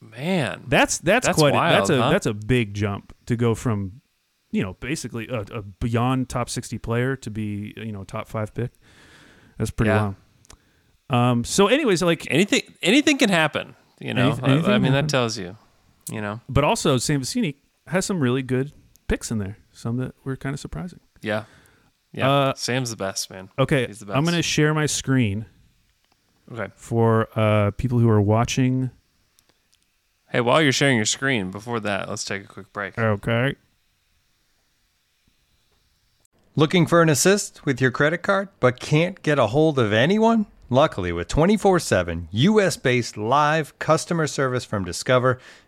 Man. 0.00 0.64
That's 0.68 0.98
that's, 0.98 1.26
That's 1.26 1.38
quite 1.38 1.50
a, 1.54 1.56
that's 1.58 1.90
a 1.90 2.00
huh? 2.02 2.10
that's 2.10 2.26
a 2.26 2.34
big 2.34 2.74
jump 2.74 3.12
to 3.26 3.36
go 3.36 3.54
from, 3.54 4.00
you 4.50 4.62
know, 4.62 4.74
basically 4.80 5.28
a, 5.28 5.40
a 5.52 5.62
beyond 5.62 6.28
top 6.28 6.48
60 6.48 6.78
player 6.78 7.16
to 7.16 7.30
be 7.30 7.74
you 7.76 7.92
know 7.92 8.04
top 8.04 8.28
five 8.28 8.54
pick. 8.54 8.70
That's 9.58 9.70
pretty 9.70 9.90
Yeah. 9.90 10.02
long. 10.02 10.16
Um. 11.10 11.44
So, 11.44 11.66
anyways, 11.66 12.02
like 12.02 12.26
anything 12.30 12.62
anything 12.82 13.18
can 13.18 13.28
happen. 13.30 13.74
You 14.00 14.14
know. 14.14 14.30
Anyth- 14.30 14.42
I- 14.44 14.52
anything 14.52 14.70
I, 14.70 14.74
can 14.74 14.82
mean, 14.82 14.92
happen. 14.92 15.06
that 15.06 15.10
tells 15.10 15.36
you. 15.36 15.56
You 16.10 16.20
know. 16.20 16.40
but 16.48 16.64
also 16.64 16.98
Sam 16.98 17.20
Vecenie 17.22 17.54
has 17.86 18.04
some 18.06 18.20
really 18.20 18.42
good 18.42 18.72
picks 19.08 19.30
in 19.30 19.38
there. 19.38 19.58
Some 19.72 19.96
that 19.98 20.14
were 20.24 20.36
kind 20.36 20.54
of 20.54 20.60
surprising. 20.60 21.00
Yeah. 21.22 21.44
Yeah. 22.12 22.28
Uh, 22.30 22.54
Sam's 22.54 22.90
the 22.90 22.96
best 22.96 23.30
man. 23.30 23.48
Okay, 23.58 23.86
He's 23.86 24.00
the 24.00 24.06
best. 24.06 24.16
I'm 24.16 24.24
going 24.24 24.34
to 24.36 24.42
share 24.42 24.74
my 24.74 24.86
screen 24.86 25.46
Okay. 26.50 26.72
for 26.74 27.28
uh, 27.38 27.70
people 27.72 27.98
who 28.00 28.08
are 28.08 28.20
watching. 28.20 28.90
Hey, 30.30 30.40
while 30.40 30.60
you're 30.60 30.72
sharing 30.72 30.96
your 30.96 31.06
screen, 31.06 31.50
before 31.52 31.78
that, 31.80 32.08
let's 32.08 32.24
take 32.24 32.42
a 32.44 32.46
quick 32.48 32.72
break. 32.72 32.98
Okay. 32.98 33.54
Looking 36.56 36.86
for 36.86 37.00
an 37.00 37.08
assist 37.08 37.64
with 37.64 37.80
your 37.80 37.90
credit 37.90 38.18
card 38.22 38.48
but 38.58 38.80
can't 38.80 39.22
get 39.22 39.38
a 39.38 39.48
hold 39.48 39.78
of 39.78 39.92
anyone? 39.92 40.46
Luckily, 40.68 41.10
with 41.12 41.26
24 41.28 41.80
7 41.80 42.28
US 42.30 42.76
based 42.76 43.16
live 43.16 43.76
customer 43.78 44.26
service 44.26 44.64
from 44.64 44.84
Discover, 44.84 45.38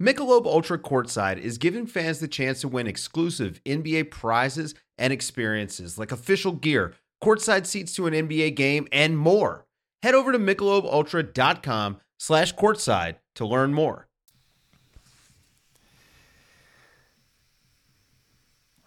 Michelob 0.00 0.44
Ultra 0.44 0.78
Courtside 0.78 1.38
is 1.38 1.56
giving 1.56 1.86
fans 1.86 2.18
the 2.18 2.28
chance 2.28 2.60
to 2.60 2.68
win 2.68 2.86
exclusive 2.86 3.62
NBA 3.64 4.10
prizes 4.10 4.74
and 4.98 5.10
experiences 5.10 5.98
like 5.98 6.12
official 6.12 6.52
gear, 6.52 6.92
courtside 7.24 7.64
seats 7.64 7.94
to 7.94 8.06
an 8.06 8.12
NBA 8.12 8.56
game, 8.56 8.86
and 8.92 9.16
more. 9.16 9.64
Head 10.02 10.14
over 10.14 10.32
to 10.32 10.38
michelobultra.com 10.38 11.96
slash 12.18 12.54
courtside 12.54 13.16
to 13.36 13.46
learn 13.46 13.72
more. 13.72 14.06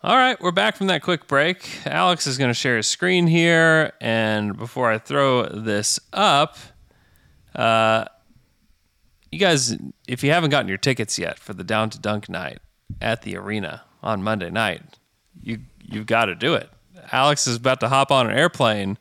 All 0.03 0.15
right, 0.15 0.39
we're 0.39 0.51
back 0.51 0.77
from 0.77 0.87
that 0.87 1.01
quick 1.01 1.27
break. 1.27 1.87
Alex 1.87 2.27
is 2.27 2.37
going 2.37 2.51
to 2.51 2.53
share 2.53 2.77
his 2.77 2.87
screen 2.87 3.25
here, 3.25 3.93
and 3.99 4.55
before 4.55 4.91
I 4.91 4.99
throw 4.99 5.47
this 5.47 5.99
up, 6.13 6.55
uh, 7.55 8.05
you 9.31 9.39
guys, 9.39 9.77
if 10.07 10.23
you 10.23 10.31
haven't 10.31 10.49
gotten 10.49 10.67
your 10.67 10.77
tickets 10.77 11.19
yet 11.19 11.39
for 11.39 11.53
the 11.53 11.63
Down 11.63 11.89
to 11.91 11.99
Dunk 11.99 12.29
night 12.29 12.59
at 13.01 13.21
the 13.21 13.37
arena 13.37 13.83
on 14.01 14.23
Monday 14.23 14.49
night, 14.49 14.81
you 15.41 15.59
you've 15.83 16.05
got 16.05 16.25
to 16.25 16.35
do 16.35 16.53
it. 16.55 16.69
Alex 17.11 17.47
is 17.47 17.55
about 17.57 17.79
to 17.79 17.89
hop 17.89 18.11
on 18.11 18.29
an 18.29 18.37
airplane 18.37 18.97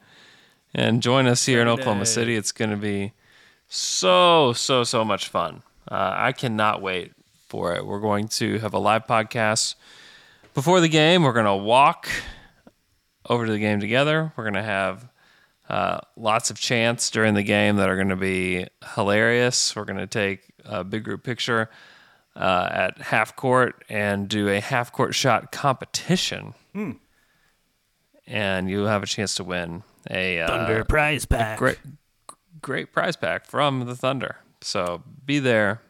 and 0.75 1.03
join 1.03 1.27
us 1.27 1.45
here 1.47 1.61
in 1.61 1.69
Oklahoma 1.69 2.07
City. 2.07 2.37
It's 2.37 2.53
going 2.53 2.71
to 2.71 2.77
be 2.77 3.13
so 3.69 4.53
so 4.53 4.85
so 4.85 5.05
much 5.05 5.29
fun. 5.29 5.63
Uh, 5.91 6.13
I 6.15 6.33
cannot 6.33 6.83
wait 6.83 7.13
for 7.49 7.75
it. 7.75 7.87
We're 7.87 8.01
going 8.01 8.29
to 8.29 8.59
have 8.59 8.75
a 8.75 8.79
live 8.79 9.07
podcast 9.07 9.75
before 10.55 10.81
the 10.81 10.89
game. 10.89 11.23
We're 11.23 11.33
going 11.33 11.47
to 11.47 11.55
walk 11.57 12.09
over 13.29 13.47
to 13.47 13.53
the 13.53 13.59
game 13.59 13.81
together. 13.81 14.33
We're 14.37 14.45
going 14.45 14.55
to 14.55 14.63
have 14.63 15.09
uh, 15.69 15.99
lots 16.17 16.51
of 16.51 16.59
chants 16.59 17.11
during 17.11 17.35
the 17.35 17.43
game 17.43 17.77
that 17.77 17.89
are 17.89 17.97
going 17.97 18.09
to 18.09 18.17
be 18.17 18.67
hilarious. 18.95 19.75
We're 19.77 19.85
going 19.85 19.99
to 19.99 20.07
take 20.07 20.43
a 20.65 20.83
big 20.85 21.05
group 21.05 21.23
picture 21.23 21.69
uh, 22.37 22.69
at 22.71 22.99
half 22.99 23.37
court 23.37 23.85
and 23.89 24.29
do 24.29 24.49
a 24.49 24.61
half 24.61 24.93
court 24.93 25.15
shot 25.15 25.53
competition. 25.53 26.55
And 28.27 28.69
you'll 28.71 28.87
have 28.89 29.03
a 29.03 29.07
chance 29.07 29.35
to 29.37 29.45
win 29.45 29.83
a 30.11 30.41
uh, 30.41 30.47
Thunder 30.49 30.85
prize 30.85 31.25
pack. 31.25 31.59
great, 31.59 31.79
great 32.61 32.93
prize 32.93 33.17
pack 33.17 33.47
from 33.47 33.87
the 33.87 33.97
Thunder. 33.97 34.37
So 34.61 35.03
be 35.25 35.39
there 35.39 35.81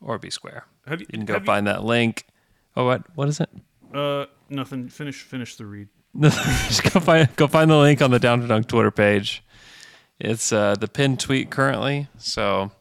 or 0.00 0.18
be 0.18 0.30
square. 0.30 0.64
Have 0.86 1.00
you- 1.00 1.06
you 1.10 1.18
can 1.18 1.24
go 1.26 1.34
have 1.34 1.42
you- 1.42 1.46
find 1.46 1.66
that 1.66 1.84
link. 1.84 2.24
Oh, 2.76 2.84
what? 2.86 3.02
What 3.16 3.28
is 3.28 3.40
it? 3.40 3.50
Uh, 3.92 4.26
nothing. 4.48 4.88
Finish. 4.88 5.22
Finish 5.22 5.56
the 5.56 5.66
read. 5.66 5.88
Just 6.20 6.82
go 6.92 7.00
find 7.00 7.34
go 7.36 7.46
find 7.46 7.70
the 7.70 7.76
link 7.76 8.02
on 8.02 8.10
the 8.10 8.18
Down 8.18 8.40
to 8.40 8.46
Dunk 8.46 8.66
Twitter 8.68 8.90
page. 8.90 9.42
It's 10.18 10.52
uh, 10.52 10.74
the 10.74 10.88
pinned 10.88 11.20
tweet 11.20 11.50
currently, 11.50 12.08
so 12.18 12.72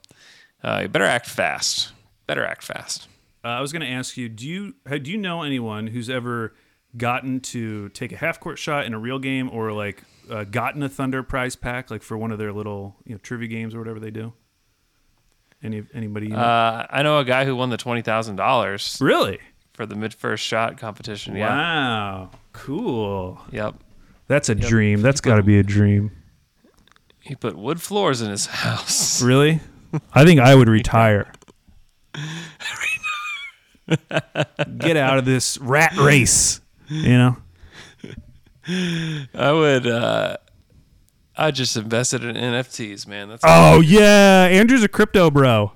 uh, 0.64 0.80
you 0.84 0.88
better 0.88 1.06
act 1.06 1.28
fast. 1.28 1.92
Better 2.26 2.44
act 2.44 2.64
fast. 2.64 3.08
Uh, 3.44 3.50
I 3.50 3.62
was 3.62 3.72
going 3.72 3.84
to 3.84 3.92
ask 3.92 4.18
you: 4.18 4.28
Do 4.28 4.48
you 4.48 4.74
do 4.86 5.12
you 5.12 5.18
know 5.18 5.44
anyone 5.44 5.88
who's 5.88 6.10
ever 6.10 6.56
gotten 6.96 7.40
to 7.42 7.90
take 7.90 8.12
a 8.12 8.18
half 8.18 8.40
court 8.40 8.58
shot 8.58 8.86
in 8.86 8.94
a 8.94 9.00
real 9.00 9.20
game, 9.20 9.50
or 9.52 9.72
like 9.72 10.04
uh, 10.30 10.46
gotten 10.46 10.82
a 10.82 10.90
Thunder 10.90 11.22
prize 11.22 11.56
pack, 11.56 11.92
like 11.92 12.02
for 12.02 12.18
one 12.18 12.32
of 12.32 12.40
their 12.40 12.52
little 12.52 12.96
you 13.06 13.14
know 13.14 13.20
trivia 13.20 13.48
games 13.48 13.76
or 13.76 13.80
whatever 13.80 14.00
they 14.00 14.12
do? 14.12 14.34
Any 15.62 15.84
anybody? 15.94 16.28
You 16.28 16.34
know? 16.34 16.40
Uh, 16.40 16.88
I 16.90 17.04
know 17.04 17.20
a 17.20 17.26
guy 17.26 17.46
who 17.46 17.56
won 17.56 17.70
the 17.70 17.78
twenty 17.78 18.02
thousand 18.02 18.36
dollars 18.38 18.98
really? 19.00 19.40
For 19.78 19.86
the 19.86 19.96
mid 19.96 20.14
first 20.14 20.44
shot 20.44 20.78
competition. 20.80 21.36
Yeah. 21.36 21.48
Wow. 21.50 22.32
Cool. 22.52 23.40
Yep. 23.52 23.76
That's 24.28 24.50
a 24.50 24.56
dream. 24.56 25.04
That's 25.04 25.22
got 25.22 25.36
to 25.36 25.44
be 25.44 25.60
a 25.60 25.64
dream. 25.64 26.12
He 27.20 27.36
put 27.36 27.56
wood 27.56 27.80
floors 27.80 28.22
in 28.22 28.30
his 28.32 28.48
house. 28.48 29.22
Really? 29.28 29.62
I 30.14 30.26
think 30.26 30.40
I 30.40 30.54
would 30.54 30.68
retire. 30.68 31.32
Get 34.78 34.98
out 34.98 35.18
of 35.18 35.26
this 35.26 35.58
rat 35.60 35.96
race. 35.96 36.60
You 36.90 37.18
know? 37.18 37.38
I 39.34 39.52
would. 39.52 39.88
Uh, 39.88 40.38
I 41.38 41.52
just 41.52 41.78
invested 41.78 42.24
in 42.24 42.36
NFTs, 42.36 43.08
man. 43.08 43.30
That's 43.30 43.44
Oh 43.46 43.80
yeah, 43.82 44.48
Andrew's 44.52 44.84
a 44.84 44.90
crypto 44.90 45.32
bro. 45.32 45.72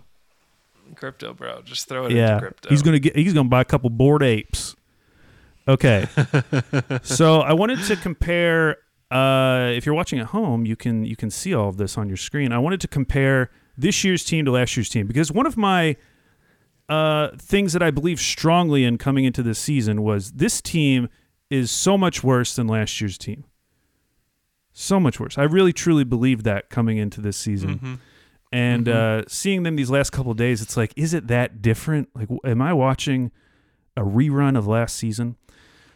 Crypto, 1.01 1.33
bro. 1.33 1.61
Just 1.63 1.89
throw 1.89 2.05
it 2.05 2.13
Yeah, 2.13 2.35
into 2.35 2.39
crypto. 2.39 2.69
he's 2.69 2.81
gonna 2.81 2.99
get. 2.99 3.15
He's 3.17 3.33
gonna 3.33 3.49
buy 3.49 3.59
a 3.61 3.65
couple 3.65 3.89
board 3.89 4.23
apes. 4.23 4.75
Okay, 5.67 6.07
so 7.03 7.41
I 7.41 7.53
wanted 7.53 7.79
to 7.85 7.95
compare. 7.97 8.77
Uh, 9.11 9.71
if 9.75 9.85
you're 9.85 9.93
watching 9.95 10.19
at 10.19 10.27
home, 10.27 10.65
you 10.65 10.77
can 10.77 11.03
you 11.03 11.17
can 11.17 11.29
see 11.29 11.53
all 11.53 11.67
of 11.67 11.75
this 11.77 11.97
on 11.97 12.07
your 12.07 12.15
screen. 12.17 12.53
I 12.53 12.59
wanted 12.59 12.79
to 12.81 12.87
compare 12.87 13.51
this 13.77 14.03
year's 14.05 14.23
team 14.23 14.45
to 14.45 14.51
last 14.51 14.77
year's 14.77 14.87
team 14.89 15.05
because 15.07 15.31
one 15.31 15.45
of 15.45 15.57
my 15.57 15.97
uh, 16.87 17.29
things 17.37 17.73
that 17.73 17.83
I 17.83 17.91
believe 17.91 18.19
strongly 18.21 18.85
in 18.85 18.97
coming 18.97 19.25
into 19.25 19.43
this 19.43 19.59
season 19.59 20.01
was 20.01 20.31
this 20.33 20.61
team 20.61 21.09
is 21.49 21.69
so 21.71 21.97
much 21.97 22.23
worse 22.23 22.55
than 22.55 22.67
last 22.67 23.01
year's 23.01 23.17
team. 23.17 23.43
So 24.73 24.99
much 24.99 25.19
worse. 25.19 25.37
I 25.37 25.43
really 25.43 25.73
truly 25.73 26.05
believed 26.05 26.45
that 26.45 26.69
coming 26.69 26.97
into 26.97 27.19
this 27.19 27.35
season. 27.35 27.99
And 28.51 28.89
uh, 28.89 29.23
seeing 29.27 29.63
them 29.63 29.77
these 29.77 29.89
last 29.89 30.09
couple 30.09 30.31
of 30.31 30.37
days, 30.37 30.61
it's 30.61 30.75
like, 30.75 30.93
is 30.97 31.13
it 31.13 31.27
that 31.27 31.61
different? 31.61 32.09
Like, 32.13 32.27
am 32.43 32.61
I 32.61 32.73
watching 32.73 33.31
a 33.95 34.01
rerun 34.01 34.57
of 34.57 34.67
last 34.67 34.97
season? 34.97 35.37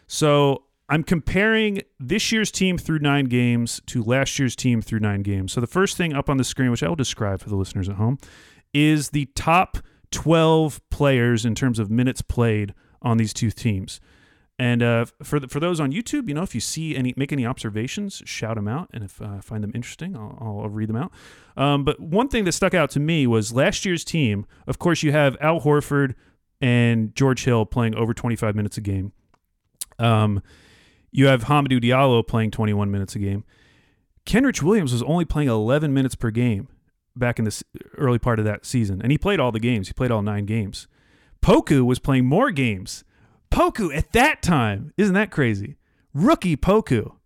So 0.06 0.64
I'm 0.88 1.02
comparing 1.02 1.82
this 1.98 2.32
year's 2.32 2.50
team 2.50 2.78
through 2.78 3.00
nine 3.00 3.26
games 3.26 3.80
to 3.86 4.02
last 4.02 4.38
year's 4.38 4.56
team 4.56 4.80
through 4.80 5.00
nine 5.00 5.22
games. 5.22 5.52
So 5.52 5.60
the 5.60 5.66
first 5.66 5.96
thing 5.96 6.14
up 6.14 6.30
on 6.30 6.38
the 6.38 6.44
screen, 6.44 6.70
which 6.70 6.82
I 6.82 6.88
will 6.88 6.96
describe 6.96 7.40
for 7.40 7.50
the 7.50 7.56
listeners 7.56 7.88
at 7.88 7.96
home, 7.96 8.18
is 8.72 9.10
the 9.10 9.26
top 9.34 9.78
12 10.12 10.80
players 10.90 11.44
in 11.44 11.54
terms 11.54 11.78
of 11.78 11.90
minutes 11.90 12.22
played 12.22 12.72
on 13.02 13.18
these 13.18 13.34
two 13.34 13.50
teams. 13.50 14.00
And 14.58 14.82
uh, 14.82 15.04
for 15.22 15.38
the, 15.38 15.48
for 15.48 15.60
those 15.60 15.80
on 15.80 15.92
YouTube, 15.92 16.28
you 16.28 16.34
know, 16.34 16.42
if 16.42 16.54
you 16.54 16.62
see 16.62 16.96
any 16.96 17.12
make 17.16 17.30
any 17.30 17.44
observations, 17.44 18.22
shout 18.24 18.54
them 18.54 18.66
out, 18.66 18.88
and 18.92 19.04
if 19.04 19.20
uh, 19.20 19.36
I 19.36 19.40
find 19.40 19.62
them 19.62 19.72
interesting, 19.74 20.16
I'll, 20.16 20.38
I'll, 20.40 20.60
I'll 20.62 20.68
read 20.70 20.88
them 20.88 20.96
out. 20.96 21.12
Um, 21.58 21.84
but 21.84 22.00
one 22.00 22.28
thing 22.28 22.44
that 22.44 22.52
stuck 22.52 22.72
out 22.72 22.88
to 22.90 23.00
me 23.00 23.26
was 23.26 23.52
last 23.52 23.84
year's 23.84 24.02
team. 24.02 24.46
Of 24.66 24.78
course, 24.78 25.02
you 25.02 25.12
have 25.12 25.36
Al 25.40 25.60
Horford 25.60 26.14
and 26.60 27.14
George 27.14 27.44
Hill 27.44 27.66
playing 27.66 27.94
over 27.94 28.14
25 28.14 28.54
minutes 28.54 28.78
a 28.78 28.80
game. 28.80 29.12
Um, 29.98 30.42
you 31.10 31.26
have 31.26 31.44
Hamidou 31.44 31.82
Diallo 31.82 32.26
playing 32.26 32.50
21 32.50 32.90
minutes 32.90 33.14
a 33.14 33.18
game. 33.18 33.44
Kenrich 34.24 34.62
Williams 34.62 34.92
was 34.92 35.02
only 35.02 35.24
playing 35.24 35.48
11 35.48 35.92
minutes 35.92 36.14
per 36.14 36.30
game 36.30 36.68
back 37.14 37.38
in 37.38 37.44
the 37.44 37.62
early 37.96 38.18
part 38.18 38.38
of 38.38 38.44
that 38.46 38.66
season, 38.66 39.00
and 39.02 39.12
he 39.12 39.18
played 39.18 39.38
all 39.38 39.52
the 39.52 39.60
games. 39.60 39.88
He 39.88 39.94
played 39.94 40.10
all 40.10 40.22
nine 40.22 40.46
games. 40.46 40.88
Poku 41.42 41.84
was 41.84 41.98
playing 41.98 42.26
more 42.26 42.50
games. 42.50 43.04
Poku 43.50 43.94
at 43.94 44.12
that 44.12 44.42
time, 44.42 44.92
isn't 44.96 45.14
that 45.14 45.30
crazy? 45.30 45.76
Rookie 46.12 46.56
Poku 46.56 47.16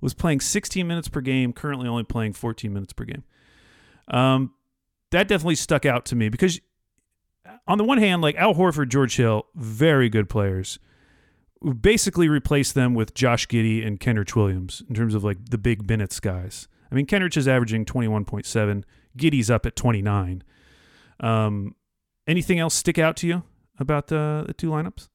was 0.00 0.14
playing 0.14 0.40
16 0.40 0.86
minutes 0.86 1.08
per 1.08 1.20
game, 1.20 1.52
currently 1.52 1.88
only 1.88 2.04
playing 2.04 2.32
14 2.32 2.72
minutes 2.72 2.92
per 2.92 3.04
game. 3.04 3.24
Um, 4.08 4.54
that 5.10 5.28
definitely 5.28 5.56
stuck 5.56 5.84
out 5.84 6.04
to 6.06 6.16
me 6.16 6.28
because, 6.28 6.60
on 7.66 7.78
the 7.78 7.84
one 7.84 7.98
hand, 7.98 8.22
like 8.22 8.36
Al 8.36 8.54
Horford, 8.54 8.88
George 8.88 9.16
Hill, 9.16 9.46
very 9.54 10.08
good 10.08 10.28
players. 10.28 10.78
We 11.60 11.74
basically 11.74 12.28
replaced 12.28 12.74
them 12.74 12.94
with 12.94 13.12
Josh 13.14 13.46
Giddey 13.46 13.86
and 13.86 14.00
Kenrich 14.00 14.34
Williams 14.34 14.82
in 14.88 14.94
terms 14.94 15.14
of 15.14 15.22
like 15.22 15.38
the 15.50 15.58
big 15.58 15.86
minutes 15.88 16.18
guys. 16.18 16.68
I 16.90 16.94
mean, 16.94 17.06
Kenrich 17.06 17.36
is 17.36 17.46
averaging 17.46 17.84
21.7, 17.84 18.82
Giddey's 19.16 19.50
up 19.50 19.66
at 19.66 19.76
29. 19.76 20.42
Um, 21.20 21.74
anything 22.26 22.58
else 22.58 22.74
stick 22.74 22.98
out 22.98 23.16
to 23.18 23.26
you 23.26 23.42
about 23.78 24.06
the, 24.08 24.44
the 24.46 24.54
two 24.54 24.70
lineups? 24.70 25.08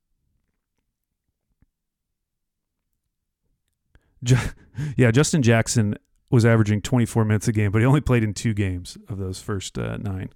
yeah, 4.98 5.12
Justin 5.12 5.42
Jackson 5.42 5.98
was 6.30 6.46
averaging 6.46 6.82
24 6.82 7.26
minutes 7.26 7.48
a 7.48 7.52
game, 7.52 7.72
but 7.72 7.80
he 7.80 7.86
only 7.86 8.02
played 8.02 8.24
in 8.24 8.34
two 8.34 8.54
games 8.54 8.98
of 9.08 9.18
those 9.18 9.40
first 9.42 9.78
uh, 9.78 9.98
nine. 9.98 10.30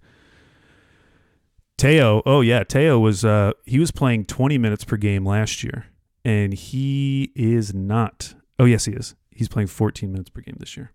Teo, 1.78 2.22
oh 2.26 2.42
yeah, 2.42 2.64
Teo 2.64 3.00
was 3.00 3.24
uh, 3.24 3.54
he 3.66 3.80
was 3.80 3.92
playing 3.92 4.26
20 4.26 4.58
minutes 4.58 4.84
per 4.84 4.98
game 4.98 5.26
last 5.26 5.64
year, 5.64 5.86
and 6.26 6.54
he 6.54 7.32
is 7.36 7.74
not. 7.74 8.34
Oh 8.60 8.66
yes, 8.66 8.86
he 8.86 8.92
is. 8.92 9.16
He's 9.32 9.48
playing 9.48 9.68
14 9.68 10.12
minutes 10.12 10.30
per 10.30 10.42
game 10.42 10.58
this 10.60 10.76
year. 10.76 10.92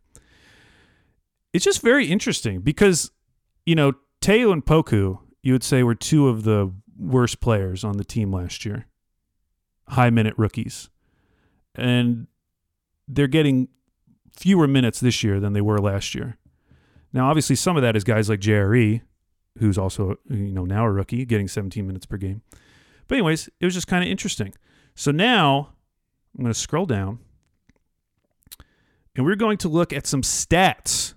It's 1.54 1.64
just 1.64 1.80
very 1.80 2.06
interesting 2.06 2.60
because 2.60 3.10
you 3.64 3.74
know 3.74 3.94
Teo 4.20 4.52
and 4.52 4.64
Poku, 4.64 5.18
you 5.42 5.54
would 5.54 5.64
say 5.64 5.82
were 5.82 5.94
two 5.94 6.28
of 6.28 6.44
the 6.44 6.70
worst 6.98 7.40
players 7.40 7.82
on 7.82 7.96
the 7.96 8.04
team 8.04 8.30
last 8.30 8.66
year, 8.66 8.86
high 9.88 10.10
minute 10.10 10.34
rookies, 10.36 10.90
and 11.74 12.26
they're 13.08 13.26
getting 13.26 13.68
fewer 14.36 14.66
minutes 14.66 15.00
this 15.00 15.22
year 15.22 15.40
than 15.40 15.52
they 15.52 15.60
were 15.60 15.78
last 15.78 16.14
year. 16.14 16.36
Now, 17.12 17.28
obviously, 17.28 17.56
some 17.56 17.76
of 17.76 17.82
that 17.82 17.96
is 17.96 18.04
guys 18.04 18.28
like 18.28 18.40
JRE, 18.40 19.00
who's 19.58 19.78
also 19.78 20.16
you 20.28 20.52
know 20.52 20.64
now 20.64 20.84
a 20.84 20.90
rookie, 20.90 21.24
getting 21.24 21.48
17 21.48 21.86
minutes 21.86 22.06
per 22.06 22.16
game. 22.16 22.42
But 23.06 23.16
anyways, 23.16 23.48
it 23.60 23.64
was 23.64 23.74
just 23.74 23.86
kind 23.86 24.02
of 24.02 24.10
interesting. 24.10 24.54
So 24.94 25.10
now 25.10 25.74
I'm 26.36 26.44
going 26.44 26.52
to 26.52 26.58
scroll 26.58 26.86
down, 26.86 27.20
and 29.14 29.24
we're 29.24 29.36
going 29.36 29.58
to 29.58 29.68
look 29.68 29.92
at 29.92 30.06
some 30.06 30.22
stats 30.22 31.14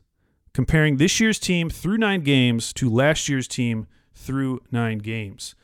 comparing 0.53 0.97
this 0.97 1.19
year's 1.19 1.39
team 1.39 1.69
through 1.69 1.97
nine 1.97 2.21
games 2.21 2.73
to 2.73 2.89
last 2.89 3.29
year's 3.29 3.47
team 3.47 3.87
through 4.13 4.61
nine 4.71 4.97
games. 4.97 5.55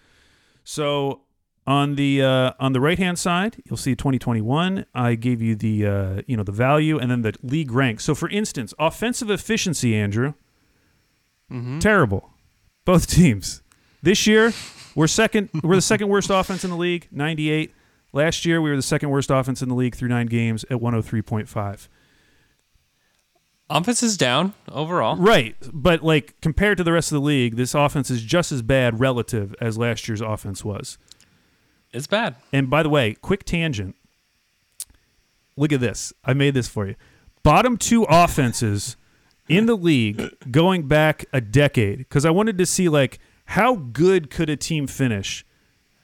So 0.63 1.21
on 1.66 1.95
the 1.95 2.22
uh, 2.22 2.51
on 2.59 2.74
the 2.74 2.82
right 2.82 2.97
hand 2.99 3.18
side, 3.18 3.61
you'll 3.66 3.78
see 3.78 3.95
2021. 3.95 4.86
I 4.93 5.16
gave 5.16 5.41
you 5.41 5.55
the 5.55 5.86
uh, 5.86 6.22
you 6.28 6.36
know 6.36 6.43
the 6.43 6.51
value 6.51 6.97
and 6.99 7.09
then 7.09 7.22
the 7.22 7.34
league 7.41 7.72
rank. 7.72 7.99
So 7.99 8.16
for 8.16 8.30
instance, 8.30 8.74
offensive 8.80 9.30
efficiency, 9.30 9.95
Andrew, 9.95 10.34
terrible. 11.80 12.32
Both 12.86 13.07
teams. 13.16 13.61
This 14.01 14.28
year, 14.28 14.51
we're 14.95 15.07
second. 15.07 15.49
We're 15.64 15.76
the 15.76 15.82
second 15.82 16.09
worst 16.09 16.30
offense 16.30 16.64
in 16.64 16.70
the 16.70 16.78
league, 16.78 17.07
98. 17.11 17.74
Last 18.11 18.45
year, 18.45 18.61
we 18.61 18.70
were 18.70 18.76
the 18.76 18.82
second 18.82 19.09
worst 19.09 19.32
offense 19.32 19.61
in 19.61 19.70
the 19.70 19.76
league 19.76 19.95
through 19.95 20.09
nine 20.09 20.28
games 20.28 20.64
at 20.66 20.78
103.5. 20.78 21.88
Offense 23.70 24.03
is 24.03 24.18
down 24.18 24.53
overall. 24.70 25.16
Right, 25.16 25.55
but 25.72 26.03
like 26.03 26.39
compared 26.41 26.78
to 26.78 26.84
the 26.84 26.91
rest 26.91 27.11
of 27.11 27.16
the 27.16 27.26
league, 27.26 27.55
this 27.55 27.74
offense 27.74 28.11
is 28.11 28.22
just 28.22 28.51
as 28.51 28.61
bad 28.61 28.99
relative 28.99 29.55
as 29.59 29.78
last 29.78 30.07
year's 30.07 30.22
offense 30.22 30.64
was. 30.64 30.97
It's 31.93 32.07
bad. 32.07 32.35
And 32.51 32.69
by 32.69 32.83
the 32.83 32.89
way, 32.89 33.13
quick 33.13 33.43
tangent. 33.43 33.95
Look 35.55 35.71
at 35.71 35.79
this. 35.79 36.11
I 36.25 36.33
made 36.33 36.53
this 36.55 36.67
for 36.67 36.87
you. 36.87 36.95
Bottom 37.43 37.77
two 37.77 38.03
offenses 38.09 38.97
in 39.47 39.65
the 39.65 39.75
league 39.75 40.21
going 40.49 40.87
back 40.87 41.25
a 41.31 41.41
decade 41.41 41.99
because 41.99 42.25
I 42.25 42.31
wanted 42.31 42.57
to 42.57 42.65
see 42.65 42.89
like 42.89 43.19
how 43.45 43.75
good 43.75 44.29
could 44.29 44.49
a 44.49 44.55
team 44.55 44.87
finish 44.87 45.45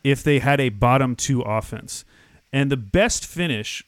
if 0.04 0.24
they 0.24 0.40
had 0.40 0.60
a 0.62 0.70
bottom 0.70 1.16
two 1.16 1.42
offense. 1.42 2.06
And 2.54 2.72
the 2.72 2.78
best 2.78 3.26
finish 3.26 3.84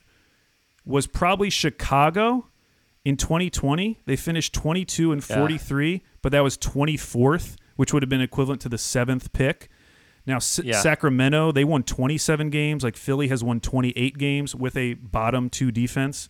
was 0.86 1.06
probably 1.08 1.50
Chicago 1.50 2.48
in 3.06 3.18
2020. 3.18 4.00
They 4.06 4.16
finished 4.16 4.54
22 4.54 5.12
and 5.12 5.28
Yeah. 5.28 5.36
43, 5.38 6.02
but 6.22 6.32
that 6.32 6.42
was 6.42 6.58
24th, 6.58 7.56
which 7.76 7.94
would 7.94 8.02
have 8.04 8.10
been 8.10 8.22
equivalent 8.22 8.62
to 8.62 8.70
the 8.70 8.78
seventh 8.78 9.32
pick. 9.34 9.70
Now, 10.26 10.36
S- 10.38 10.60
Yeah. 10.64 10.80
Sacramento, 10.82 11.52
they 11.52 11.64
won 11.64 11.84
27 11.84 12.50
games. 12.50 12.84
Like 12.84 12.96
Philly 12.96 13.28
has 13.30 13.44
won 13.44 13.60
28 13.60 14.18
games 14.18 14.56
with 14.56 14.78
a 14.78 14.94
bottom 14.96 15.50
two 15.50 15.72
defense. 15.72 16.30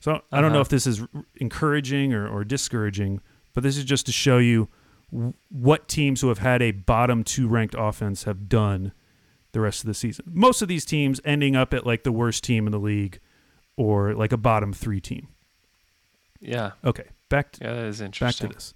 So 0.00 0.22
I 0.32 0.40
don't 0.40 0.52
know 0.52 0.56
Uh-huh. 0.56 0.60
if 0.62 0.68
this 0.70 0.86
is 0.86 1.02
encouraging 1.36 2.14
or, 2.14 2.26
or 2.26 2.44
discouraging, 2.44 3.20
but 3.52 3.62
this 3.62 3.76
is 3.76 3.84
just 3.84 4.06
to 4.06 4.12
show 4.12 4.38
you 4.38 4.68
w- 5.12 5.34
what 5.50 5.88
teams 5.88 6.22
who 6.22 6.28
have 6.28 6.38
had 6.38 6.62
a 6.62 6.70
bottom 6.70 7.22
two 7.22 7.46
ranked 7.46 7.74
offense 7.76 8.24
have 8.24 8.48
done 8.48 8.92
the 9.52 9.60
rest 9.60 9.82
of 9.82 9.86
the 9.88 9.94
season. 9.94 10.24
Most 10.32 10.62
of 10.62 10.68
these 10.68 10.86
teams 10.86 11.20
ending 11.24 11.54
up 11.56 11.74
at 11.74 11.84
like 11.84 12.04
the 12.04 12.12
worst 12.12 12.42
team 12.44 12.66
in 12.66 12.70
the 12.72 12.78
league 12.80 13.20
or 13.76 14.14
like 14.14 14.32
a 14.32 14.36
bottom 14.38 14.72
three 14.72 15.00
team. 15.00 15.28
Yeah. 16.40 16.72
Okay, 16.84 17.08
back 17.28 17.52
to, 17.52 17.64
Yeah, 17.64 17.74
that 17.74 17.84
is 17.84 18.00
interesting. 18.00 18.46
back 18.48 18.52
to 18.52 18.54
this. 18.56 18.74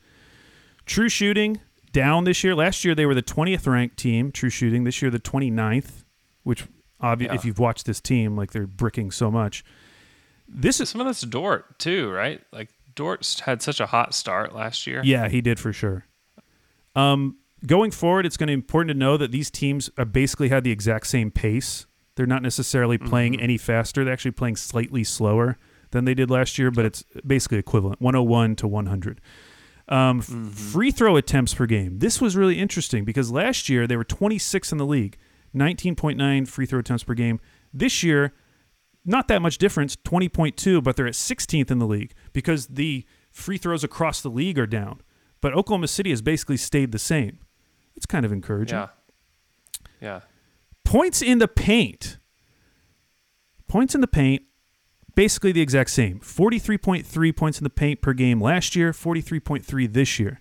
True 0.84 1.08
shooting 1.08 1.60
down 1.94 2.24
this 2.24 2.44
year. 2.44 2.54
Last 2.54 2.84
year 2.84 2.94
they 2.94 3.06
were 3.06 3.14
the 3.14 3.22
20th 3.22 3.66
ranked 3.66 3.96
team, 3.96 4.30
true 4.30 4.50
shooting. 4.50 4.84
This 4.84 5.00
year 5.00 5.10
the 5.10 5.18
29th, 5.18 6.04
which 6.42 6.64
obvi- 7.02 7.22
Yeah. 7.22 7.34
if 7.34 7.46
you've 7.46 7.58
watched 7.58 7.86
this 7.86 8.00
team, 8.02 8.36
like 8.36 8.50
they're 8.50 8.66
bricking 8.66 9.10
so 9.10 9.30
much. 9.30 9.64
This 10.46 10.80
is 10.80 10.90
Some 10.90 11.00
of 11.00 11.06
that's 11.06 11.22
Dort 11.22 11.78
too, 11.78 12.10
right? 12.10 12.42
Like 12.52 12.68
Dort 12.94 13.40
had 13.46 13.62
such 13.62 13.80
a 13.80 13.86
hot 13.86 14.14
start 14.14 14.54
last 14.54 14.86
year. 14.86 15.00
Yeah, 15.02 15.28
he 15.28 15.40
did 15.40 15.58
for 15.58 15.72
sure. 15.72 16.04
Um, 16.94 17.38
going 17.66 17.90
forward, 17.90 18.26
it's 18.26 18.36
going 18.36 18.48
to 18.48 18.50
be 18.50 18.54
important 18.54 18.88
to 18.90 18.94
know 18.98 19.16
that 19.16 19.32
these 19.32 19.50
teams 19.50 19.88
are 19.96 20.04
basically 20.04 20.50
had 20.50 20.62
the 20.64 20.70
exact 20.70 21.06
same 21.06 21.30
pace. 21.30 21.86
They're 22.16 22.26
not 22.26 22.42
necessarily 22.42 22.98
playing 22.98 23.40
any 23.40 23.56
faster. 23.58 24.04
They're 24.04 24.12
actually 24.12 24.30
playing 24.32 24.56
slightly 24.56 25.02
slower 25.02 25.58
than 25.90 26.04
they 26.04 26.14
did 26.14 26.30
last 26.30 26.58
year, 26.58 26.70
but 26.70 26.84
it's 26.84 27.02
basically 27.26 27.58
equivalent 27.58 28.00
101 28.00 28.54
to 28.56 28.68
100. 28.68 29.20
Um, 29.88 30.20
f- 30.20 30.26
Free 30.54 30.90
throw 30.90 31.16
attempts 31.16 31.52
per 31.54 31.66
game. 31.66 31.98
This 31.98 32.20
was 32.20 32.36
really 32.36 32.58
interesting 32.58 33.04
because 33.04 33.30
last 33.30 33.68
year 33.68 33.86
they 33.86 33.96
were 33.96 34.04
26 34.04 34.72
in 34.72 34.78
the 34.78 34.86
league, 34.86 35.18
19.9 35.54 36.48
free 36.48 36.66
throw 36.66 36.78
attempts 36.78 37.04
per 37.04 37.14
game. 37.14 37.38
This 37.72 38.02
year, 38.02 38.32
not 39.04 39.28
that 39.28 39.42
much 39.42 39.58
difference, 39.58 39.96
20.2, 39.96 40.82
but 40.82 40.96
they're 40.96 41.06
at 41.06 41.12
16th 41.14 41.70
in 41.70 41.78
the 41.78 41.86
league 41.86 42.14
because 42.32 42.66
the 42.68 43.04
free 43.30 43.58
throws 43.58 43.84
across 43.84 44.20
the 44.22 44.30
league 44.30 44.58
are 44.58 44.66
down. 44.66 45.00
But 45.42 45.52
Oklahoma 45.54 45.88
City 45.88 46.10
has 46.10 46.22
basically 46.22 46.56
stayed 46.56 46.90
the 46.92 46.98
same. 46.98 47.38
It's 47.96 48.06
kind 48.06 48.24
of 48.24 48.32
encouraging. 48.32 48.78
Yeah. 48.78 48.88
Yeah. 50.00 50.20
Points 50.84 51.20
in 51.20 51.38
the 51.38 51.48
paint. 51.48 52.18
Points 53.68 53.94
in 53.94 54.00
the 54.00 54.06
paint, 54.06 54.42
basically 55.14 55.52
the 55.52 55.60
exact 55.60 55.90
same. 55.90 56.20
43.3 56.20 57.36
points 57.36 57.58
in 57.58 57.64
the 57.64 57.70
paint 57.70 58.00
per 58.00 58.12
game 58.12 58.40
last 58.40 58.74
year, 58.76 58.92
43.3 58.92 59.92
this 59.92 60.18
year. 60.18 60.40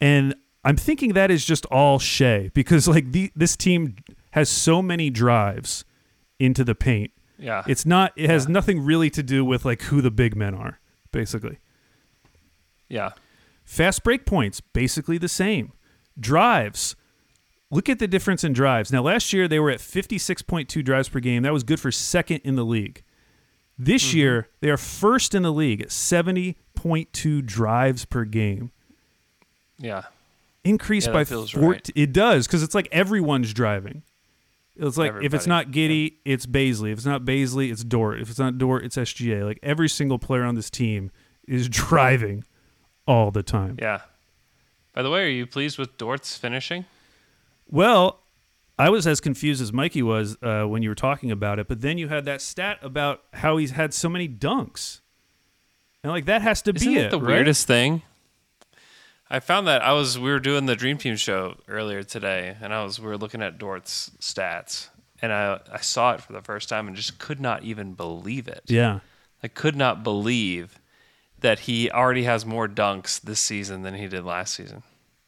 And 0.00 0.34
I'm 0.64 0.76
thinking 0.76 1.12
that 1.14 1.30
is 1.30 1.44
just 1.44 1.64
all 1.66 1.98
Shai 1.98 2.50
because 2.54 2.86
like 2.88 3.12
the, 3.12 3.30
this 3.34 3.56
team 3.56 3.96
has 4.32 4.48
so 4.48 4.82
many 4.82 5.10
drives 5.10 5.84
into 6.38 6.64
the 6.64 6.74
paint. 6.74 7.10
Yeah. 7.38 7.64
It's 7.66 7.84
not 7.86 8.12
it 8.16 8.30
has 8.30 8.46
Yeah. 8.46 8.52
nothing 8.52 8.80
really 8.84 9.10
to 9.10 9.22
do 9.22 9.44
with 9.44 9.64
like 9.64 9.82
who 9.82 10.00
the 10.00 10.10
big 10.10 10.36
men 10.36 10.54
are, 10.54 10.78
basically. 11.10 11.58
yeah. 12.88 13.10
Fast 13.64 14.02
break 14.04 14.26
points, 14.26 14.60
basically 14.60 15.18
the 15.18 15.28
same. 15.28 15.72
Drives. 16.18 16.94
Look 17.70 17.88
at 17.88 17.98
the 18.00 18.08
difference 18.08 18.44
in 18.44 18.52
drives. 18.52 18.92
Now, 18.92 19.02
last 19.02 19.32
year 19.32 19.48
they 19.48 19.58
were 19.60 19.70
at 19.70 19.78
56.2 19.78 20.84
drives 20.84 21.08
per 21.08 21.20
game. 21.20 21.42
That 21.42 21.52
was 21.52 21.62
good 21.62 21.80
for 21.80 21.90
second 21.90 22.40
in 22.44 22.56
the 22.56 22.64
league. 22.64 23.02
This 23.78 24.08
Mm-hmm. 24.08 24.18
year, 24.18 24.48
they 24.60 24.70
are 24.70 24.76
first 24.76 25.34
in 25.34 25.42
the 25.42 25.52
league 25.52 25.80
at 25.80 25.88
70.2 25.88 27.44
drives 27.44 28.04
per 28.04 28.24
game. 28.24 28.70
Yeah. 29.78 30.02
Increased 30.64 31.08
Yeah, 31.08 31.12
by 31.14 31.18
that 31.20 31.28
feels 31.28 31.50
14. 31.50 31.68
right. 31.70 31.90
It 31.94 32.12
does, 32.12 32.46
because 32.46 32.62
it's 32.62 32.74
like 32.74 32.88
everyone's 32.92 33.52
driving. 33.52 34.02
It's 34.76 34.96
like 34.96 35.12
if 35.22 35.34
it's 35.34 35.46
not 35.46 35.70
Giddey, 35.70 36.14
it's 36.24 36.46
Bazley. 36.46 36.92
If 36.92 36.98
it's 36.98 37.06
not 37.06 37.24
Bazley, 37.24 37.70
it's 37.70 37.84
Dort. 37.84 38.20
If 38.20 38.30
it's 38.30 38.38
not 38.38 38.56
Dort, 38.56 38.84
it's 38.84 38.96
SGA. 38.96 39.44
Like 39.44 39.58
every 39.62 39.88
single 39.88 40.18
player 40.18 40.44
on 40.44 40.54
this 40.54 40.70
team 40.70 41.10
is 41.46 41.68
driving 41.68 42.44
all 43.06 43.30
the 43.30 43.42
time. 43.42 43.76
Yeah. 43.80 44.00
By 44.94 45.02
the 45.02 45.10
way, 45.10 45.24
are 45.24 45.28
you 45.28 45.46
pleased 45.46 45.78
with 45.78 45.98
Dort's 45.98 46.36
finishing? 46.38 46.86
Well, 47.68 48.20
I 48.78 48.88
was 48.90 49.06
as 49.06 49.20
confused 49.20 49.60
as 49.62 49.72
Mikey 49.72 50.02
was 50.02 50.36
uh, 50.42 50.64
when 50.64 50.82
you 50.82 50.88
were 50.88 50.94
talking 50.94 51.30
about 51.30 51.58
it, 51.58 51.68
but 51.68 51.80
then 51.82 51.98
you 51.98 52.08
had 52.08 52.24
that 52.24 52.40
stat 52.40 52.78
about 52.82 53.22
how 53.34 53.56
he's 53.58 53.72
had 53.72 53.92
so 53.94 54.08
many 54.08 54.28
dunks, 54.28 55.00
and 56.02 56.10
like 56.12 56.24
that 56.24 56.42
has 56.42 56.62
to 56.62 56.72
Isn't 56.74 56.88
be 56.92 56.98
it 56.98 57.06
it. 57.06 57.10
the 57.10 57.20
right? 57.20 57.28
weirdest 57.34 57.66
thing? 57.66 58.02
I 59.30 59.40
found 59.40 59.66
that 59.66 59.82
I 59.82 59.92
was 59.92 60.18
we 60.18 60.30
were 60.30 60.40
doing 60.40 60.66
the 60.66 60.76
Dream 60.76 60.98
Team 60.98 61.16
show 61.16 61.56
earlier 61.68 62.02
today, 62.02 62.56
and 62.60 62.74
I 62.74 62.82
was 62.84 62.98
we 62.98 63.06
were 63.06 63.16
looking 63.18 63.42
at 63.42 63.58
Dort's 63.58 64.10
stats, 64.20 64.88
and 65.20 65.32
I 65.32 65.60
I 65.72 65.78
saw 65.80 66.12
it 66.12 66.20
for 66.22 66.32
the 66.32 66.42
first 66.42 66.68
time 66.68 66.86
and 66.86 66.96
just 66.96 67.18
could 67.18 67.40
not 67.40 67.62
even 67.62 67.92
believe 67.94 68.48
it. 68.48 68.62
Yeah, 68.66 69.00
I 69.42 69.48
could 69.48 69.76
not 69.76 70.02
believe 70.02 70.78
that 71.40 71.60
he 71.60 71.90
already 71.90 72.24
has 72.24 72.46
more 72.46 72.68
dunks 72.68 73.20
this 73.20 73.40
season 73.40 73.82
than 73.82 73.94
he 73.94 74.06
did 74.08 74.24
last 74.24 74.54
season. 74.54 74.82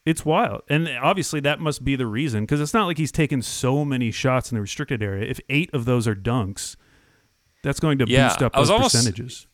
It's 0.05 0.23
wild, 0.23 0.61
and 0.69 0.87
obviously 1.01 1.39
that 1.41 1.59
must 1.59 1.83
be 1.83 1.95
the 1.95 2.05
reason 2.05 2.41
because 2.43 2.61
it's 2.61 2.73
not 2.75 2.85
like 2.85 2.97
he's 2.99 3.11
taken 3.11 3.41
so 3.41 3.83
many 3.83 4.11
shots 4.11 4.51
in 4.51 4.55
the 4.55 4.61
restricted 4.61 5.01
area. 5.01 5.27
If 5.27 5.39
eight 5.49 5.71
of 5.73 5.85
those 5.85 6.07
are 6.07 6.13
dunks, 6.15 6.75
that's 7.63 7.79
going 7.79 7.97
to 7.97 8.05
Yeah, 8.07 8.27
boost 8.27 8.43
up 8.43 8.53
those 8.53 8.69
almost- 8.69 8.93
percentages. 8.93 9.47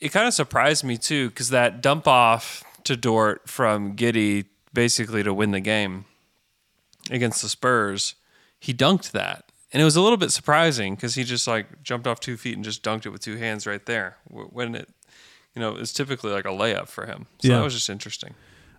It 0.00 0.08
kind 0.10 0.26
of 0.26 0.32
surprised 0.34 0.84
me 0.84 0.96
too 0.96 1.28
because 1.28 1.50
that 1.50 1.82
dump 1.82 2.08
off 2.08 2.64
to 2.84 2.96
Dort 2.96 3.48
from 3.48 3.94
Giddey 3.94 4.46
basically 4.72 5.22
to 5.22 5.32
win 5.34 5.50
the 5.52 5.60
game 5.60 6.04
against 7.10 7.42
the 7.42 7.48
Spurs, 7.48 8.14
he 8.58 8.72
dunked 8.74 9.12
that. 9.12 9.44
And 9.72 9.80
it 9.80 9.84
was 9.84 9.96
a 9.96 10.00
little 10.00 10.16
bit 10.16 10.30
surprising 10.30 10.94
because 10.94 11.14
he 11.14 11.24
just 11.24 11.46
like 11.46 11.82
jumped 11.82 12.06
off 12.06 12.20
two 12.20 12.36
feet 12.36 12.54
and 12.54 12.64
just 12.64 12.82
dunked 12.82 13.06
it 13.06 13.10
with 13.10 13.20
two 13.22 13.36
hands 13.36 13.66
right 13.66 13.84
there. 13.84 14.16
When 14.30 14.74
it, 14.74 14.88
you 15.54 15.60
know, 15.60 15.76
it's 15.76 15.92
typically 15.92 16.32
like 16.32 16.44
a 16.44 16.48
layup 16.48 16.88
for 16.88 17.06
him. 17.06 17.26
So 17.42 17.48
Yeah. 17.48 17.58
that 17.58 17.64
was 17.64 17.74
just 17.74 17.90
interesting. 17.90 18.34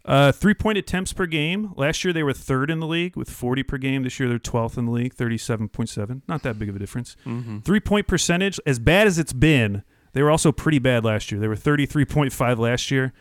Uh, 0.06 0.32
three 0.32 0.54
point 0.54 0.78
attempts 0.78 1.14
per 1.14 1.26
game. 1.26 1.74
Last 1.76 2.04
year 2.04 2.14
they 2.14 2.22
were 2.22 2.34
third 2.34 2.70
in 2.70 2.80
the 2.80 2.86
league 2.86 3.16
with 3.16 3.30
40 3.30 3.64
per 3.64 3.78
game. 3.78 4.04
This 4.04 4.20
year 4.20 4.30
they're 4.30 4.38
12th 4.38 4.78
in 4.78 4.86
the 4.86 4.92
league, 4.92 5.16
37.7. 5.16 6.22
Not 6.28 6.44
that 6.44 6.60
big 6.60 6.70
of 6.70 6.76
a 6.76 6.80
difference. 6.80 7.16
Three 7.64 7.80
point 7.80 8.08
percentage, 8.08 8.60
as 8.68 8.78
bad 8.78 9.08
as 9.08 9.18
it's 9.18 9.34
been, 9.34 9.84
they 10.14 10.22
were 10.22 10.30
also 10.30 10.52
pretty 10.52 10.80
bad 10.80 11.04
last 11.04 11.32
year. 11.32 11.42
They 11.42 11.48
were 11.48 11.56
33.5 11.56 12.58
last 12.60 12.92
year, 12.92 13.14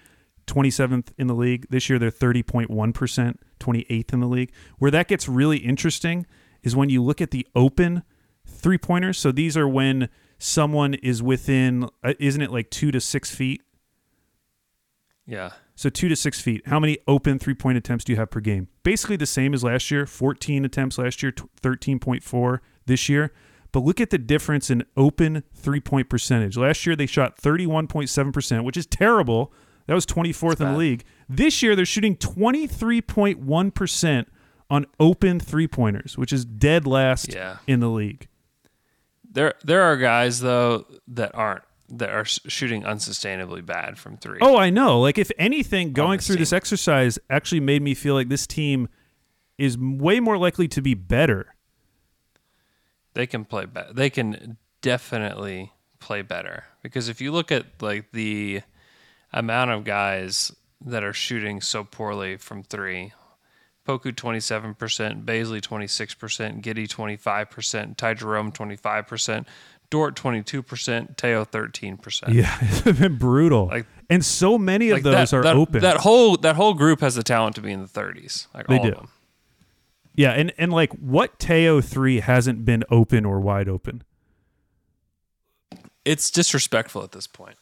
27th 0.46 1.08
in 1.16 1.26
the 1.26 1.34
league. 1.34 1.66
This 1.70 1.88
year 1.88 1.98
they're 1.98 2.10
30.1%, 2.10 3.36
28th 3.58 4.12
in 4.12 4.20
the 4.20 4.26
league. 4.28 4.52
Where 4.78 4.90
that 4.90 5.08
gets 5.08 5.26
really 5.26 5.58
interesting 5.58 6.26
is 6.62 6.76
when 6.76 6.90
you 6.90 7.02
look 7.02 7.20
at 7.22 7.30
the 7.30 7.46
open 7.54 8.02
three 8.46 8.78
pointers. 8.78 9.18
So 9.18 9.32
these 9.32 9.56
are 9.56 9.66
when 9.66 10.10
someone 10.38 10.94
is 10.94 11.22
within, 11.22 11.88
uh, 12.02 12.12
isn't 12.20 12.42
it 12.42 12.50
like 12.50 12.70
two 12.70 12.90
to 12.90 13.00
six 13.00 13.34
feet? 13.34 13.62
Yeah. 15.26 15.50
So 15.76 15.88
two 15.90 16.08
to 16.08 16.14
six 16.16 16.40
feet. 16.40 16.62
How 16.66 16.78
many 16.78 16.98
open 17.08 17.38
three 17.38 17.54
point 17.54 17.76
attempts 17.78 18.04
do 18.04 18.12
you 18.12 18.16
have 18.18 18.30
per 18.30 18.40
game? 18.40 18.68
Basically 18.84 19.16
the 19.16 19.26
same 19.26 19.54
as 19.54 19.64
last 19.64 19.90
year. 19.90 20.06
14 20.06 20.64
attempts 20.64 20.98
last 20.98 21.22
year, 21.22 21.32
13.4 21.32 22.58
this 22.86 23.08
year. 23.08 23.32
but 23.72 23.80
look 23.80 24.00
at 24.00 24.10
the 24.10 24.18
difference 24.18 24.70
in 24.70 24.84
open 24.96 25.42
three 25.52 25.80
point 25.80 26.08
percentage. 26.08 26.56
Last 26.56 26.86
year 26.86 26.94
they 26.94 27.06
shot 27.06 27.36
31.7%, 27.40 28.62
which 28.64 28.76
is 28.76 28.86
terrible. 28.86 29.52
That 29.86 29.94
was 29.94 30.06
24th 30.06 30.60
in 30.60 30.72
the 30.72 30.78
league. 30.78 31.04
This 31.28 31.60
year 31.62 31.74
they're 31.74 31.84
shooting 31.84 32.16
23.1% 32.16 34.26
on 34.70 34.86
open 34.98 35.40
three 35.40 35.68
pointers, 35.68 36.16
which 36.16 36.32
is 36.32 36.44
dead 36.44 36.86
last 36.86 37.34
Yeah. 37.34 37.56
in 37.66 37.80
the 37.80 37.90
league. 37.90 38.28
There 39.30 39.54
there 39.64 39.82
are 39.82 39.96
guys 39.96 40.40
though 40.40 40.86
that 41.08 41.34
aren't 41.34 41.64
that 41.88 42.08
are 42.10 42.24
shooting 42.24 42.82
unsustainably 42.82 43.64
bad 43.64 43.98
from 43.98 44.16
three. 44.16 44.38
Oh, 44.40 44.56
I 44.56 44.70
know. 44.70 45.00
Like, 45.00 45.18
if 45.18 45.30
anything, 45.38 45.92
going 45.92 46.18
through 46.18 46.36
this 46.36 46.52
exercise 46.52 47.18
actually 47.28 47.60
made 47.60 47.82
me 47.82 47.94
feel 47.94 48.14
like 48.14 48.28
this 48.28 48.46
team 48.46 48.88
is 49.58 49.76
way 49.78 50.18
more 50.20 50.38
likely 50.38 50.66
to 50.68 50.80
be 50.82 50.94
better. 50.94 51.54
they 53.14 53.26
can 53.26 53.44
play 53.44 53.66
better. 53.66 53.92
They 53.92 54.10
can 54.10 54.56
definitely 54.80 55.72
play 56.00 56.22
better 56.22 56.64
because 56.82 57.08
if 57.08 57.20
you 57.20 57.32
look 57.32 57.50
at 57.52 57.64
like 57.80 58.10
the 58.12 58.60
amount 59.32 59.70
of 59.70 59.84
guys 59.84 60.52
that 60.84 61.02
are 61.04 61.12
shooting 61.12 61.60
so 61.60 61.84
poorly 61.84 62.36
from 62.36 62.62
three, 62.62 63.12
Poku 63.86 64.14
twenty 64.14 64.40
seven 64.40 64.74
percent, 64.74 65.24
Bazley 65.24 65.60
twenty 65.62 65.86
six 65.86 66.14
percent, 66.14 66.62
Giddey 66.62 66.88
twenty 66.88 67.16
five 67.16 67.50
percent, 67.50 67.96
Ty 67.98 68.14
Jerome 68.14 68.50
twenty 68.50 68.76
five 68.76 69.06
percent, 69.06 69.46
Dort 69.94 70.16
twenty 70.16 70.42
two 70.42 70.60
percent, 70.60 71.16
Teo 71.16 71.44
thirteen 71.44 71.96
percent. 71.96 72.32
Yeah, 72.32 72.52
it's 72.62 72.80
been 72.98 73.14
brutal. 73.16 73.66
Like- 73.68 73.86
and 74.10 74.24
so 74.24 74.58
many 74.58 74.90
of 74.90 75.04
those 75.04 75.30
that, 75.30 75.36
are 75.36 75.42
that, 75.44 75.54
open. 75.54 75.82
That 75.82 75.98
whole 75.98 76.36
that 76.38 76.56
whole 76.56 76.74
group 76.74 77.00
has 77.00 77.14
the 77.14 77.22
talent 77.22 77.54
to 77.54 77.60
be 77.62 77.70
in 77.70 77.80
the 77.80 77.86
thirties. 77.86 78.48
Like 78.52 78.66
They 78.66 78.78
all 78.78 78.82
do. 78.82 78.88
Of 78.90 78.96
them. 78.96 79.08
yeah, 80.16 80.30
and, 80.32 80.52
and 80.58 80.72
like 80.72 80.92
what 80.94 81.38
Teo 81.38 81.80
3 81.80 82.18
hasn't 82.20 82.64
been 82.64 82.82
open 82.90 83.24
or 83.24 83.38
wide 83.38 83.68
open 83.68 84.02
It's 86.04 86.28
disrespectful 86.28 87.04
at 87.04 87.12
this 87.12 87.28
point 87.28 87.56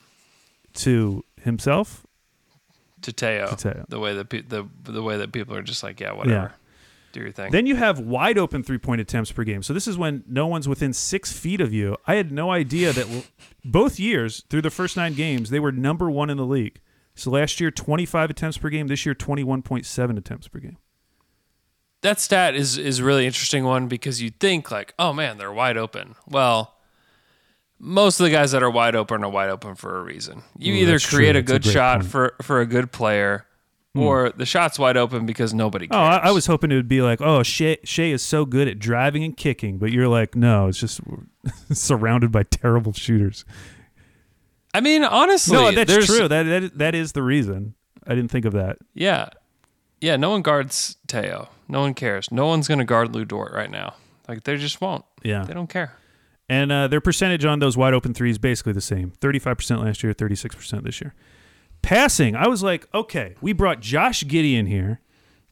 to 0.74 1.24
himself? 1.42 2.06
to 3.02 3.12
Teo. 3.12 3.48
To 3.48 3.56
Teo. 3.56 3.84
The 3.90 3.98
way 3.98 4.14
that 4.14 4.28
pe- 4.30 4.40
the 4.40 4.66
the 4.84 5.02
way 5.02 5.18
that 5.18 5.32
people 5.32 5.54
are 5.54 5.62
just 5.62 5.82
like, 5.82 6.00
yeah, 6.00 6.12
whatever, 6.12 6.34
Yeah. 6.34 6.61
Do 7.12 7.20
your 7.20 7.32
thing. 7.32 7.50
Then 7.52 7.66
you 7.66 7.76
have 7.76 7.98
wide 7.98 8.38
open 8.38 8.62
three 8.62 8.78
point 8.78 9.00
attempts 9.00 9.30
per 9.32 9.44
game. 9.44 9.62
So 9.62 9.72
this 9.72 9.86
is 9.86 9.96
when 9.98 10.24
no 10.26 10.46
one's 10.46 10.68
within 10.68 10.92
six 10.92 11.32
feet 11.32 11.60
of 11.60 11.72
you. 11.72 11.96
I 12.06 12.14
had 12.16 12.32
no 12.32 12.50
idea 12.50 12.92
that 12.92 13.26
both 13.64 13.98
years 14.00 14.44
through 14.50 14.62
the 14.62 14.70
first 14.70 14.96
nine 14.96 15.14
games 15.14 15.50
they 15.50 15.60
were 15.60 15.72
number 15.72 16.10
one 16.10 16.30
in 16.30 16.36
the 16.36 16.46
league. 16.46 16.80
So 17.14 17.30
last 17.30 17.60
year 17.60 17.70
twenty 17.70 18.06
five 18.06 18.30
attempts 18.30 18.58
per 18.58 18.68
game. 18.70 18.86
This 18.88 19.04
year 19.04 19.14
twenty 19.14 19.44
one 19.44 19.62
point 19.62 19.84
seven 19.86 20.16
attempts 20.18 20.48
per 20.48 20.58
game. 20.58 20.78
that 22.02 22.18
stat 22.20 22.54
is 22.54 22.78
is 22.78 22.98
a 22.98 23.04
really 23.04 23.26
interesting 23.26 23.64
one 23.64 23.86
because 23.88 24.20
you 24.22 24.30
think 24.30 24.70
like, 24.70 24.94
oh 24.98 25.12
man, 25.12 25.38
they're 25.38 25.52
wide 25.52 25.76
open. 25.76 26.14
Well, 26.26 26.74
most 27.78 28.20
of 28.20 28.24
the 28.24 28.30
guys 28.30 28.52
that 28.52 28.62
are 28.62 28.70
wide 28.70 28.94
open 28.96 29.22
are 29.24 29.30
wide 29.30 29.50
open 29.50 29.74
for 29.74 29.98
a 29.98 30.02
reason. 30.02 30.42
You 30.56 30.72
Ooh, 30.74 30.76
either 30.78 30.92
that's 30.92 31.04
true. 31.04 31.18
create 31.18 31.36
a 31.36 31.42
That's 31.42 31.50
a 31.50 31.58
good 31.58 31.64
shot 31.64 32.00
point. 32.00 32.10
For 32.10 32.34
for 32.42 32.60
a 32.60 32.66
good 32.66 32.92
player, 32.92 33.46
or 33.94 34.30
the 34.30 34.46
shot's 34.46 34.78
wide 34.78 34.96
open 34.96 35.26
because 35.26 35.52
nobody 35.52 35.86
Oh, 35.90 35.94
cares. 35.94 36.20
I, 36.24 36.28
I 36.28 36.30
was 36.30 36.46
hoping 36.46 36.70
it 36.72 36.76
would 36.76 36.88
be 36.88 37.02
like, 37.02 37.20
oh, 37.20 37.42
Shai, 37.42 37.76
Shai 37.84 38.04
is 38.04 38.22
so 38.22 38.44
good 38.46 38.66
at 38.68 38.78
driving 38.78 39.22
and 39.22 39.36
kicking, 39.36 39.76
but 39.78 39.92
you're 39.92 40.08
like, 40.08 40.34
no, 40.34 40.68
it's 40.68 40.78
just 40.80 41.00
we're 41.06 41.24
surrounded 41.72 42.32
by 42.32 42.42
terrible 42.44 42.92
shooters. 42.92 43.44
I 44.74 44.80
mean, 44.80 45.04
honestly, 45.04 45.54
no, 45.56 45.70
that's 45.72 45.90
there's- 45.90 46.06
true. 46.06 46.28
That, 46.28 46.44
that 46.44 46.78
that 46.78 46.94
is 46.94 47.12
the 47.12 47.22
reason. 47.22 47.74
I 48.06 48.14
didn't 48.14 48.30
think 48.30 48.46
of 48.46 48.52
that. 48.54 48.78
Yeah, 48.94 49.28
yeah. 50.00 50.16
No 50.16 50.30
one 50.30 50.42
guards 50.42 50.96
Teo. 51.06 51.48
No 51.68 51.80
one 51.82 51.94
cares. 51.94 52.32
No 52.32 52.46
one's 52.46 52.68
gonna 52.68 52.84
guard 52.84 53.14
Lou 53.14 53.24
Dort 53.24 53.52
right 53.52 53.70
now. 53.70 53.94
Like 54.28 54.44
they 54.44 54.56
just 54.56 54.80
won't. 54.80 55.04
Yeah. 55.22 55.44
They 55.44 55.52
don't 55.54 55.68
care. 55.68 55.96
And 56.48 56.72
uh, 56.72 56.88
their 56.88 57.00
percentage 57.00 57.44
on 57.44 57.60
those 57.60 57.76
wide 57.76 57.94
open 57.94 58.12
threes 58.14 58.38
basically 58.38 58.72
the 58.72 58.80
same 58.80 59.12
35% 59.20 59.84
last 59.84 60.02
year, 60.02 60.12
36% 60.12 60.82
this 60.82 61.00
year. 61.00 61.14
Passing, 61.82 62.36
I 62.36 62.46
was 62.48 62.62
like, 62.62 62.86
okay, 62.94 63.34
we 63.40 63.52
brought 63.52 63.80
Josh 63.80 64.24
Giddey 64.24 64.66
here. 64.66 65.00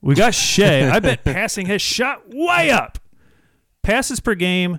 We 0.01 0.15
got 0.15 0.35
Shai. 0.35 0.89
I 0.91 1.01
bet 1.01 1.25
passing 1.25 1.67
has 1.67 1.83
shot 1.83 2.23
way 2.29 2.71
up. 2.71 2.99
Passes 3.83 4.21
per 4.21 4.35
game, 4.35 4.79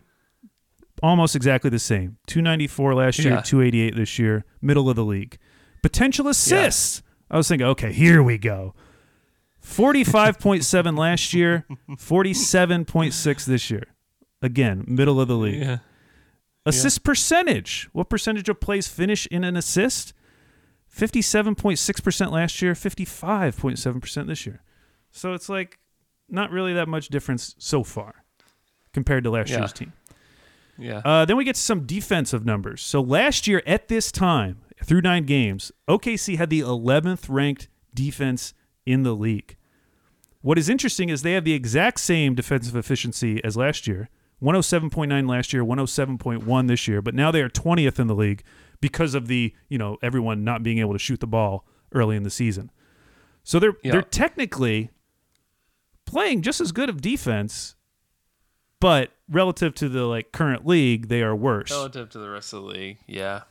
almost 1.04 1.36
exactly 1.36 1.70
the 1.70 1.80
same 1.80 2.18
294 2.28 2.96
last 2.96 3.20
year, 3.20 3.34
Yeah. 3.34 3.42
288 3.42 3.96
this 3.96 4.18
year, 4.18 4.46
middle 4.62 4.90
of 4.90 4.96
the 4.96 5.06
league. 5.06 5.38
Potential 5.84 6.28
assists. 6.28 7.02
I 7.30 7.38
was 7.38 7.48
thinking, 7.48 7.68
okay, 7.68 7.92
here 7.92 8.22
we 8.24 8.38
go. 8.38 8.74
45.7 9.64 10.98
last 10.98 11.34
year, 11.34 11.66
47.6 11.90 13.46
this 13.46 13.70
year. 13.70 13.84
Again, 14.42 14.84
middle 14.88 15.22
of 15.22 15.28
the 15.28 15.36
league. 15.38 15.62
Yeah. 15.62 15.78
Assist 16.66 17.04
percentage. 17.04 17.90
What 17.94 18.10
percentage 18.10 18.50
of 18.50 18.60
plays 18.60 18.88
finish 18.88 19.28
in 19.28 19.44
an 19.44 19.56
assist? 19.56 20.14
57.6% 20.96 22.32
last 22.32 22.62
year, 22.62 22.74
55.7% 22.74 24.28
this 24.28 24.46
year. 24.46 24.62
So 25.12 25.34
it's 25.34 25.50
like 25.50 25.80
not 26.30 26.52
really 26.52 26.74
that 26.74 26.88
much 26.88 27.10
difference 27.10 27.56
so 27.58 27.84
far 27.84 28.24
compared 28.94 29.24
to 29.24 29.30
last 29.32 29.50
Yeah. 29.50 29.60
year's 29.60 29.74
team. 29.74 29.94
Yeah. 30.78 31.02
Uh, 31.06 31.26
then 31.26 31.38
we 31.38 31.44
get 31.44 31.56
to 31.56 31.62
some 31.62 31.86
defensive 31.86 32.46
numbers. 32.46 32.82
So 32.82 33.02
last 33.02 33.48
year 33.48 33.62
at 33.68 33.88
this 33.88 34.12
time, 34.12 34.60
through 34.84 35.02
nine 35.02 35.26
games, 35.26 35.72
OKC 35.88 36.38
had 36.38 36.50
the 36.50 36.62
11th 36.62 37.30
ranked 37.30 37.68
defense 37.94 38.54
in 38.86 39.04
the 39.04 39.14
league. 39.14 39.58
What 40.42 40.58
is 40.58 40.70
interesting 40.70 41.10
is 41.10 41.22
they 41.22 41.34
have 41.34 41.44
the 41.44 41.54
exact 41.54 42.00
same 42.00 42.34
defensive 42.34 42.76
efficiency 42.76 43.44
as 43.44 43.56
last 43.56 43.86
year 43.88 44.10
107.9 44.42 45.30
last 45.30 45.54
year, 45.54 45.64
107.1 45.64 46.68
this 46.68 46.88
year, 46.88 47.00
but 47.00 47.14
now 47.14 47.30
they 47.30 47.42
are 47.42 47.50
20th 47.50 48.00
in 48.00 48.08
the 48.08 48.16
league 48.16 48.42
because 48.82 49.14
of 49.16 49.28
the, 49.28 49.54
you 49.70 49.78
know, 49.78 49.98
everyone 50.02 50.44
not 50.44 50.64
being 50.64 50.80
able 50.80 50.94
to 50.94 51.00
shoot 51.00 51.20
the 51.20 51.28
ball 51.28 51.66
early 51.94 52.16
in 52.16 52.24
the 52.24 52.30
season. 52.30 52.72
So 53.44 53.58
they're 53.60 53.74
Yeah. 53.84 53.94
they're 53.94 54.02
technically 54.02 54.90
playing 56.06 56.42
just 56.42 56.60
as 56.60 56.72
good 56.72 56.90
of 56.90 57.02
defense, 57.02 57.76
but 58.80 59.12
relative 59.30 59.74
to 59.76 59.88
the 59.90 60.04
like 60.06 60.32
current 60.32 60.66
league, 60.68 61.08
they 61.08 61.22
are 61.22 61.36
worse. 61.36 61.72
Relative 61.72 62.10
to 62.10 62.20
the 62.20 62.30
rest 62.30 62.54
of 62.54 62.64
the 62.64 62.68
league, 62.68 62.98
yeah. 63.08 63.42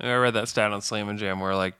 I 0.00 0.12
read 0.14 0.34
that 0.34 0.48
stat 0.48 0.72
on 0.72 0.80
Slam 0.82 1.08
and 1.08 1.18
Jam 1.18 1.40
where 1.40 1.54
like 1.56 1.74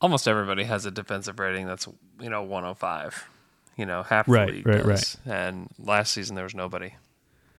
almost 0.00 0.26
everybody 0.26 0.64
has 0.64 0.86
a 0.86 0.90
defensive 0.90 1.38
rating 1.38 1.66
that's 1.66 1.86
you 2.20 2.30
know 2.30 2.42
105. 2.42 3.28
You 3.76 3.86
know, 3.86 4.02
half 4.04 4.28
Right, 4.28 4.46
the 4.46 4.52
league 4.52 4.66
right, 4.68 4.84
does. 4.84 5.16
And 5.26 5.68
last 5.78 6.12
season 6.12 6.36
there 6.36 6.44
was 6.44 6.54
nobody. 6.54 6.94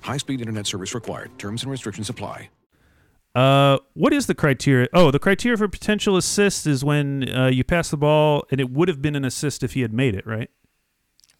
High 0.00 0.16
speed 0.18 0.40
internet 0.40 0.66
service 0.66 0.94
required. 0.94 1.36
Terms 1.38 1.62
and 1.62 1.70
restrictions 1.70 2.08
apply. 2.08 2.50
Uh, 3.34 3.78
what 3.92 4.12
is 4.12 4.26
the 4.26 4.34
criteria? 4.34 4.88
Oh, 4.94 5.10
the 5.10 5.18
criteria 5.18 5.58
for 5.58 5.68
potential 5.68 6.16
assist 6.16 6.66
is 6.66 6.82
when 6.82 7.28
uh, 7.28 7.48
you 7.48 7.64
pass 7.64 7.90
the 7.90 7.96
ball, 7.98 8.44
and 8.50 8.60
it 8.60 8.70
would 8.70 8.88
have 8.88 9.02
been 9.02 9.14
an 9.14 9.24
assist 9.24 9.62
if 9.62 9.74
he 9.74 9.82
had 9.82 9.92
made 9.92 10.14
it, 10.14 10.26
right? 10.26 10.48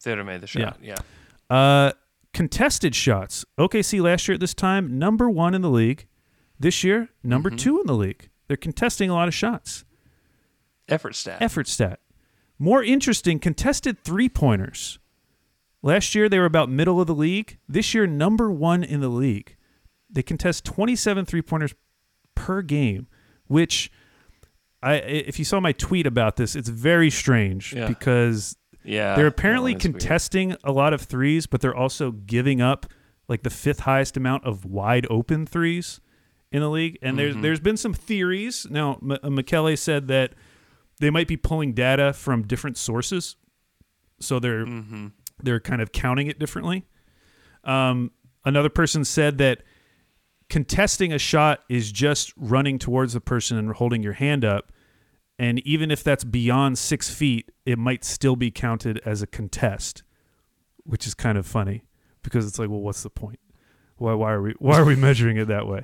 They 0.03 0.11
would 0.11 0.19
have 0.19 0.27
made 0.27 0.41
the 0.41 0.47
shot. 0.47 0.77
Yeah. 0.81 0.95
Uh, 1.49 1.91
contested 2.33 2.93
shots. 2.93 3.45
OKC 3.57 4.01
last 4.01 4.27
year 4.27 4.35
at 4.35 4.39
this 4.39 4.53
time, 4.53 4.99
number 4.99 5.29
one 5.29 5.55
in 5.55 5.61
the 5.61 5.69
league. 5.71 6.05
This 6.59 6.83
year, 6.83 7.09
number 7.23 7.49
two 7.49 7.79
in 7.79 7.87
the 7.87 7.93
league. 7.93 8.29
They're 8.47 8.57
contesting 8.57 9.09
a 9.09 9.13
lot 9.13 9.27
of 9.27 9.33
shots. 9.33 9.83
Effort 10.87 11.15
stat. 11.15 11.41
Effort 11.41 11.67
stat. 11.67 11.99
More 12.59 12.83
interesting, 12.83 13.39
contested 13.39 14.03
three 14.03 14.29
pointers. 14.29 14.99
Last 15.87 16.13
year, 16.15 16.27
they 16.27 16.37
were 16.37 16.45
about 16.45 16.69
middle 16.69 16.99
of 16.99 17.07
the 17.07 17.15
league. 17.15 17.57
This 17.69 17.93
year, 17.93 18.05
number 18.05 18.51
one 18.51 18.83
in 18.83 18.99
the 18.99 19.07
league. 19.09 19.55
They 20.09 20.21
contest 20.21 20.65
27 20.65 21.25
three 21.25 21.41
pointers 21.41 21.73
per 22.35 22.61
game, 22.61 23.07
which 23.47 23.89
I 24.83 24.95
if 24.95 25.39
you 25.39 25.45
saw 25.45 25.59
my 25.59 25.71
tweet 25.71 26.05
about 26.05 26.35
this, 26.35 26.55
it's 26.55 26.69
very 26.69 27.09
strange 27.09 27.73
Yeah. 27.73 27.87
because 27.87 28.57
Yeah, 28.83 29.15
they're 29.15 29.27
apparently 29.27 29.71
is 29.71 29.83
weird. 29.83 29.93
contesting 29.99 30.55
a 30.63 30.71
lot 30.71 30.93
of 30.93 31.01
threes, 31.01 31.47
but 31.47 31.61
they're 31.61 31.75
also 31.75 32.11
giving 32.11 32.61
up 32.61 32.85
like 33.29 33.43
the 33.43 33.49
fifth 33.49 33.81
highest 33.81 34.15
amount 34.17 34.43
of 34.45 34.65
wide 34.65 35.07
open 35.09 35.45
threes 35.45 35.99
in 36.51 36.61
the 36.61 36.69
league. 36.69 36.97
And 37.01 37.17
Mm-hmm. 37.17 37.17
there's 37.17 37.41
there's 37.43 37.59
been 37.61 37.77
some 37.77 37.93
theories. 37.93 38.67
Now, 38.69 38.99
M- 39.01 39.11
uh, 39.11 39.17
McKelly 39.29 39.77
said 39.77 40.07
that 40.09 40.33
they 40.99 41.09
might 41.09 41.27
be 41.27 41.37
pulling 41.37 41.71
data 41.73 42.11
from 42.13 42.43
different 42.43 42.77
sources, 42.77 43.35
so 44.19 44.39
they're 44.39 44.65
Mm-hmm. 44.65 45.07
They're 45.41 45.59
kind 45.59 45.81
of 45.81 45.91
counting 45.91 46.27
it 46.27 46.39
differently. 46.39 46.85
Um, 47.63 48.11
another 48.45 48.69
person 48.69 49.03
said 49.05 49.37
that 49.39 49.63
contesting 50.49 51.11
a 51.11 51.19
shot 51.19 51.63
is 51.69 51.91
just 51.91 52.33
running 52.37 52.79
towards 52.79 53.13
the 53.13 53.21
person 53.21 53.57
and 53.57 53.73
holding 53.73 54.03
your 54.03 54.13
hand 54.13 54.45
up. 54.45 54.71
And 55.39 55.59
even 55.59 55.91
if 55.91 56.03
that's 56.03 56.23
beyond 56.23 56.77
six 56.77 57.13
feet, 57.13 57.51
it 57.65 57.77
might 57.77 58.03
still 58.03 58.35
be 58.35 58.49
counted 58.49 58.99
as 59.05 59.21
a 59.21 59.27
contest, 59.27 60.03
which 60.83 61.05
is 61.05 61.13
kind 61.13 61.37
of 61.37 61.45
funny 61.45 61.83
because 62.23 62.47
it's 62.47 62.57
like, 62.57 62.69
well, 62.69 62.79
what's 62.79 63.03
the 63.03 63.09
point? 63.09 63.39
Why, 63.97 64.13
why 64.13 64.31
are 64.31 64.41
we 64.41 64.55
why 64.59 64.79
are 64.79 64.85
we 64.85 64.95
measuring 65.07 65.37
it 65.37 65.45
that 65.45 65.67
way? 65.67 65.83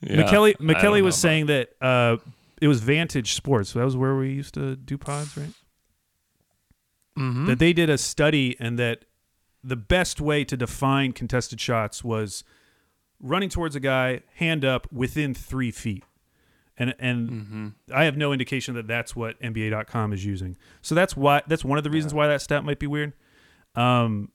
Yeah, 0.00 0.22
McKelly 0.22 0.56
McKelly 0.58 1.02
was 1.02 1.16
saying 1.16 1.46
that 1.46 1.70
uh, 1.80 2.18
it 2.60 2.68
was 2.68 2.80
Vantage 2.80 3.34
Sports. 3.34 3.72
That 3.72 3.84
was 3.84 3.96
where 3.96 4.14
we 4.16 4.30
used 4.32 4.54
to 4.54 4.76
do 4.76 4.98
pods, 4.98 5.36
right? 5.36 5.52
Mm-hmm. 7.18 7.46
That 7.46 7.58
they 7.60 7.72
did 7.72 7.88
a 7.90 7.96
study 7.98 8.56
and 8.58 8.78
that 8.78 9.04
the 9.62 9.76
best 9.76 10.20
way 10.20 10.44
to 10.44 10.56
define 10.56 11.12
contested 11.12 11.60
shots 11.60 12.02
was 12.02 12.42
running 13.20 13.48
towards 13.48 13.76
a 13.76 13.80
guy, 13.80 14.22
hand 14.34 14.64
up 14.64 14.86
within 14.92 15.32
three 15.34 15.70
feet. 15.70 16.04
And 16.76 16.94
and 16.98 17.30
Mm-hmm. 17.30 17.68
I 17.94 18.04
have 18.04 18.16
no 18.16 18.32
indication 18.32 18.74
that 18.74 18.88
that's 18.88 19.14
what 19.14 19.40
NBA.com 19.40 20.12
is 20.12 20.24
using. 20.24 20.56
So 20.82 20.94
that's 20.96 21.16
why 21.16 21.42
that's 21.46 21.64
one 21.64 21.78
of 21.78 21.84
the 21.84 21.90
reasons 21.90 22.12
why 22.12 22.26
that 22.26 22.42
stat 22.42 22.64
might 22.64 22.80
be 22.80 22.88
weird. 22.88 23.12
Um, 23.76 24.30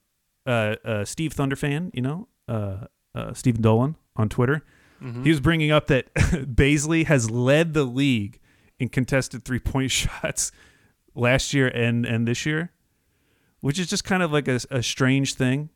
uh, 0.46 0.76
uh, 0.84 1.04
Steve 1.04 1.34
Thunderfan, 1.34 1.90
you 1.92 2.00
know, 2.02 2.28
uh, 2.48 2.86
uh, 3.14 3.34
Stephen 3.34 3.60
Dolan 3.62 3.96
on 4.16 4.28
Twitter, 4.28 4.64
Mm-hmm. 5.02 5.22
he 5.24 5.30
was 5.30 5.40
bringing 5.40 5.70
up 5.70 5.86
that 5.86 6.12
Bazley 6.14 7.06
has 7.06 7.30
led 7.30 7.72
the 7.72 7.84
league 7.84 8.38
in 8.78 8.88
contested 8.90 9.44
three 9.44 9.58
point 9.58 9.90
shots 10.00 10.52
last 11.14 11.52
year 11.54 11.68
and 11.68 12.04
and 12.06 12.26
this 12.26 12.44
year, 12.46 12.70
which 13.60 13.78
is 13.78 13.86
just 13.88 14.04
kind 14.04 14.22
of 14.22 14.32
like 14.32 14.48
a, 14.48 14.60
a 14.70 14.82
strange 14.82 15.34
thing. 15.34 15.70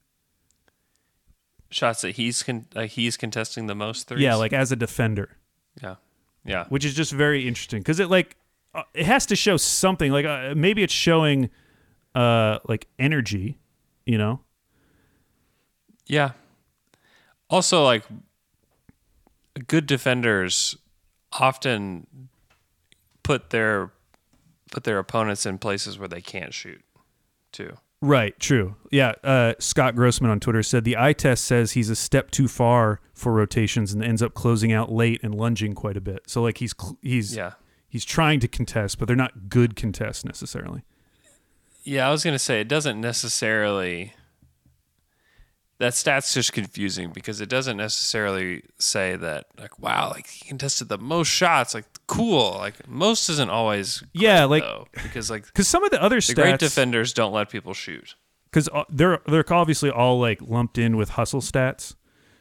shots 1.71 2.03
that 2.03 2.13
he's 2.13 2.43
con- 2.43 2.67
like 2.75 2.93
he's 2.93 3.17
contesting 3.17 3.67
the 3.67 3.75
most 3.75 4.09
threes. 4.09 4.23
Yeah, 4.23 4.35
like 4.37 4.53
as 4.53 4.71
a 4.73 4.77
defender. 4.77 5.37
yeah, 5.83 5.97
yeah. 6.45 6.67
which 6.69 6.85
is 6.85 6.95
just 6.95 7.13
very 7.13 7.47
interesting 7.49 7.81
because 7.81 7.99
it 8.01 8.09
like 8.11 8.37
uh, 8.75 8.83
it 8.95 9.07
has 9.07 9.27
to 9.27 9.37
show 9.37 9.57
something 9.57 10.13
like 10.13 10.25
uh, 10.25 10.55
maybe 10.57 10.83
it's 10.83 10.93
showing 10.93 11.51
uh 12.15 12.59
like 12.69 12.87
energy 12.99 13.59
you 14.07 14.17
know 14.19 14.41
Yeah. 16.07 16.33
Also, 17.51 17.83
like 17.85 18.05
good 19.67 19.87
defenders 19.87 20.77
often 21.33 22.07
put 23.23 23.51
their 23.51 23.91
put 24.75 24.85
their 24.85 24.99
opponents 24.99 25.47
in 25.47 25.57
places 25.59 25.99
where 25.99 26.09
they 26.09 26.21
can't 26.21 26.53
shoot, 26.53 26.83
too. 27.53 27.77
right 28.03 28.39
true 28.39 28.75
yeah 28.91 29.13
uh 29.23 29.55
scott 29.59 29.95
grossman 29.95 30.31
on 30.31 30.39
twitter 30.41 30.63
said 30.63 30.85
the 30.85 30.97
eye 30.99 31.13
test 31.15 31.45
says 31.45 31.73
he's 31.73 31.89
a 31.89 31.97
step 31.97 32.31
too 32.31 32.49
far 32.49 33.01
for 33.15 33.33
rotations 33.33 33.93
and 33.95 34.05
ends 34.05 34.21
up 34.23 34.35
closing 34.35 34.73
out 34.73 34.93
late 34.93 35.21
and 35.23 35.35
lunging 35.35 35.73
quite 35.75 35.97
a 35.97 36.01
bit 36.03 36.21
so 36.27 36.43
like 36.43 36.59
he's 36.59 36.75
cl- 36.79 36.99
he's 37.01 37.35
Yeah. 37.37 37.53
he's 37.89 38.05
trying 38.05 38.41
to 38.41 38.49
contest 38.49 38.99
but 38.99 39.07
they're 39.07 39.17
not 39.17 39.49
good 39.49 39.75
contests 39.77 40.25
necessarily 40.25 40.83
Yeah, 41.85 42.09
I 42.09 42.11
was 42.11 42.25
gonna 42.25 42.39
say 42.39 42.61
it 42.61 42.69
doesn't 42.69 43.01
necessarily. 43.01 44.13
That 45.79 45.93
stat's 45.95 46.33
just 46.33 46.53
confusing 46.53 47.11
because 47.13 47.41
it 47.41 47.49
doesn't 47.49 47.77
necessarily 47.77 48.63
say 48.79 49.17
that 49.17 49.47
like 49.59 49.79
wow 49.79 50.11
like 50.11 50.27
he 50.29 50.47
contested 50.49 50.89
the 50.89 50.99
most 50.99 51.29
shots 51.29 51.75
like 51.75 51.85
cool 52.07 52.53
like 52.59 52.87
most 52.89 53.29
isn't 53.29 53.51
always 53.51 53.99
great, 54.01 54.11
Yeah, 54.15 54.45
like- 54.45 54.63
though, 54.63 54.87
because 55.03 55.31
like 55.31 55.47
because 55.47 55.67
some 55.69 55.85
of 55.85 55.91
the 55.91 56.03
other 56.03 56.21
the 56.21 56.35
great 56.35 56.59
defenders 56.59 57.13
don't 57.13 57.33
let 57.33 57.51
people 57.51 57.73
shoot 57.75 58.15
because 58.51 58.69
they're 58.91 59.21
they're 59.27 59.45
obviously 59.53 59.91
all 59.91 60.19
like 60.21 60.41
lumped 60.43 60.79
in 60.79 60.97
with 60.97 61.11
hustle 61.11 61.41
stats. 61.41 61.95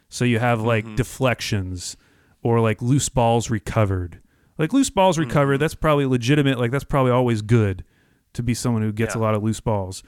So 0.08 0.24
you 0.24 0.38
have 0.38 0.60
like 0.60 0.84
Mm-hmm. 0.84 0.94
deflections 0.96 1.96
or 2.42 2.60
like 2.60 2.80
loose 2.82 3.08
balls 3.08 3.50
recovered. 3.50 4.20
Like 4.58 4.72
loose 4.72 4.90
balls 4.90 5.16
Mm-hmm. 5.16 5.28
recovered, 5.28 5.58
that's 5.58 5.74
probably 5.74 6.06
legitimate. 6.06 6.58
Like 6.58 6.70
that's 6.70 6.84
probably 6.84 7.10
always 7.10 7.42
good 7.42 7.84
to 8.34 8.42
be 8.42 8.54
someone 8.54 8.82
who 8.82 8.92
gets 8.92 9.14
a 9.14 9.18
lot 9.18 9.34
of 9.34 9.42
loose 9.42 9.60
balls. 9.60 10.02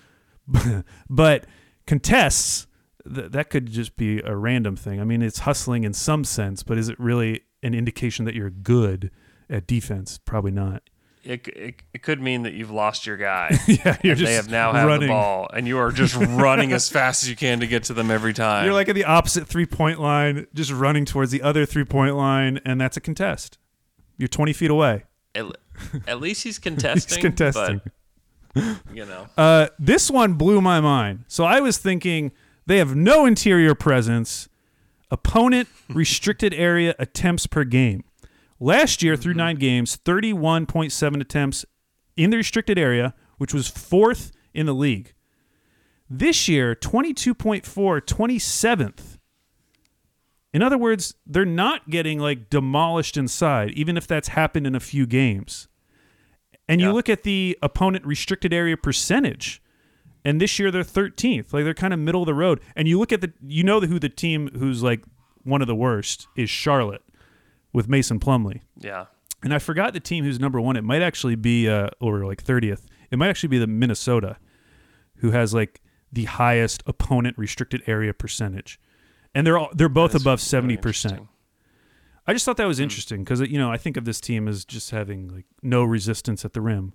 but 1.11 1.47
contests 1.87 2.67
th- 3.13 3.31
that 3.33 3.51
could 3.51 3.67
just 3.67 3.97
be 3.97 4.21
a 4.21 4.37
random 4.37 4.77
thing. 4.77 5.01
I 5.01 5.05
mean, 5.05 5.23
it's 5.23 5.41
hustling 5.41 5.85
in 5.85 5.93
some 5.93 6.25
sense, 6.25 6.63
but 6.63 6.79
is 6.79 6.89
it 6.89 6.99
really 7.01 7.43
an 7.63 7.75
indication 7.75 8.25
that 8.27 8.35
you're 8.35 8.51
good 8.51 9.11
at 9.51 9.67
defense? 9.67 10.19
Probably 10.25 10.51
not. 10.51 10.83
it, 11.25 11.47
it, 11.49 11.83
it 11.93 12.03
could 12.03 12.21
mean 12.21 12.43
that 12.45 12.53
you've 12.53 12.71
lost 12.71 13.05
your 13.07 13.17
guy 13.17 13.59
yeah, 13.67 13.97
you're 14.05 14.15
just 14.15 14.29
they 14.29 14.35
have 14.35 14.49
now 14.49 14.73
had 14.73 14.85
running. 14.85 15.09
the 15.09 15.13
ball 15.13 15.49
and 15.53 15.67
you 15.67 15.77
are 15.79 15.91
just 15.91 16.15
running 16.15 16.73
as 16.73 16.89
fast 16.89 17.25
as 17.25 17.29
you 17.29 17.35
can 17.35 17.59
to 17.61 17.67
get 17.67 17.83
to 17.85 17.95
them 17.95 18.11
every 18.13 18.33
time 18.33 18.65
You're 18.65 18.75
like 18.75 18.89
at 18.89 18.95
the 18.95 19.05
opposite 19.05 19.49
three 19.49 19.67
point 19.67 20.01
line, 20.01 20.47
just 20.55 20.71
running 20.71 21.05
towards 21.05 21.33
the 21.33 21.43
other 21.43 21.67
three 21.67 21.85
point 21.85 22.15
line, 22.17 22.61
and 22.65 22.81
that's 22.81 22.97
a 22.97 23.01
contest. 23.01 23.59
You're 24.19 24.29
20 24.29 24.53
feet 24.53 24.71
away. 24.71 25.05
at, 25.35 25.47
at 26.07 26.21
least 26.21 26.45
he's 26.45 26.59
contesting 26.59 27.17
he's 27.17 27.23
contesting. 27.23 27.81
but, 28.55 28.63
you 28.93 29.05
know 29.05 29.27
Uh, 29.37 29.67
this 29.79 30.11
one 30.11 30.35
blew 30.35 30.61
my 30.61 30.81
mind. 30.81 31.25
So 31.29 31.45
I 31.45 31.61
was 31.61 31.77
thinking 31.79 32.33
they 32.67 32.79
have 32.79 32.95
no 32.97 33.27
interior 33.27 33.75
presence, 33.75 34.49
opponent 35.11 35.69
restricted 35.91 36.55
area 36.55 36.95
attempts 36.99 37.47
per 37.47 37.65
game. 37.65 38.05
Last 38.59 39.03
year, 39.03 39.17
through 39.17 39.33
mm-hmm. 39.33 39.39
nine 39.39 39.57
games, 39.57 39.97
31.7 39.97 41.21
attempts 41.21 41.65
in 42.17 42.31
the 42.31 42.39
restricted 42.39 42.79
area, 42.79 43.15
which 43.39 43.53
was 43.53 43.69
fourth 43.69 44.33
in 44.55 44.67
the 44.67 44.75
league. 44.75 45.13
This 46.09 46.49
year, 46.49 46.75
22.4, 46.75 47.63
27th. 47.63 49.19
In 50.53 50.63
other 50.63 50.79
words, 50.79 51.15
they're 51.27 51.45
not 51.45 51.91
getting 51.91 52.19
like 52.19 52.49
demolished 52.49 53.17
inside, 53.17 53.73
even 53.73 53.97
if 53.97 54.07
that's 54.07 54.29
happened 54.29 54.67
in 54.67 54.75
a 54.75 54.81
few 54.81 55.07
games. 55.07 55.69
And 56.69 56.81
you 56.81 56.93
look 56.93 57.09
at 57.09 57.23
the 57.23 57.57
opponent 57.63 58.05
restricted 58.05 58.53
area 58.53 58.77
percentage, 58.77 59.63
and 60.25 60.41
this 60.41 60.59
year 60.59 60.73
they're 60.73 60.83
13th. 60.83 61.53
Like 61.53 61.63
they're 61.63 61.75
kind 61.75 61.93
of 61.93 62.01
middle 62.01 62.23
of 62.23 62.27
the 62.27 62.35
road. 62.35 62.61
And 62.75 62.89
you 62.89 62.99
look 62.99 63.13
at 63.13 63.21
the, 63.21 63.33
you 63.47 63.63
know 63.63 63.81
who 63.81 64.01
the 64.01 64.09
team 64.09 64.51
who's 64.59 64.83
like 64.83 65.05
one 65.45 65.61
of 65.61 65.69
the 65.69 65.77
worst 65.77 66.27
is 66.37 66.51
Charlotte 66.51 67.03
with 67.77 67.91
Mason 67.91 68.19
Plumlee. 68.19 68.63
yeah 68.81 69.05
And 69.43 69.53
I 69.53 69.59
forgot 69.59 69.93
the 69.93 70.01
team 70.01 70.25
who's 70.25 70.41
number 70.41 70.59
one. 70.59 70.77
It 70.77 70.83
might 70.83 71.03
actually 71.03 71.37
be, 71.37 71.69
uh, 71.69 71.89
or 72.01 72.25
like 72.25 72.43
30th. 72.43 72.87
It 73.11 73.19
might 73.19 73.29
actually 73.29 73.51
be 73.51 73.59
the 73.59 73.67
Minnesota, 73.67 74.39
who 75.17 75.33
has 75.33 75.53
like 75.53 75.83
the 76.11 76.25
highest 76.25 76.83
opponent 76.87 77.37
restricted 77.37 77.83
area 77.87 78.15
percentage. 78.15 78.81
And 79.35 79.47
they're 79.47 79.59
all, 79.59 79.69
they're 79.75 79.91
both 79.91 80.13
That's 80.13 80.25
above 80.25 80.41
seventy 80.41 80.79
percent. 80.79 81.29
I 82.27 82.33
just 82.33 82.47
thought 82.47 82.57
that 82.57 82.67
was 82.67 82.81
interesting 82.81 83.23
because 83.23 83.41
you 83.43 83.59
know 83.59 83.71
I 83.71 83.77
think 83.77 83.99
of 83.99 84.07
this 84.07 84.23
team 84.23 84.49
as 84.49 84.65
just 84.65 84.91
having 84.91 85.29
like 85.29 85.45
no 85.63 85.85
resistance 85.85 86.47
at 86.47 86.55
the 86.55 86.63
rim, 86.63 86.95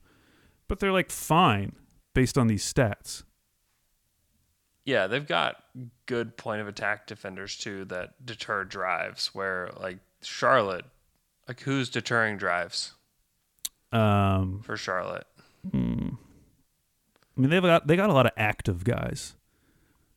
but 0.67 0.79
they're 0.79 0.91
like 0.91 1.11
fine 1.11 1.75
based 2.15 2.39
on 2.39 2.47
these 2.47 2.65
stats. 2.65 3.21
Yeah, 4.85 5.05
they've 5.05 5.27
got 5.27 5.57
good 6.07 6.35
point 6.35 6.61
of 6.61 6.67
attack 6.67 7.05
defenders 7.05 7.55
too 7.55 7.85
that 7.85 8.25
deter 8.25 8.63
drives. 8.63 9.27
Where 9.35 9.69
like 9.79 9.99
Charlotte, 10.23 10.85
like 11.47 11.61
who's 11.61 11.89
deterring 11.89 12.37
drives 12.37 12.93
Um, 13.91 14.61
for 14.63 14.77
Charlotte? 14.77 15.27
Hmm. 15.69 16.09
I 17.37 17.41
mean 17.41 17.49
they've 17.49 17.61
got 17.61 17.87
they 17.87 17.95
got 17.95 18.09
a 18.09 18.13
lot 18.13 18.25
of 18.25 18.31
active 18.37 18.83
guys. 18.83 19.35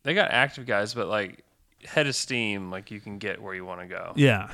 They 0.02 0.14
got 0.14 0.30
active 0.30 0.66
guys, 0.66 0.94
but 0.94 1.08
like 1.08 1.44
head 1.84 2.06
of 2.06 2.14
steam, 2.16 2.70
like 2.70 2.90
you 2.90 3.00
can 3.00 3.18
get 3.18 3.40
where 3.40 3.54
you 3.54 3.64
want 3.64 3.80
to 3.80 3.86
go. 3.86 4.12
Yeah, 4.16 4.50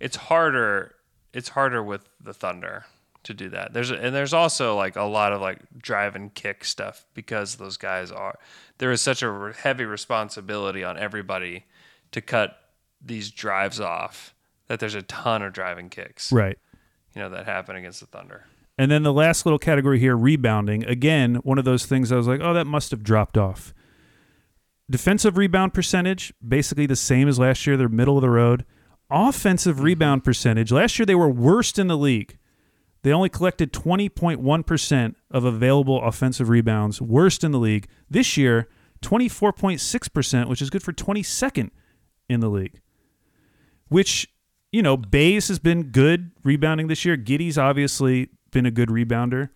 It's 0.00 0.16
harder. 0.16 0.94
It's 1.32 1.50
harder 1.50 1.82
with 1.82 2.08
the 2.20 2.32
Thunder 2.32 2.86
to 3.24 3.34
do 3.34 3.50
that. 3.50 3.74
There's 3.74 3.90
and 3.90 4.14
there's 4.14 4.32
also 4.32 4.76
like 4.76 4.96
a 4.96 5.02
lot 5.02 5.32
of 5.32 5.40
like 5.42 5.58
drive 5.76 6.16
and 6.16 6.32
kick 6.32 6.64
stuff 6.64 7.04
because 7.14 7.56
those 7.56 7.76
guys 7.76 8.10
are 8.10 8.38
there 8.78 8.90
is 8.92 9.02
such 9.02 9.22
a 9.22 9.52
heavy 9.58 9.84
responsibility 9.84 10.82
on 10.84 10.96
everybody 10.96 11.64
to 12.12 12.20
cut 12.22 12.56
these 13.04 13.30
drives 13.30 13.80
off 13.80 14.34
that 14.68 14.80
there's 14.80 14.94
a 14.94 15.02
ton 15.02 15.42
of 15.42 15.52
driving 15.52 15.88
kicks. 15.88 16.32
right. 16.32 16.58
you 17.14 17.20
know 17.20 17.28
that 17.30 17.46
happen 17.46 17.76
against 17.76 18.00
the 18.00 18.06
Thunder. 18.06 18.44
And 18.78 18.90
then 18.90 19.02
the 19.02 19.12
last 19.12 19.44
little 19.44 19.58
category 19.58 19.98
here, 19.98 20.16
rebounding. 20.16 20.84
Again, 20.84 21.36
one 21.36 21.58
of 21.58 21.64
those 21.64 21.84
things 21.84 22.12
I 22.12 22.16
was 22.16 22.28
like, 22.28 22.40
oh, 22.40 22.54
that 22.54 22.66
must 22.66 22.92
have 22.92 23.02
dropped 23.02 23.36
off. 23.36 23.74
Defensive 24.88 25.36
rebound 25.36 25.74
percentage, 25.74 26.32
basically 26.46 26.86
the 26.86 26.96
same 26.96 27.26
as 27.28 27.38
last 27.40 27.66
year. 27.66 27.76
They're 27.76 27.88
middle 27.88 28.16
of 28.16 28.22
the 28.22 28.30
road. 28.30 28.64
offensive 29.10 29.76
mm-hmm. 29.76 29.84
rebound 29.84 30.24
percentage, 30.24 30.70
last 30.70 30.98
year 30.98 31.06
they 31.06 31.16
were 31.16 31.28
worst 31.28 31.78
in 31.78 31.88
the 31.88 31.96
league. 31.96 32.38
They 33.02 33.12
only 33.12 33.28
collected 33.28 33.72
20.1% 33.72 35.14
of 35.30 35.44
available 35.44 36.02
offensive 36.02 36.48
rebounds, 36.48 37.00
worst 37.00 37.44
in 37.44 37.52
the 37.52 37.58
league. 37.58 37.88
This 38.10 38.36
year, 38.36 38.68
24.6%, 39.02 40.48
which 40.48 40.60
is 40.60 40.70
good 40.70 40.82
for 40.82 40.92
22nd 40.92 41.70
in 42.28 42.40
the 42.40 42.48
league. 42.48 42.80
Which, 43.88 44.28
you 44.72 44.82
know, 44.82 44.96
Bays 44.96 45.48
has 45.48 45.58
been 45.58 45.84
good 45.84 46.30
rebounding 46.44 46.88
this 46.88 47.04
year. 47.04 47.16
Giddey's 47.16 47.58
obviously 47.58 48.30
been 48.50 48.66
a 48.66 48.70
good 48.70 48.88
rebounder. 48.88 49.50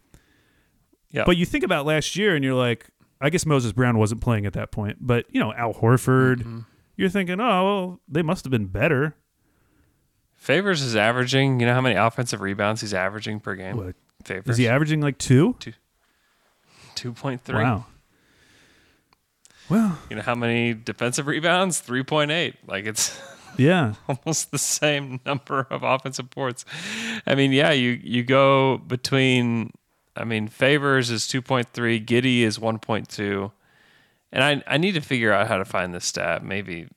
Yeah. 1.11 1.25
But 1.25 1.37
you 1.37 1.45
think 1.45 1.65
about 1.65 1.85
last 1.85 2.17
year 2.17 2.35
and 2.35 2.45
you're 2.45 2.55
like, 2.55 2.87
I 3.21 3.31
guess 3.31 3.47
Moses 3.47 3.73
Brown 3.73 3.99
wasn't 3.99 4.21
playing 4.21 4.47
at 4.47 4.55
that 4.55 4.73
point, 4.73 4.99
but, 5.01 5.27
you 5.31 5.39
know, 5.39 5.53
Al 5.53 5.75
Horford, 5.75 6.39
mm-hmm. 6.39 6.61
you're 6.97 7.09
thinking, 7.09 7.41
oh, 7.41 7.65
well, 7.65 8.01
they 8.09 8.23
must 8.23 8.45
have 8.45 8.51
been 8.51 8.67
better. 8.67 9.15
Favors 10.35 10.83
is 10.83 10.97
averaging. 10.97 11.61
You 11.61 11.67
know 11.67 11.75
how 11.75 11.81
many 11.81 11.95
offensive 11.95 12.41
rebounds 12.41 12.81
he's 12.81 12.95
averaging 12.95 13.39
per 13.39 13.55
game? 13.55 13.77
What? 13.77 13.95
Favors 14.25 14.55
Is 14.55 14.57
he 14.57 14.67
averaging 14.67 15.01
like 15.01 15.19
two? 15.19 15.57
two 16.95 17.13
point 17.13 17.45
three. 17.45 17.63
Wow. 17.63 17.87
Well, 19.69 19.99
You 20.11 20.17
know 20.17 20.23
how 20.23 20.35
many 20.35 20.75
defensive 20.75 21.27
rebounds? 21.27 21.79
Three 21.79 22.03
point 22.03 22.31
eight. 22.31 22.57
Like 22.67 22.87
it's 22.87 23.19
yeah. 23.57 23.95
almost 24.09 24.51
the 24.51 24.59
same 24.59 25.21
number 25.25 25.67
of 25.71 25.83
offensive 25.83 26.31
boards. 26.31 26.65
I 27.27 27.35
mean, 27.35 27.53
yeah, 27.53 27.73
you 27.73 28.01
you 28.03 28.23
go 28.23 28.79
between. 28.79 29.73
I 30.15 30.25
mean, 30.25 30.49
Favors 30.49 31.11
is 31.11 31.27
two 31.27 31.41
point 31.41 31.69
three. 31.73 32.01
Giddey 32.01 32.43
is 32.43 32.59
one 32.59 32.79
point 32.79 33.09
two. 33.09 33.53
And 34.31 34.43
I 34.43 34.63
I 34.67 34.79
need 34.79 34.93
to 34.93 35.01
figure 35.01 35.33
out 35.33 35.49
how 35.49 35.59
to 35.59 35.65
find 35.65 35.95
this 35.95 36.07
stat. 36.07 36.45
Maybe 36.45 36.89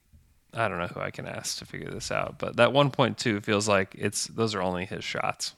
I 0.54 0.68
don't 0.68 0.80
know 0.80 0.88
who 0.88 1.02
I 1.02 1.12
can 1.12 1.28
ask 1.28 1.58
to 1.60 1.66
figure 1.66 1.92
this 1.92 2.12
out. 2.12 2.40
But 2.40 2.58
that 2.58 2.74
one 2.74 2.92
point 2.92 3.18
two 3.18 3.42
feels 3.42 3.68
like 3.68 3.96
it's 3.98 4.28
those 4.28 4.56
are 4.56 4.62
only 4.62 4.86
his 4.86 5.04
shots. 5.04 5.56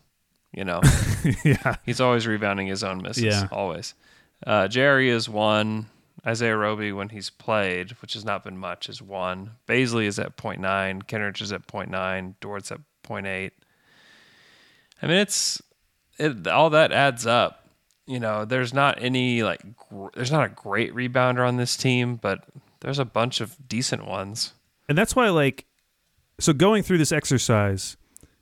You 0.51 0.65
know. 0.65 0.81
yeah. 1.43 1.75
He's 1.85 2.01
always 2.01 2.25
rebounding 2.25 2.67
his 2.67 2.83
own 2.83 3.01
misses. 3.01 3.23
Yeah. 3.23 3.47
Always. 3.51 3.93
Uh, 4.45 4.67
Jerry 4.67 5.09
is 5.09 5.27
one. 5.27 5.87
Isaiah 6.25 6.57
Roby, 6.57 6.91
when 6.91 7.09
he's 7.09 7.29
played, 7.29 7.91
which 8.01 8.13
has 8.13 8.25
not 8.25 8.43
been 8.43 8.57
much, 8.57 8.89
is 8.89 9.01
one. 9.01 9.51
Bazley 9.67 10.05
is 10.05 10.19
at 10.19 10.35
0.9. 10.35 11.03
Kenrich 11.03 11.41
is 11.41 11.51
at 11.51 11.67
0.9. 11.67 12.35
Dort's 12.39 12.71
at 12.71 12.79
0.8. 13.03 13.51
I 15.01 15.07
mean, 15.07 15.17
it's 15.17 15.61
it, 16.17 16.47
all 16.47 16.69
that 16.71 16.91
adds 16.91 17.25
up. 17.25 17.69
You 18.05 18.19
know, 18.19 18.45
there's 18.45 18.73
not 18.73 19.01
any 19.01 19.43
like 19.43 19.61
gr- 19.75 20.07
there's 20.15 20.31
not 20.31 20.45
a 20.45 20.49
great 20.49 20.93
rebounder 20.95 21.47
on 21.47 21.57
this 21.57 21.77
team, 21.77 22.15
but 22.15 22.45
there's 22.79 22.99
a 22.99 23.05
bunch 23.05 23.41
of 23.41 23.55
decent 23.67 24.05
ones. 24.05 24.53
And 24.89 24.97
that's 24.97 25.15
why, 25.15 25.29
like, 25.29 25.65
so 26.39 26.53
going 26.53 26.83
through 26.83 26.99
this 26.99 27.11
exercise, 27.11 27.97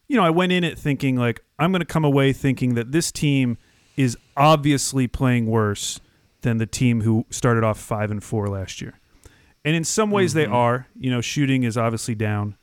you 0.07 0.15
know, 0.15 0.23
I 0.23 0.29
went 0.29 0.51
in 0.51 0.63
it 0.63 0.77
thinking, 0.77 1.15
like, 1.15 1.41
I'm 1.57 1.71
going 1.71 1.79
to 1.79 1.85
come 1.85 2.05
away 2.05 2.31
thinking 2.31 2.75
that 2.75 2.91
this 2.91 3.11
team 3.11 3.57
is 3.95 4.17
obviously 4.37 5.07
playing 5.07 5.47
worse 5.47 5.99
than 6.45 6.57
the 6.57 6.65
team 6.65 7.01
who 7.01 7.25
started 7.29 7.65
off 7.65 7.77
five 7.77 8.09
and 8.09 8.23
four 8.23 8.47
last 8.47 8.79
year. 8.81 8.97
And 9.65 9.75
in 9.75 9.83
some 9.83 10.09
ways, 10.11 10.33
they 10.33 10.45
are. 10.45 10.87
You 10.97 11.11
know, 11.11 11.19
shooting 11.19 11.63
is 11.63 11.77
obviously 11.77 12.15
down. 12.15 12.55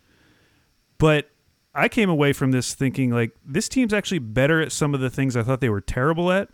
But 0.99 1.31
I 1.75 1.89
came 1.89 2.09
away 2.09 2.33
from 2.33 2.53
this 2.53 2.75
thinking, 2.75 3.11
like, 3.11 3.33
this 3.45 3.69
team's 3.69 3.93
actually 3.93 4.21
better 4.21 4.61
at 4.63 4.73
some 4.73 4.95
of 4.95 5.01
the 5.01 5.11
things 5.11 5.37
I 5.37 5.43
thought 5.43 5.61
they 5.61 5.69
were 5.69 5.81
terrible 5.81 6.31
at. 6.33 6.49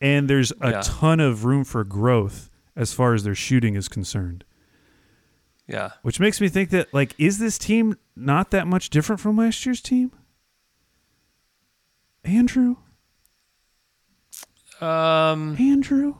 And 0.00 0.28
there's 0.28 0.52
a 0.60 0.70
Yeah. 0.72 0.80
ton 0.84 1.20
of 1.20 1.44
room 1.44 1.64
for 1.64 1.84
growth 1.84 2.50
as 2.74 2.92
far 2.92 3.14
as 3.14 3.22
their 3.24 3.34
shooting 3.34 3.74
is 3.76 3.88
concerned. 3.88 4.44
Yeah. 5.68 5.92
Which 6.02 6.20
makes 6.20 6.40
me 6.40 6.48
think 6.48 6.70
that 6.70 6.92
like 6.92 7.14
is 7.18 7.38
this 7.38 7.56
team 7.58 7.96
not 8.14 8.50
that 8.50 8.66
much 8.66 8.90
different 8.90 9.20
from 9.20 9.36
last 9.36 9.64
year's 9.66 9.80
team? 9.80 10.12
Andrew? 12.24 12.76
Um, 14.80 15.56
Andrew? 15.58 16.14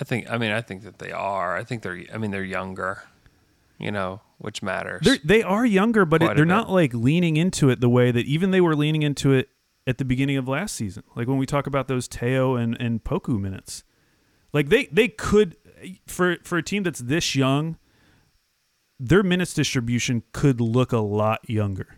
I 0.00 0.04
think. 0.04 0.30
I 0.30 0.38
mean, 0.38 0.52
I 0.52 0.60
think 0.60 0.82
that 0.84 0.98
they 0.98 1.12
are. 1.12 1.56
I 1.56 1.64
think 1.64 1.82
they're. 1.82 2.02
I 2.12 2.18
mean, 2.18 2.30
they're 2.30 2.44
younger. 2.44 3.04
You 3.78 3.90
know, 3.90 4.20
which 4.38 4.62
matters. 4.62 5.02
They're, 5.04 5.18
they 5.24 5.42
are 5.42 5.66
younger, 5.66 6.04
but 6.04 6.22
it, 6.22 6.36
they're 6.36 6.44
not 6.44 6.70
like 6.70 6.94
leaning 6.94 7.36
into 7.36 7.68
it 7.68 7.80
the 7.80 7.88
way 7.88 8.12
that 8.12 8.26
even 8.26 8.52
they 8.52 8.60
were 8.60 8.76
leaning 8.76 9.02
into 9.02 9.32
it 9.32 9.48
at 9.86 9.98
the 9.98 10.04
beginning 10.04 10.36
of 10.36 10.46
last 10.46 10.76
season. 10.76 11.02
Like 11.16 11.26
when 11.26 11.36
we 11.36 11.46
talk 11.46 11.66
about 11.66 11.88
those 11.88 12.06
Teo 12.06 12.54
and, 12.54 12.80
and 12.80 13.02
Poku 13.02 13.40
minutes. 13.40 13.82
Like 14.52 14.68
they, 14.68 14.86
they 14.86 15.08
could 15.08 15.56
for 16.06 16.36
for 16.42 16.58
a 16.58 16.62
team 16.62 16.82
that's 16.82 17.00
this 17.00 17.34
young, 17.34 17.76
their 18.98 19.22
minutes 19.22 19.54
distribution 19.54 20.22
could 20.32 20.60
look 20.60 20.92
a 20.92 20.98
lot 20.98 21.48
younger. 21.48 21.96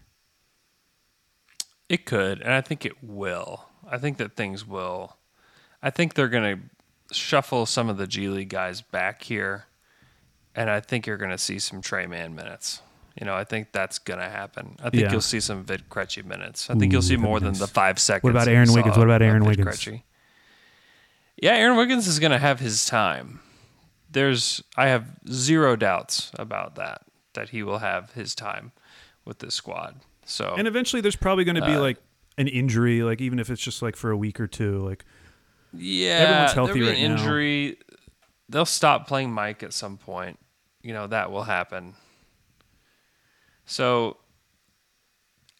It 1.89 2.07
could, 2.07 2.41
and 2.41 2.53
I 2.53 2.61
think 2.61 2.87
it 2.87 3.03
will. 3.03 3.67
I 3.87 3.99
think 3.99 4.17
that 4.17 4.37
things 4.37 4.67
will. 4.67 5.19
I 5.83 5.91
think 5.91 6.15
they're 6.15 6.29
going 6.29 6.57
to 6.57 6.63
shuffle 7.13 7.67
some 7.67 7.89
of 7.89 7.97
the 7.97 8.07
G 8.07 8.29
League 8.29 8.49
guys 8.49 8.81
back 8.81 9.23
here, 9.23 9.67
and 10.55 10.69
I 10.71 10.81
think 10.81 11.07
you're 11.07 11.17
going 11.17 11.31
to 11.31 11.39
see 11.39 11.59
some 11.59 11.81
Tre 11.81 12.07
Mann 12.07 12.35
minutes. 12.35 12.81
You 13.21 13.27
know, 13.27 13.35
I 13.35 13.45
think 13.45 13.69
that's 13.71 13.99
going 14.01 14.19
to 14.19 14.29
happen. 14.29 14.77
I 14.81 14.91
think 14.91 15.05
Yeah. 15.05 15.13
you'll 15.13 15.21
see 15.21 15.39
some 15.39 15.63
Vit 15.65 15.89
Krejci 15.89 16.25
minutes. 16.25 16.69
I 16.69 16.75
think 16.75 16.91
you'll 16.93 17.01
see 17.03 17.17
more 17.17 17.39
than 17.39 17.55
the 17.55 17.69
five 17.69 17.99
seconds. 18.01 18.25
What 18.25 18.31
about 18.31 18.49
Aaron 18.49 18.73
Wiggins? 18.73 18.97
What 18.97 19.07
about 19.07 19.23
Aaron 19.23 19.45
Wiggins? 19.45 19.87
Yeah, 21.41 21.53
Aaron 21.55 21.77
Wiggins 21.77 22.07
is 22.09 22.19
going 22.19 22.33
to 22.33 22.39
have 22.39 22.59
his 22.61 22.87
time. 22.87 23.41
There's, 24.11 24.63
I 24.77 24.89
have 24.89 25.07
zero 25.29 25.77
doubts 25.77 26.31
about 26.39 26.75
that. 26.77 27.03
That 27.35 27.51
he 27.51 27.63
will 27.65 27.79
have 27.79 28.13
his 28.13 28.35
time 28.35 28.71
with 29.25 29.41
this 29.41 29.55
squad. 29.55 29.97
So 30.25 30.55
And 30.57 30.69
eventually 30.69 31.03
there's 31.03 31.17
probably 31.17 31.43
going 31.45 31.57
to 31.57 31.67
be 31.67 31.75
Uh, 31.75 31.81
like 31.81 31.99
an 32.39 32.47
injury, 32.49 33.03
like 33.03 33.21
even 33.21 33.39
if 33.41 33.51
it's 33.51 33.63
just 33.63 33.83
like 33.83 33.97
for 33.97 34.11
a 34.13 34.17
week 34.17 34.39
or 34.41 34.47
two, 34.47 34.79
like 34.87 35.05
Yeah, 35.77 36.19
Everyone's 36.21 36.53
healthy 36.53 36.83
right 36.83 36.97
an 36.99 37.15
now. 37.15 37.21
injury. 37.23 37.79
They'll 38.49 38.65
stop 38.67 39.07
playing 39.09 39.33
Mike 39.33 39.63
at 39.63 39.73
some 39.73 39.97
point. 39.97 40.39
You 40.83 40.93
know 40.93 41.07
that 41.07 41.31
will 41.31 41.45
happen. 41.45 41.95
So, 43.67 44.19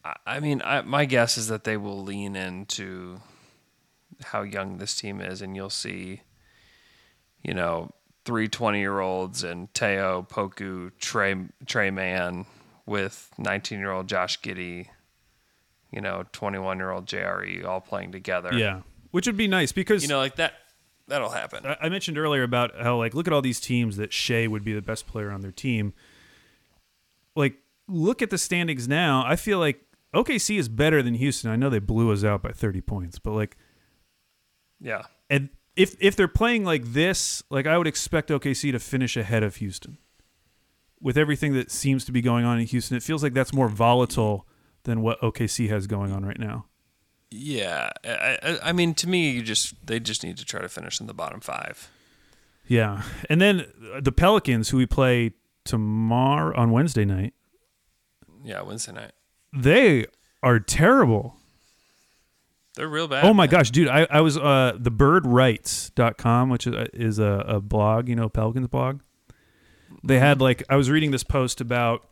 I, 0.03 0.15
I 0.25 0.39
mean, 0.39 0.61
I, 0.63 0.81
my 0.81 1.05
guess 1.05 1.37
is 1.37 1.47
that 1.47 1.63
they 1.63 1.77
will 1.77 2.01
lean 2.03 2.35
into 2.35 3.21
how 4.23 4.43
young 4.43 4.77
this 4.77 4.95
team 4.95 5.21
is, 5.21 5.41
and 5.41 5.55
you'll 5.55 5.69
see, 5.69 6.21
you 7.43 7.53
know, 7.53 7.91
three 8.23 8.47
20 8.47 8.79
year 8.79 8.99
olds 8.99 9.43
and 9.43 9.73
Teo, 9.73 10.25
Poku, 10.29 10.91
Tre, 10.99 11.35
Tre 11.65 11.89
Mann 11.91 12.45
with 12.85 13.31
19 13.37 13.79
year 13.79 13.91
old 13.91 14.07
Josh 14.07 14.39
Giddey, 14.41 14.87
you 15.91 16.01
know, 16.01 16.25
21 16.31 16.77
year 16.77 16.91
old 16.91 17.05
JRE 17.07 17.65
all 17.65 17.81
playing 17.81 18.11
together. 18.11 18.53
yeah, 18.53 18.81
which 19.15 19.27
would 19.27 19.37
be 19.37 19.47
nice 19.47 19.71
because 19.71 20.03
You 20.03 20.09
know, 20.09 20.17
like 20.17 20.35
that, 20.35 20.53
that'll 21.07 21.29
happen. 21.29 21.65
I 21.65 21.77
I 21.83 21.89
mentioned 21.89 22.17
earlier 22.17 22.43
about 22.43 22.77
how 22.79 22.97
like 22.97 23.13
look 23.13 23.27
at 23.27 23.33
all 23.33 23.41
these 23.41 23.59
teams 23.61 23.95
that 23.97 24.11
Shai 24.11 24.47
would 24.47 24.63
be 24.65 24.73
the 24.73 24.81
best 24.81 25.07
player 25.07 25.31
on 25.31 25.39
their 25.41 25.51
team. 25.53 25.93
Like 27.35 27.55
look 27.87 28.21
at 28.21 28.29
the 28.29 28.37
standings 28.37 28.87
now. 28.87 29.23
I 29.25 29.35
feel 29.35 29.59
like 29.59 29.81
OKC 30.13 30.57
is 30.57 30.67
better 30.69 31.01
than 31.03 31.13
Houston. 31.15 31.49
I 31.51 31.55
know 31.55 31.69
they 31.69 31.79
blew 31.79 32.11
us 32.11 32.23
out 32.23 32.41
by 32.41 32.51
30 32.51 32.81
points, 32.81 33.19
but 33.19 33.31
like 33.31 33.57
Yeah. 34.81 35.03
and 35.29 35.49
if 35.75 35.95
if 35.99 36.15
they're 36.15 36.27
playing 36.27 36.63
like 36.63 36.83
this, 36.93 37.43
like 37.49 37.67
I 37.67 37.77
would 37.77 37.87
expect 37.87 38.29
OKC 38.29 38.71
to 38.71 38.79
finish 38.79 39.17
ahead 39.17 39.43
of 39.43 39.57
Houston. 39.57 39.97
With 41.01 41.17
everything 41.17 41.53
that 41.53 41.69
seems 41.71 42.05
to 42.05 42.11
be 42.11 42.21
going 42.21 42.45
on 42.45 42.59
in 42.59 42.65
Houston, 42.65 42.97
it 42.97 43.03
feels 43.03 43.21
like 43.21 43.33
that's 43.33 43.53
more 43.53 43.67
volatile 43.69 44.47
than 44.83 45.01
what 45.01 45.19
OKC 45.21 45.67
has 45.69 45.85
going 45.87 46.11
on 46.11 46.25
right 46.25 46.39
now. 46.39 46.65
Yeah. 47.37 47.91
I, 48.05 48.37
I, 48.41 48.59
I 48.63 48.71
mean, 48.71 48.93
to 48.95 49.09
me, 49.09 49.31
you 49.31 49.41
just 49.41 49.73
they 49.85 49.99
just 49.99 50.23
need 50.23 50.37
to 50.37 50.45
try 50.45 50.61
to 50.61 50.69
finish 50.69 50.99
in 51.01 51.07
the 51.07 51.13
bottom 51.13 51.41
five. 51.41 51.89
Yeah. 52.67 53.03
And 53.29 53.41
then 53.41 53.65
uh, 53.93 53.99
the 54.01 54.11
Pelicans 54.11 54.69
who 54.69 54.77
we 54.77 54.85
play 54.85 55.31
tomorrow 55.65 56.55
on 56.57 56.71
Wednesday 56.71 57.05
night, 57.05 57.33
Yeah, 58.43 58.61
Wednesday 58.61 58.93
night. 58.93 59.11
they 59.53 60.05
are 60.41 60.59
terrible. 60.59 61.35
They're 62.75 62.87
real 62.87 63.07
bad. 63.07 63.23
Oh 63.25 63.33
my 63.33 63.43
man. 63.45 63.51
gosh, 63.51 63.71
dude! 63.71 63.87
I, 63.87 64.05
I 64.09 64.21
was 64.21 64.37
uh 64.37 64.73
thebirdwrites.com, 64.77 66.49
which 66.49 66.67
is, 66.67 66.75
is 66.93 67.19
a, 67.19 67.43
a 67.47 67.61
blog, 67.61 68.09
you 68.09 68.15
know, 68.15 68.29
Pelicans 68.29 68.67
blog. 68.67 68.99
They 70.03 70.19
had 70.19 70.41
like 70.41 70.63
I 70.69 70.75
was 70.75 70.89
reading 70.89 71.11
this 71.11 71.23
post 71.23 71.61
about 71.61 72.05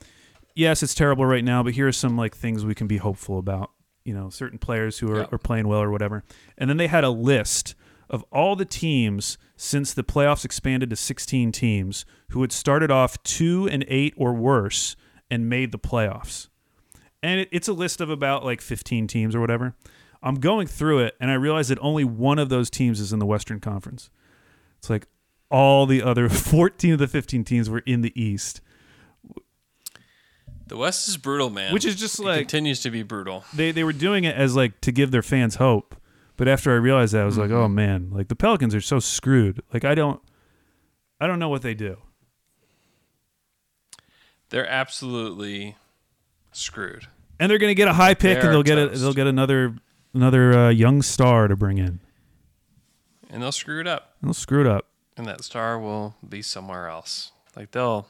yes, 0.55 0.81
it's 0.83 0.95
terrible 0.95 1.25
right 1.25 1.43
now, 1.43 1.63
but 1.63 1.73
here 1.73 1.87
are 1.87 1.91
some 1.91 2.15
like 2.17 2.35
things 2.35 2.65
we 2.65 2.75
can 2.75 2.87
be 2.87 2.97
hopeful 2.97 3.37
about. 3.39 3.71
You 4.05 4.13
know, 4.13 4.29
certain 4.29 4.57
players 4.59 4.99
who 4.99 5.11
are, 5.11 5.19
Yeah. 5.21 5.27
are 5.31 5.37
playing 5.37 5.67
well 5.67 5.81
or 5.81 5.91
whatever. 5.91 6.23
And 6.57 6.69
then 6.69 6.77
they 6.77 6.87
had 6.87 7.03
a 7.03 7.09
list 7.09 7.75
of 8.09 8.23
all 8.31 8.55
the 8.55 8.65
teams 8.65 9.37
since 9.55 9.93
the 9.93 10.03
playoffs 10.03 10.43
expanded 10.45 10.89
to 10.89 10.95
16 10.95 11.51
teams 11.51 12.05
who 12.29 12.41
had 12.41 12.51
started 12.51 12.91
off 12.91 13.21
2 13.23 13.67
and 13.71 13.85
8 13.87 14.13
or 14.17 14.33
worse 14.33 14.95
and 15.31 15.49
made 15.49 15.71
the 15.71 15.79
playoffs 15.79 16.49
and 17.23 17.39
it, 17.39 17.49
it's 17.51 17.69
a 17.69 17.73
list 17.73 18.01
of 18.01 18.09
about 18.09 18.43
like 18.43 18.59
15 18.61 19.07
teams 19.07 19.33
or 19.33 19.39
whatever. 19.39 19.73
I'm 20.21 20.35
going 20.35 20.67
through 20.67 20.99
it, 20.99 21.15
and 21.21 21.31
I 21.31 21.35
realize 21.35 21.69
that 21.69 21.79
only 21.81 22.03
one 22.03 22.37
of 22.37 22.49
those 22.49 22.69
teams 22.69 22.99
is 22.99 23.13
in 23.13 23.19
the 23.19 23.25
Western 23.25 23.59
Conference. 23.61 24.09
It's 24.77 24.89
like 24.89 25.07
all 25.49 25.85
the 25.85 26.03
other 26.03 26.27
14 26.29 26.93
of 26.93 26.99
the 26.99 27.07
15 27.07 27.43
teams 27.45 27.69
were 27.69 27.79
in 27.85 28.01
the 28.01 28.11
East. 28.21 28.59
The 30.67 30.77
West 30.77 31.07
is 31.07 31.17
brutal, 31.17 31.49
man. 31.49 31.73
Which 31.73 31.85
is 31.85 31.95
just 31.95 32.19
It 32.19 32.23
like- 32.23 32.39
continues 32.39 32.79
to 32.81 32.89
be 32.91 33.03
brutal. 33.03 33.43
They 33.53 33.71
they 33.71 33.83
were 33.83 33.93
doing 33.93 34.23
it 34.23 34.35
as 34.35 34.55
like 34.55 34.79
to 34.81 34.91
give 34.91 35.11
their 35.11 35.21
fans 35.21 35.55
hope, 35.55 35.95
but 36.37 36.47
after 36.47 36.71
I 36.71 36.75
realized 36.75 37.13
that, 37.13 37.21
I 37.21 37.25
was 37.25 37.37
like, 37.37 37.49
Mm-hmm. 37.49 37.57
oh 37.57 37.67
man, 37.67 38.09
like 38.11 38.27
the 38.29 38.35
Pelicans 38.35 38.73
are 38.73 38.81
so 38.81 38.99
screwed. 38.99 39.61
Like 39.73 39.83
I 39.85 39.93
don't, 39.95 40.21
I 41.19 41.27
don't 41.27 41.39
know 41.39 41.49
what 41.49 41.61
they 41.63 41.73
do. 41.73 41.97
They're 44.49 44.67
absolutely 44.69 45.75
screwed. 46.51 47.07
And 47.39 47.49
they're 47.49 47.57
gonna 47.57 47.73
get 47.73 47.87
a 47.87 47.93
high 47.93 48.13
pick, 48.13 48.39
They 48.39 48.45
and 48.45 48.53
they'll 48.53 48.63
get 48.63 48.77
a, 48.77 48.87
they'll 48.89 49.13
get 49.13 49.27
another 49.27 49.75
another 50.13 50.53
uh, 50.57 50.69
young 50.69 51.01
star 51.01 51.47
to 51.47 51.55
bring 51.55 51.77
in, 51.79 51.99
And 53.29 53.41
they'll 53.41 53.51
screw 53.51 53.79
it 53.81 53.87
up. 53.87 54.15
and 54.21 54.29
they'll 54.29 54.33
screw 54.33 54.61
it 54.61 54.67
up. 54.67 54.87
and 55.17 55.25
that 55.27 55.43
star 55.43 55.79
will 55.79 56.15
be 56.27 56.41
somewhere 56.41 56.87
else. 56.87 57.31
Like 57.55 57.71
they'll. 57.71 58.07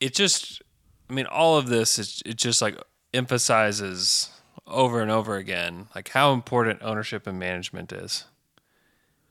It 0.00 0.14
just, 0.14 0.62
I 1.08 1.12
mean, 1.12 1.26
all 1.26 1.56
of 1.56 1.68
this 1.68 1.98
is 1.98 2.22
it 2.26 2.36
just 2.36 2.60
like 2.62 2.76
emphasizes 3.14 4.30
over 4.66 5.00
and 5.00 5.10
over 5.10 5.36
again 5.36 5.86
like 5.94 6.08
how 6.08 6.32
important 6.32 6.82
ownership 6.82 7.26
and 7.26 7.38
management 7.38 7.92
is. 7.92 8.24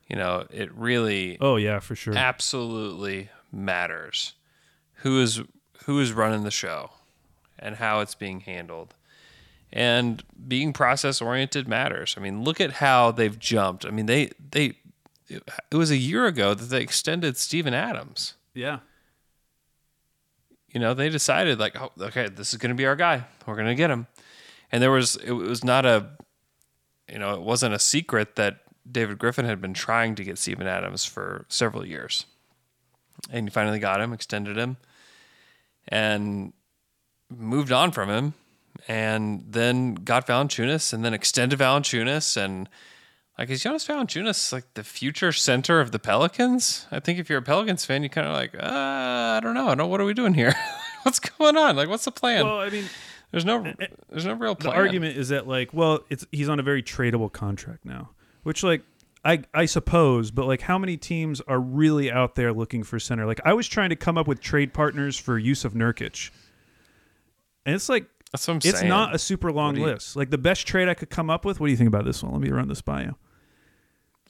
You 0.08 0.16
know, 0.16 0.46
it 0.50 0.72
really 0.74 1.36
Oh 1.40 1.56
yeah, 1.56 1.80
for 1.80 1.94
sure. 1.96 2.16
absolutely 2.16 3.28
matters 3.52 4.34
who 5.00 5.20
is 5.20 5.40
who 5.84 6.00
is 6.00 6.12
running 6.12 6.42
the 6.44 6.50
show 6.50 6.90
and 7.58 7.76
how 7.76 8.00
it's 8.00 8.14
being 8.14 8.40
handled. 8.40 8.94
And 9.72 10.22
being 10.46 10.72
process 10.72 11.20
oriented 11.20 11.68
matters. 11.68 12.14
I 12.16 12.20
mean, 12.20 12.44
look 12.44 12.60
at 12.60 12.74
how 12.74 13.10
they've 13.10 13.38
jumped. 13.38 13.84
I 13.84 13.90
mean, 13.90 14.06
they 14.06 14.30
they 14.50 14.78
it 15.28 15.74
was 15.74 15.90
a 15.90 15.96
year 15.96 16.26
ago 16.26 16.54
that 16.54 16.66
they 16.66 16.80
extended 16.80 17.36
Steven 17.36 17.74
Adams. 17.74 18.34
Yeah. 18.54 18.78
You 20.76 20.80
know, 20.80 20.92
they 20.92 21.08
decided 21.08 21.58
like, 21.58 21.74
oh, 21.80 21.90
okay, 21.98 22.28
this 22.28 22.52
is 22.52 22.58
going 22.58 22.68
to 22.68 22.74
be 22.74 22.84
our 22.84 22.96
guy. 22.96 23.24
We're 23.46 23.54
going 23.54 23.66
to 23.66 23.74
get 23.74 23.88
him. 23.88 24.08
And 24.70 24.82
there 24.82 24.90
was 24.90 25.16
it 25.16 25.32
was 25.32 25.64
not 25.64 25.86
a 25.86 26.10
you 27.10 27.18
know, 27.18 27.32
it 27.32 27.40
wasn't 27.40 27.74
a 27.74 27.78
secret 27.78 28.36
that 28.36 28.58
David 28.92 29.18
Griffin 29.18 29.46
had 29.46 29.58
been 29.58 29.72
trying 29.72 30.14
to 30.16 30.22
get 30.22 30.36
Steven 30.36 30.66
Adams 30.66 31.06
for 31.06 31.46
several 31.48 31.86
years. 31.86 32.26
And 33.30 33.48
he 33.48 33.50
finally 33.50 33.78
got 33.78 34.02
him, 34.02 34.12
extended 34.12 34.58
him, 34.58 34.76
and 35.88 36.52
moved 37.34 37.72
on 37.72 37.90
from 37.90 38.10
him. 38.10 38.34
And 38.86 39.46
then 39.48 39.94
got 39.94 40.26
Valanciunas 40.26 40.92
and 40.92 41.02
then 41.02 41.14
extended 41.14 41.58
Valanciunas. 41.58 42.36
And 42.36 42.68
like, 43.38 43.50
is 43.50 43.62
Jonas 43.62 43.86
Valanciunas 43.86 44.52
like 44.52 44.64
the 44.74 44.82
future 44.84 45.32
center 45.32 45.80
of 45.80 45.92
the 45.92 45.98
Pelicans? 45.98 46.86
I 46.90 47.00
think 47.00 47.18
if 47.18 47.28
you're 47.28 47.38
a 47.38 47.42
Pelicans 47.42 47.84
fan, 47.84 48.02
you 48.02 48.08
kind 48.08 48.26
of 48.26 48.32
like, 48.32 48.54
uh, 48.54 48.60
I 48.62 49.40
don't 49.42 49.54
know. 49.54 49.64
I 49.66 49.68
don't, 49.68 49.78
know 49.78 49.86
what 49.86 50.00
are 50.00 50.04
we 50.04 50.14
doing 50.14 50.34
here? 50.34 50.54
what's 51.02 51.20
going 51.20 51.56
on? 51.56 51.76
Like, 51.76 51.88
what's 51.88 52.04
the 52.04 52.12
plan? 52.12 52.46
Well, 52.46 52.60
I 52.60 52.70
mean, 52.70 52.84
there's 53.30 53.44
no, 53.44 53.72
there's 54.08 54.24
no 54.24 54.32
real 54.34 54.54
the 54.54 54.70
argument 54.70 55.16
is 55.16 55.28
that 55.28 55.46
like, 55.46 55.74
well, 55.74 56.00
it's 56.08 56.26
he's 56.32 56.48
on 56.48 56.58
a 56.60 56.62
very 56.62 56.82
tradable 56.82 57.30
contract 57.30 57.84
now, 57.84 58.10
which 58.42 58.62
like 58.62 58.82
I 59.24 59.42
I 59.52 59.66
suppose, 59.66 60.30
but 60.30 60.46
like 60.46 60.62
how 60.62 60.78
many 60.78 60.96
teams 60.96 61.40
are 61.42 61.60
really 61.60 62.10
out 62.10 62.36
there 62.36 62.52
looking 62.52 62.84
for 62.84 62.98
center? 62.98 63.26
Like 63.26 63.40
I 63.44 63.52
was 63.52 63.66
trying 63.66 63.90
to 63.90 63.96
come 63.96 64.16
up 64.16 64.26
with 64.28 64.40
trade 64.40 64.72
partners 64.72 65.18
for 65.18 65.38
Yusuf 65.38 65.74
Nurkic, 65.74 66.30
and 67.66 67.74
it's 67.74 67.88
like 67.88 68.06
That's 68.32 68.46
what 68.46 68.54
I'm 68.54 68.56
it's 68.58 68.78
saying. 68.78 68.88
not 68.88 69.14
a 69.14 69.18
super 69.18 69.52
long 69.52 69.76
you- 69.76 69.84
list. 69.84 70.14
Like 70.16 70.30
the 70.30 70.38
best 70.38 70.66
trade 70.66 70.88
I 70.88 70.94
could 70.94 71.10
come 71.10 71.28
up 71.28 71.44
with. 71.44 71.58
What 71.60 71.66
do 71.66 71.72
you 71.72 71.76
think 71.76 71.88
about 71.88 72.04
this 72.04 72.22
one? 72.22 72.32
Let 72.32 72.40
me 72.40 72.50
run 72.50 72.68
this 72.68 72.80
by 72.80 73.02
you. 73.02 73.16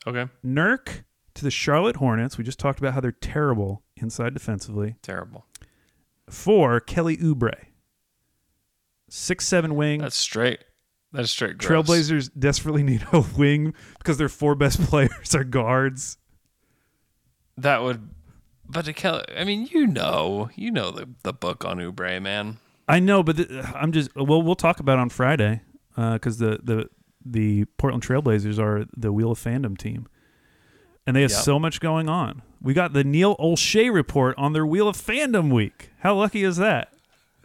Okay. 0.07 0.31
Nurk 0.45 1.05
to 1.35 1.45
the 1.45 1.51
Charlotte 1.51 1.97
Hornets. 1.97 2.39
We 2.39 2.45
just 2.45 2.59
talked 2.59 2.79
about 2.79 2.95
how 2.95 3.01
they're 3.01 3.13
terrible 3.13 3.83
inside 3.97 4.35
defensively. 4.35 4.97
Terrible. 5.03 5.47
For 6.31 6.81
Kelly 6.81 7.17
Oubre, 7.19 7.55
six 9.09 9.47
seven 9.47 9.75
wing. 9.75 10.01
That's 10.01 10.17
straight. 10.17 10.61
That's 11.13 11.31
straight. 11.31 11.59
Gross. 11.59 11.87
Trailblazers 11.87 12.31
desperately 12.39 12.83
need 12.83 13.07
a 13.13 13.21
wing 13.37 13.75
because 13.99 14.19
their 14.19 14.29
four 14.29 14.55
best 14.55 14.81
players 14.89 15.35
are 15.35 15.45
guards. 15.45 16.19
That 17.57 17.83
would, 17.83 18.11
but 18.69 18.85
to 18.85 18.93
Kelly, 18.93 19.25
I 19.37 19.45
mean, 19.45 19.69
you 19.71 19.87
know, 19.87 20.51
you 20.57 20.71
know 20.71 20.91
the 20.91 21.09
the 21.23 21.33
book 21.33 21.65
on 21.65 21.79
Oubre, 21.79 22.21
man. 22.21 22.59
I 22.89 23.01
know, 23.01 23.23
but 23.23 23.37
th- 23.37 23.51
I'm 23.75 23.93
just 23.93 24.15
well, 24.15 24.43
we'll 24.43 24.55
talk 24.57 24.81
about 24.81 24.99
it 24.99 25.01
on 25.01 25.09
Friday 25.09 25.63
uh, 25.97 26.15
because 26.15 26.39
the 26.39 26.59
the 26.63 26.89
the 27.33 27.65
Portland 27.79 28.05
Trailblazers 28.07 28.59
are 28.59 28.87
the 28.97 29.13
Wheel 29.13 29.31
of 29.33 29.39
Fandom 29.39 29.77
team, 29.77 30.07
and 31.07 31.17
they 31.17 31.23
have 31.23 31.31
Yep. 31.31 31.41
so 31.41 31.59
much 31.59 31.81
going 31.81 32.09
on. 32.09 32.43
We 32.61 32.75
got 32.75 32.93
the 32.93 33.05
Neil 33.05 33.37
Olshey 33.37 33.93
report 33.93 34.37
on 34.39 34.53
their 34.53 34.67
Wheel 34.67 34.89
of 34.89 34.97
Fandom 34.97 35.53
week. 35.53 35.91
How 36.01 36.15
lucky 36.15 36.43
is 36.43 36.57
that? 36.57 36.93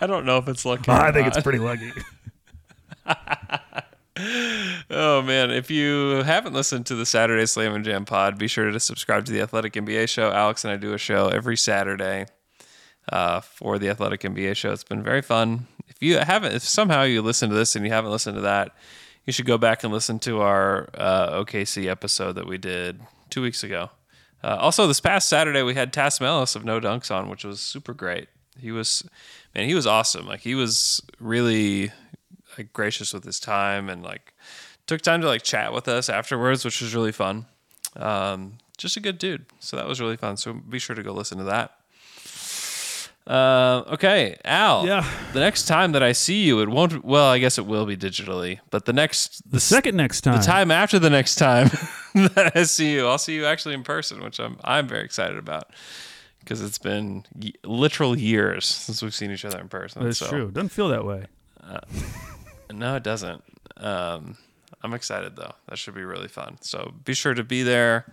I 0.00 0.06
don't 0.06 0.24
know 0.24 0.38
if 0.38 0.48
it's 0.48 0.64
lucky. 0.64 0.90
I 0.90 1.12
think 1.12 1.26
it's 1.28 1.42
pretty 1.42 1.58
lucky. 1.58 1.92
Oh 4.90 5.22
man, 5.22 5.50
if 5.50 5.70
you 5.70 6.22
haven't 6.24 6.52
listened 6.52 6.84
to 6.86 6.94
the 6.94 7.06
Saturday 7.06 7.46
Slam 7.46 7.74
and 7.74 7.84
Jam 7.84 8.04
pod, 8.04 8.36
be 8.38 8.48
sure 8.48 8.70
to 8.70 8.78
subscribe 8.80 9.24
to 9.26 9.32
the 9.32 9.40
Athletic 9.40 9.72
NBA 9.72 10.08
show. 10.10 10.30
Alex 10.30 10.64
and 10.64 10.72
I 10.72 10.76
do 10.76 10.92
a 10.92 10.98
show 10.98 11.28
every 11.28 11.56
Saturday 11.56 12.26
uh, 13.10 13.40
for 13.40 13.78
the 13.78 13.88
Athletic 13.88 14.20
NBA 14.20 14.56
show. 14.56 14.72
It's 14.72 14.84
been 14.84 15.02
very 15.02 15.22
fun. 15.22 15.68
If 16.00 16.06
you 16.06 16.18
haven't, 16.18 16.54
if 16.54 16.62
somehow 16.62 17.02
you 17.02 17.20
listen 17.20 17.50
to 17.50 17.54
this 17.54 17.76
and 17.76 17.84
you 17.84 17.92
haven't 17.92 18.10
listened 18.10 18.36
to 18.36 18.42
that, 18.42 18.74
you 19.26 19.32
should 19.32 19.46
go 19.46 19.58
back 19.58 19.84
and 19.84 19.92
listen 19.92 20.18
to 20.20 20.40
our 20.40 20.88
uh, 20.94 21.42
OKC 21.44 21.86
episode 21.86 22.32
that 22.32 22.46
we 22.46 22.56
did 22.56 23.00
two 23.28 23.42
weeks 23.42 23.62
ago. 23.62 23.90
Uh, 24.42 24.56
also, 24.58 24.86
this 24.86 25.00
past 25.00 25.28
Saturday 25.28 25.62
we 25.62 25.74
had 25.74 25.92
Tas 25.92 26.18
Melas 26.20 26.56
of 26.56 26.64
No 26.64 26.80
Dunks 26.80 27.14
on, 27.14 27.28
which 27.28 27.44
was 27.44 27.60
super 27.60 27.92
great. 27.92 28.28
He 28.58 28.72
was, 28.72 29.06
man, 29.54 29.68
he 29.68 29.74
was 29.74 29.86
awesome. 29.86 30.26
Like 30.26 30.40
he 30.40 30.54
was 30.54 31.02
really 31.18 31.92
like 32.56 32.72
gracious 32.72 33.12
with 33.12 33.24
his 33.24 33.38
time 33.38 33.90
and 33.90 34.02
like 34.02 34.32
took 34.86 35.02
time 35.02 35.20
to 35.20 35.26
like 35.26 35.42
chat 35.42 35.72
with 35.72 35.86
us 35.86 36.08
afterwards, 36.08 36.64
which 36.64 36.80
was 36.80 36.94
really 36.94 37.12
fun. 37.12 37.44
Um, 37.96 38.54
just 38.78 38.96
a 38.96 39.00
good 39.00 39.18
dude. 39.18 39.44
So 39.58 39.76
that 39.76 39.86
was 39.86 40.00
really 40.00 40.16
fun. 40.16 40.38
So 40.38 40.54
be 40.54 40.78
sure 40.78 40.96
to 40.96 41.02
go 41.02 41.12
listen 41.12 41.36
to 41.38 41.44
that. 41.44 41.76
Uh, 43.26 43.84
okay, 43.92 44.36
Al. 44.44 44.86
Yeah. 44.86 45.08
The 45.32 45.40
next 45.40 45.66
time 45.66 45.92
that 45.92 46.02
I 46.02 46.12
see 46.12 46.42
you, 46.44 46.60
it 46.60 46.68
won't. 46.68 47.04
Well, 47.04 47.26
I 47.26 47.38
guess 47.38 47.58
it 47.58 47.66
will 47.66 47.86
be 47.86 47.96
digitally, 47.96 48.58
but 48.70 48.86
the 48.86 48.92
next 48.92 49.48
The 49.50 49.60
second 49.60 49.96
next 49.96 50.22
time, 50.22 50.38
the 50.38 50.44
time 50.44 50.70
after 50.70 50.98
the 50.98 51.10
next 51.10 51.36
time 51.36 51.68
that 52.14 52.52
I 52.56 52.64
see 52.64 52.92
you, 52.92 53.06
I'll 53.06 53.18
see 53.18 53.34
you 53.34 53.46
actually 53.46 53.74
in 53.74 53.82
person, 53.84 54.22
which 54.24 54.40
I'm 54.40 54.58
I'm 54.64 54.88
very 54.88 55.04
excited 55.04 55.38
about 55.38 55.70
because 56.40 56.62
it's 56.62 56.78
been 56.78 57.24
y- 57.34 57.52
literal 57.64 58.18
years 58.18 58.64
since 58.66 59.02
we've 59.02 59.14
seen 59.14 59.30
each 59.30 59.44
other 59.44 59.60
in 59.60 59.68
person. 59.68 60.02
that's 60.02 60.18
so. 60.18 60.28
true. 60.28 60.50
Doesn't 60.50 60.70
feel 60.70 60.88
that 60.88 61.04
way. 61.04 61.26
No, 62.72 62.94
it 62.96 63.02
doesn't. 63.02 63.42
Um, 63.76 64.36
I'm 64.82 64.94
excited 64.94 65.36
though. 65.36 65.52
That 65.68 65.76
should 65.76 65.94
be 65.94 66.04
really 66.04 66.28
fun. 66.28 66.58
So 66.60 66.94
be 67.04 67.14
sure 67.14 67.34
to 67.34 67.44
be 67.44 67.62
there 67.62 68.12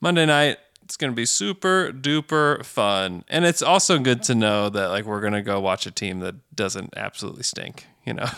Monday 0.00 0.26
night. 0.26 0.58
It's 0.86 0.96
gonna 0.96 1.14
be 1.14 1.26
super 1.26 1.90
duper 1.90 2.64
fun, 2.64 3.24
and 3.26 3.44
it's 3.44 3.60
also 3.60 3.98
good 3.98 4.22
to 4.22 4.36
know 4.36 4.68
that 4.68 4.86
like 4.86 5.04
we're 5.04 5.20
gonna 5.20 5.42
go 5.42 5.58
watch 5.58 5.84
a 5.84 5.90
team 5.90 6.20
that 6.20 6.36
doesn't 6.54 6.94
absolutely 6.96 7.42
stink. 7.42 7.86
You 8.04 8.14
know, 8.14 8.28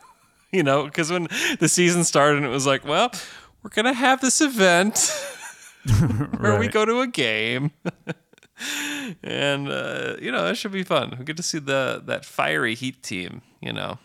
you 0.50 0.62
know, 0.62 0.84
because 0.84 1.10
when 1.10 1.28
the 1.60 1.68
season 1.68 2.04
started, 2.04 2.44
it 2.44 2.48
was 2.48 2.66
like, 2.66 2.86
well, 2.86 3.12
we're 3.62 3.68
gonna 3.68 3.92
have 3.92 4.22
this 4.22 4.40
event 4.40 5.12
where 6.38 6.58
we 6.58 6.68
go 6.68 6.86
to 6.86 7.00
a 7.00 7.06
game. 7.06 7.72
and 9.22 9.68
uh, 9.68 10.16
you 10.18 10.32
know 10.32 10.44
that 10.44 10.56
should 10.56 10.72
be 10.72 10.84
fun. 10.84 11.14
We 11.18 11.26
get 11.26 11.36
to 11.36 11.42
see 11.42 11.58
the 11.58 12.02
that 12.06 12.24
fiery 12.24 12.74
Heat 12.74 13.02
team. 13.02 13.42
You 13.60 13.74
know, 13.74 13.98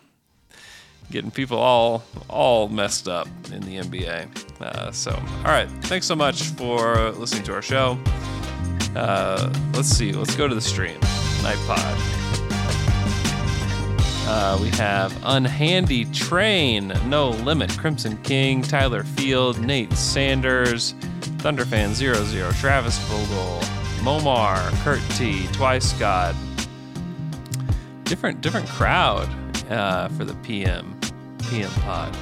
getting 1.14 1.30
people 1.30 1.56
all 1.58 2.02
all 2.28 2.68
messed 2.68 3.06
up 3.06 3.28
in 3.52 3.60
the 3.60 3.76
NBA. 3.76 4.60
Uh, 4.60 4.90
so, 4.90 5.12
all 5.12 5.44
right, 5.44 5.70
thanks 5.82 6.06
so 6.06 6.16
much 6.16 6.42
for 6.42 7.12
listening 7.12 7.44
to 7.44 7.54
our 7.54 7.62
show. 7.62 7.96
Uh, 8.96 9.52
let's 9.74 9.88
see, 9.88 10.12
let's 10.12 10.34
go 10.34 10.48
to 10.48 10.54
the 10.56 10.60
stream. 10.60 10.98
Night 11.44 11.58
Pod. 11.68 11.96
Uh, 14.26 14.58
we 14.60 14.70
have 14.70 15.12
Unhandy 15.22 16.12
Train, 16.12 16.92
No 17.06 17.30
Limit, 17.30 17.70
Crimson 17.78 18.16
King, 18.24 18.60
Tyler 18.60 19.04
Field, 19.04 19.60
Nate 19.60 19.92
Sanders, 19.92 20.94
Thunderfan00, 21.38 22.58
Travis 22.58 22.98
Vogel, 23.00 23.60
Momar, 24.02 24.56
Kurt 24.82 25.02
T, 25.10 25.46
Twice 25.52 25.92
God, 25.92 26.34
different 28.02 28.40
different 28.40 28.66
crowd 28.68 29.28
uh, 29.70 30.08
for 30.08 30.24
the 30.24 30.34
PM 30.36 30.93
PM 31.50 31.70
pod. 31.82 32.16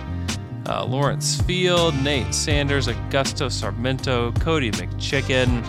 Uh, 0.69 0.85
Lawrence 0.85 1.41
Field, 1.43 1.95
Nate 2.03 2.33
Sanders, 2.35 2.87
Augusto 2.87 3.47
Sarmento, 3.51 4.31
Cody 4.41 4.71
McChicken, 4.73 5.65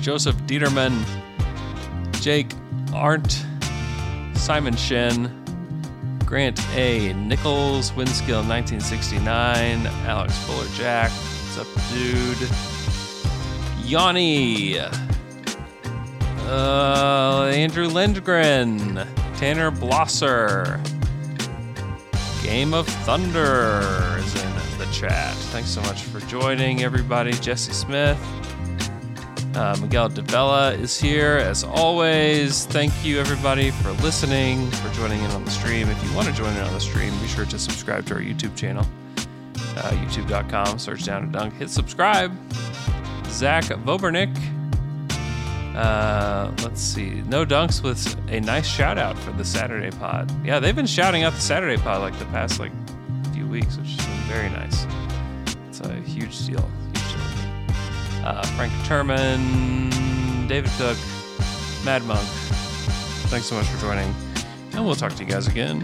Joseph 0.00 0.36
Dieterman, 0.46 1.04
Jake 2.20 2.52
Arndt, 2.94 3.44
Simon 4.34 4.76
Shen, 4.76 5.32
Grant 6.24 6.60
A. 6.76 7.12
Nichols, 7.14 7.90
Winskill 7.92 8.46
1969, 8.46 9.86
Alex 10.06 10.38
Fuller 10.46 10.66
Jack, 10.74 11.10
what's 11.10 11.58
up, 11.58 11.66
dude? 11.92 12.48
Yanni, 13.84 14.78
Uh, 16.50 17.50
Andrew 17.52 17.88
Lindgren, 17.88 18.94
Tanner 19.36 19.70
Blosser, 19.70 20.80
Game 22.42 22.72
of 22.72 22.86
Thunder 22.86 23.80
is 24.18 24.34
in 24.42 24.78
the 24.78 24.88
chat. 24.92 25.34
Thanks 25.52 25.70
so 25.70 25.80
much 25.82 26.02
for 26.02 26.20
joining, 26.20 26.82
everybody. 26.82 27.32
Jesse 27.32 27.72
Smith, 27.72 28.18
uh, 29.54 29.76
Miguel 29.80 30.08
Davella 30.08 30.78
is 30.78 30.98
here 30.98 31.36
as 31.36 31.64
always. 31.64 32.66
Thank 32.66 33.04
you, 33.04 33.18
everybody, 33.18 33.70
for 33.70 33.90
listening, 34.02 34.70
for 34.70 34.92
joining 34.94 35.22
in 35.22 35.30
on 35.32 35.44
the 35.44 35.50
stream. 35.50 35.88
If 35.88 36.02
you 36.04 36.14
want 36.14 36.28
to 36.28 36.34
join 36.34 36.54
in 36.56 36.62
on 36.62 36.72
the 36.72 36.80
stream, 36.80 37.18
be 37.20 37.28
sure 37.28 37.46
to 37.46 37.58
subscribe 37.58 38.06
to 38.06 38.14
our 38.14 38.20
YouTube 38.20 38.56
channel, 38.56 38.86
uh, 39.76 39.90
youtube.com, 39.90 40.78
search 40.78 41.04
down 41.04 41.26
to 41.26 41.28
dunk, 41.28 41.54
hit 41.54 41.70
subscribe. 41.70 42.32
Zach 43.26 43.64
Vobernick. 43.64 44.57
Uh, 45.78 46.50
let's 46.64 46.80
see. 46.80 47.22
No 47.28 47.46
dunks 47.46 47.84
with 47.84 48.16
a 48.28 48.40
nice 48.40 48.66
shout 48.66 48.98
out 48.98 49.16
for 49.16 49.30
the 49.30 49.44
Saturday 49.44 49.96
pod. 49.96 50.28
Yeah, 50.44 50.58
they've 50.58 50.74
been 50.74 50.86
shouting 50.86 51.22
out 51.22 51.34
the 51.34 51.40
Saturday 51.40 51.80
pod 51.80 52.00
like 52.00 52.18
the 52.18 52.24
past 52.26 52.58
like 52.58 52.72
few 53.32 53.46
weeks, 53.46 53.76
which 53.76 53.86
has 53.90 54.06
been 54.06 54.16
very 54.26 54.50
nice. 54.50 54.86
It's 55.68 55.80
a 55.80 55.94
huge 56.00 56.46
deal. 56.46 56.68
Huge 56.94 57.12
deal. 57.12 58.26
Uh, 58.26 58.42
Frank 58.56 58.72
Turman, 58.88 60.48
David 60.48 60.70
Cook, 60.78 60.96
Mad 61.84 62.02
Monk. 62.06 62.26
Thanks 63.30 63.46
so 63.46 63.54
much 63.54 63.66
for 63.66 63.80
joining, 63.80 64.12
and 64.72 64.84
we'll 64.84 64.96
talk 64.96 65.14
to 65.14 65.22
you 65.24 65.30
guys 65.30 65.46
again 65.46 65.80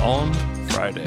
on 0.00 0.34
Friday. 0.68 1.06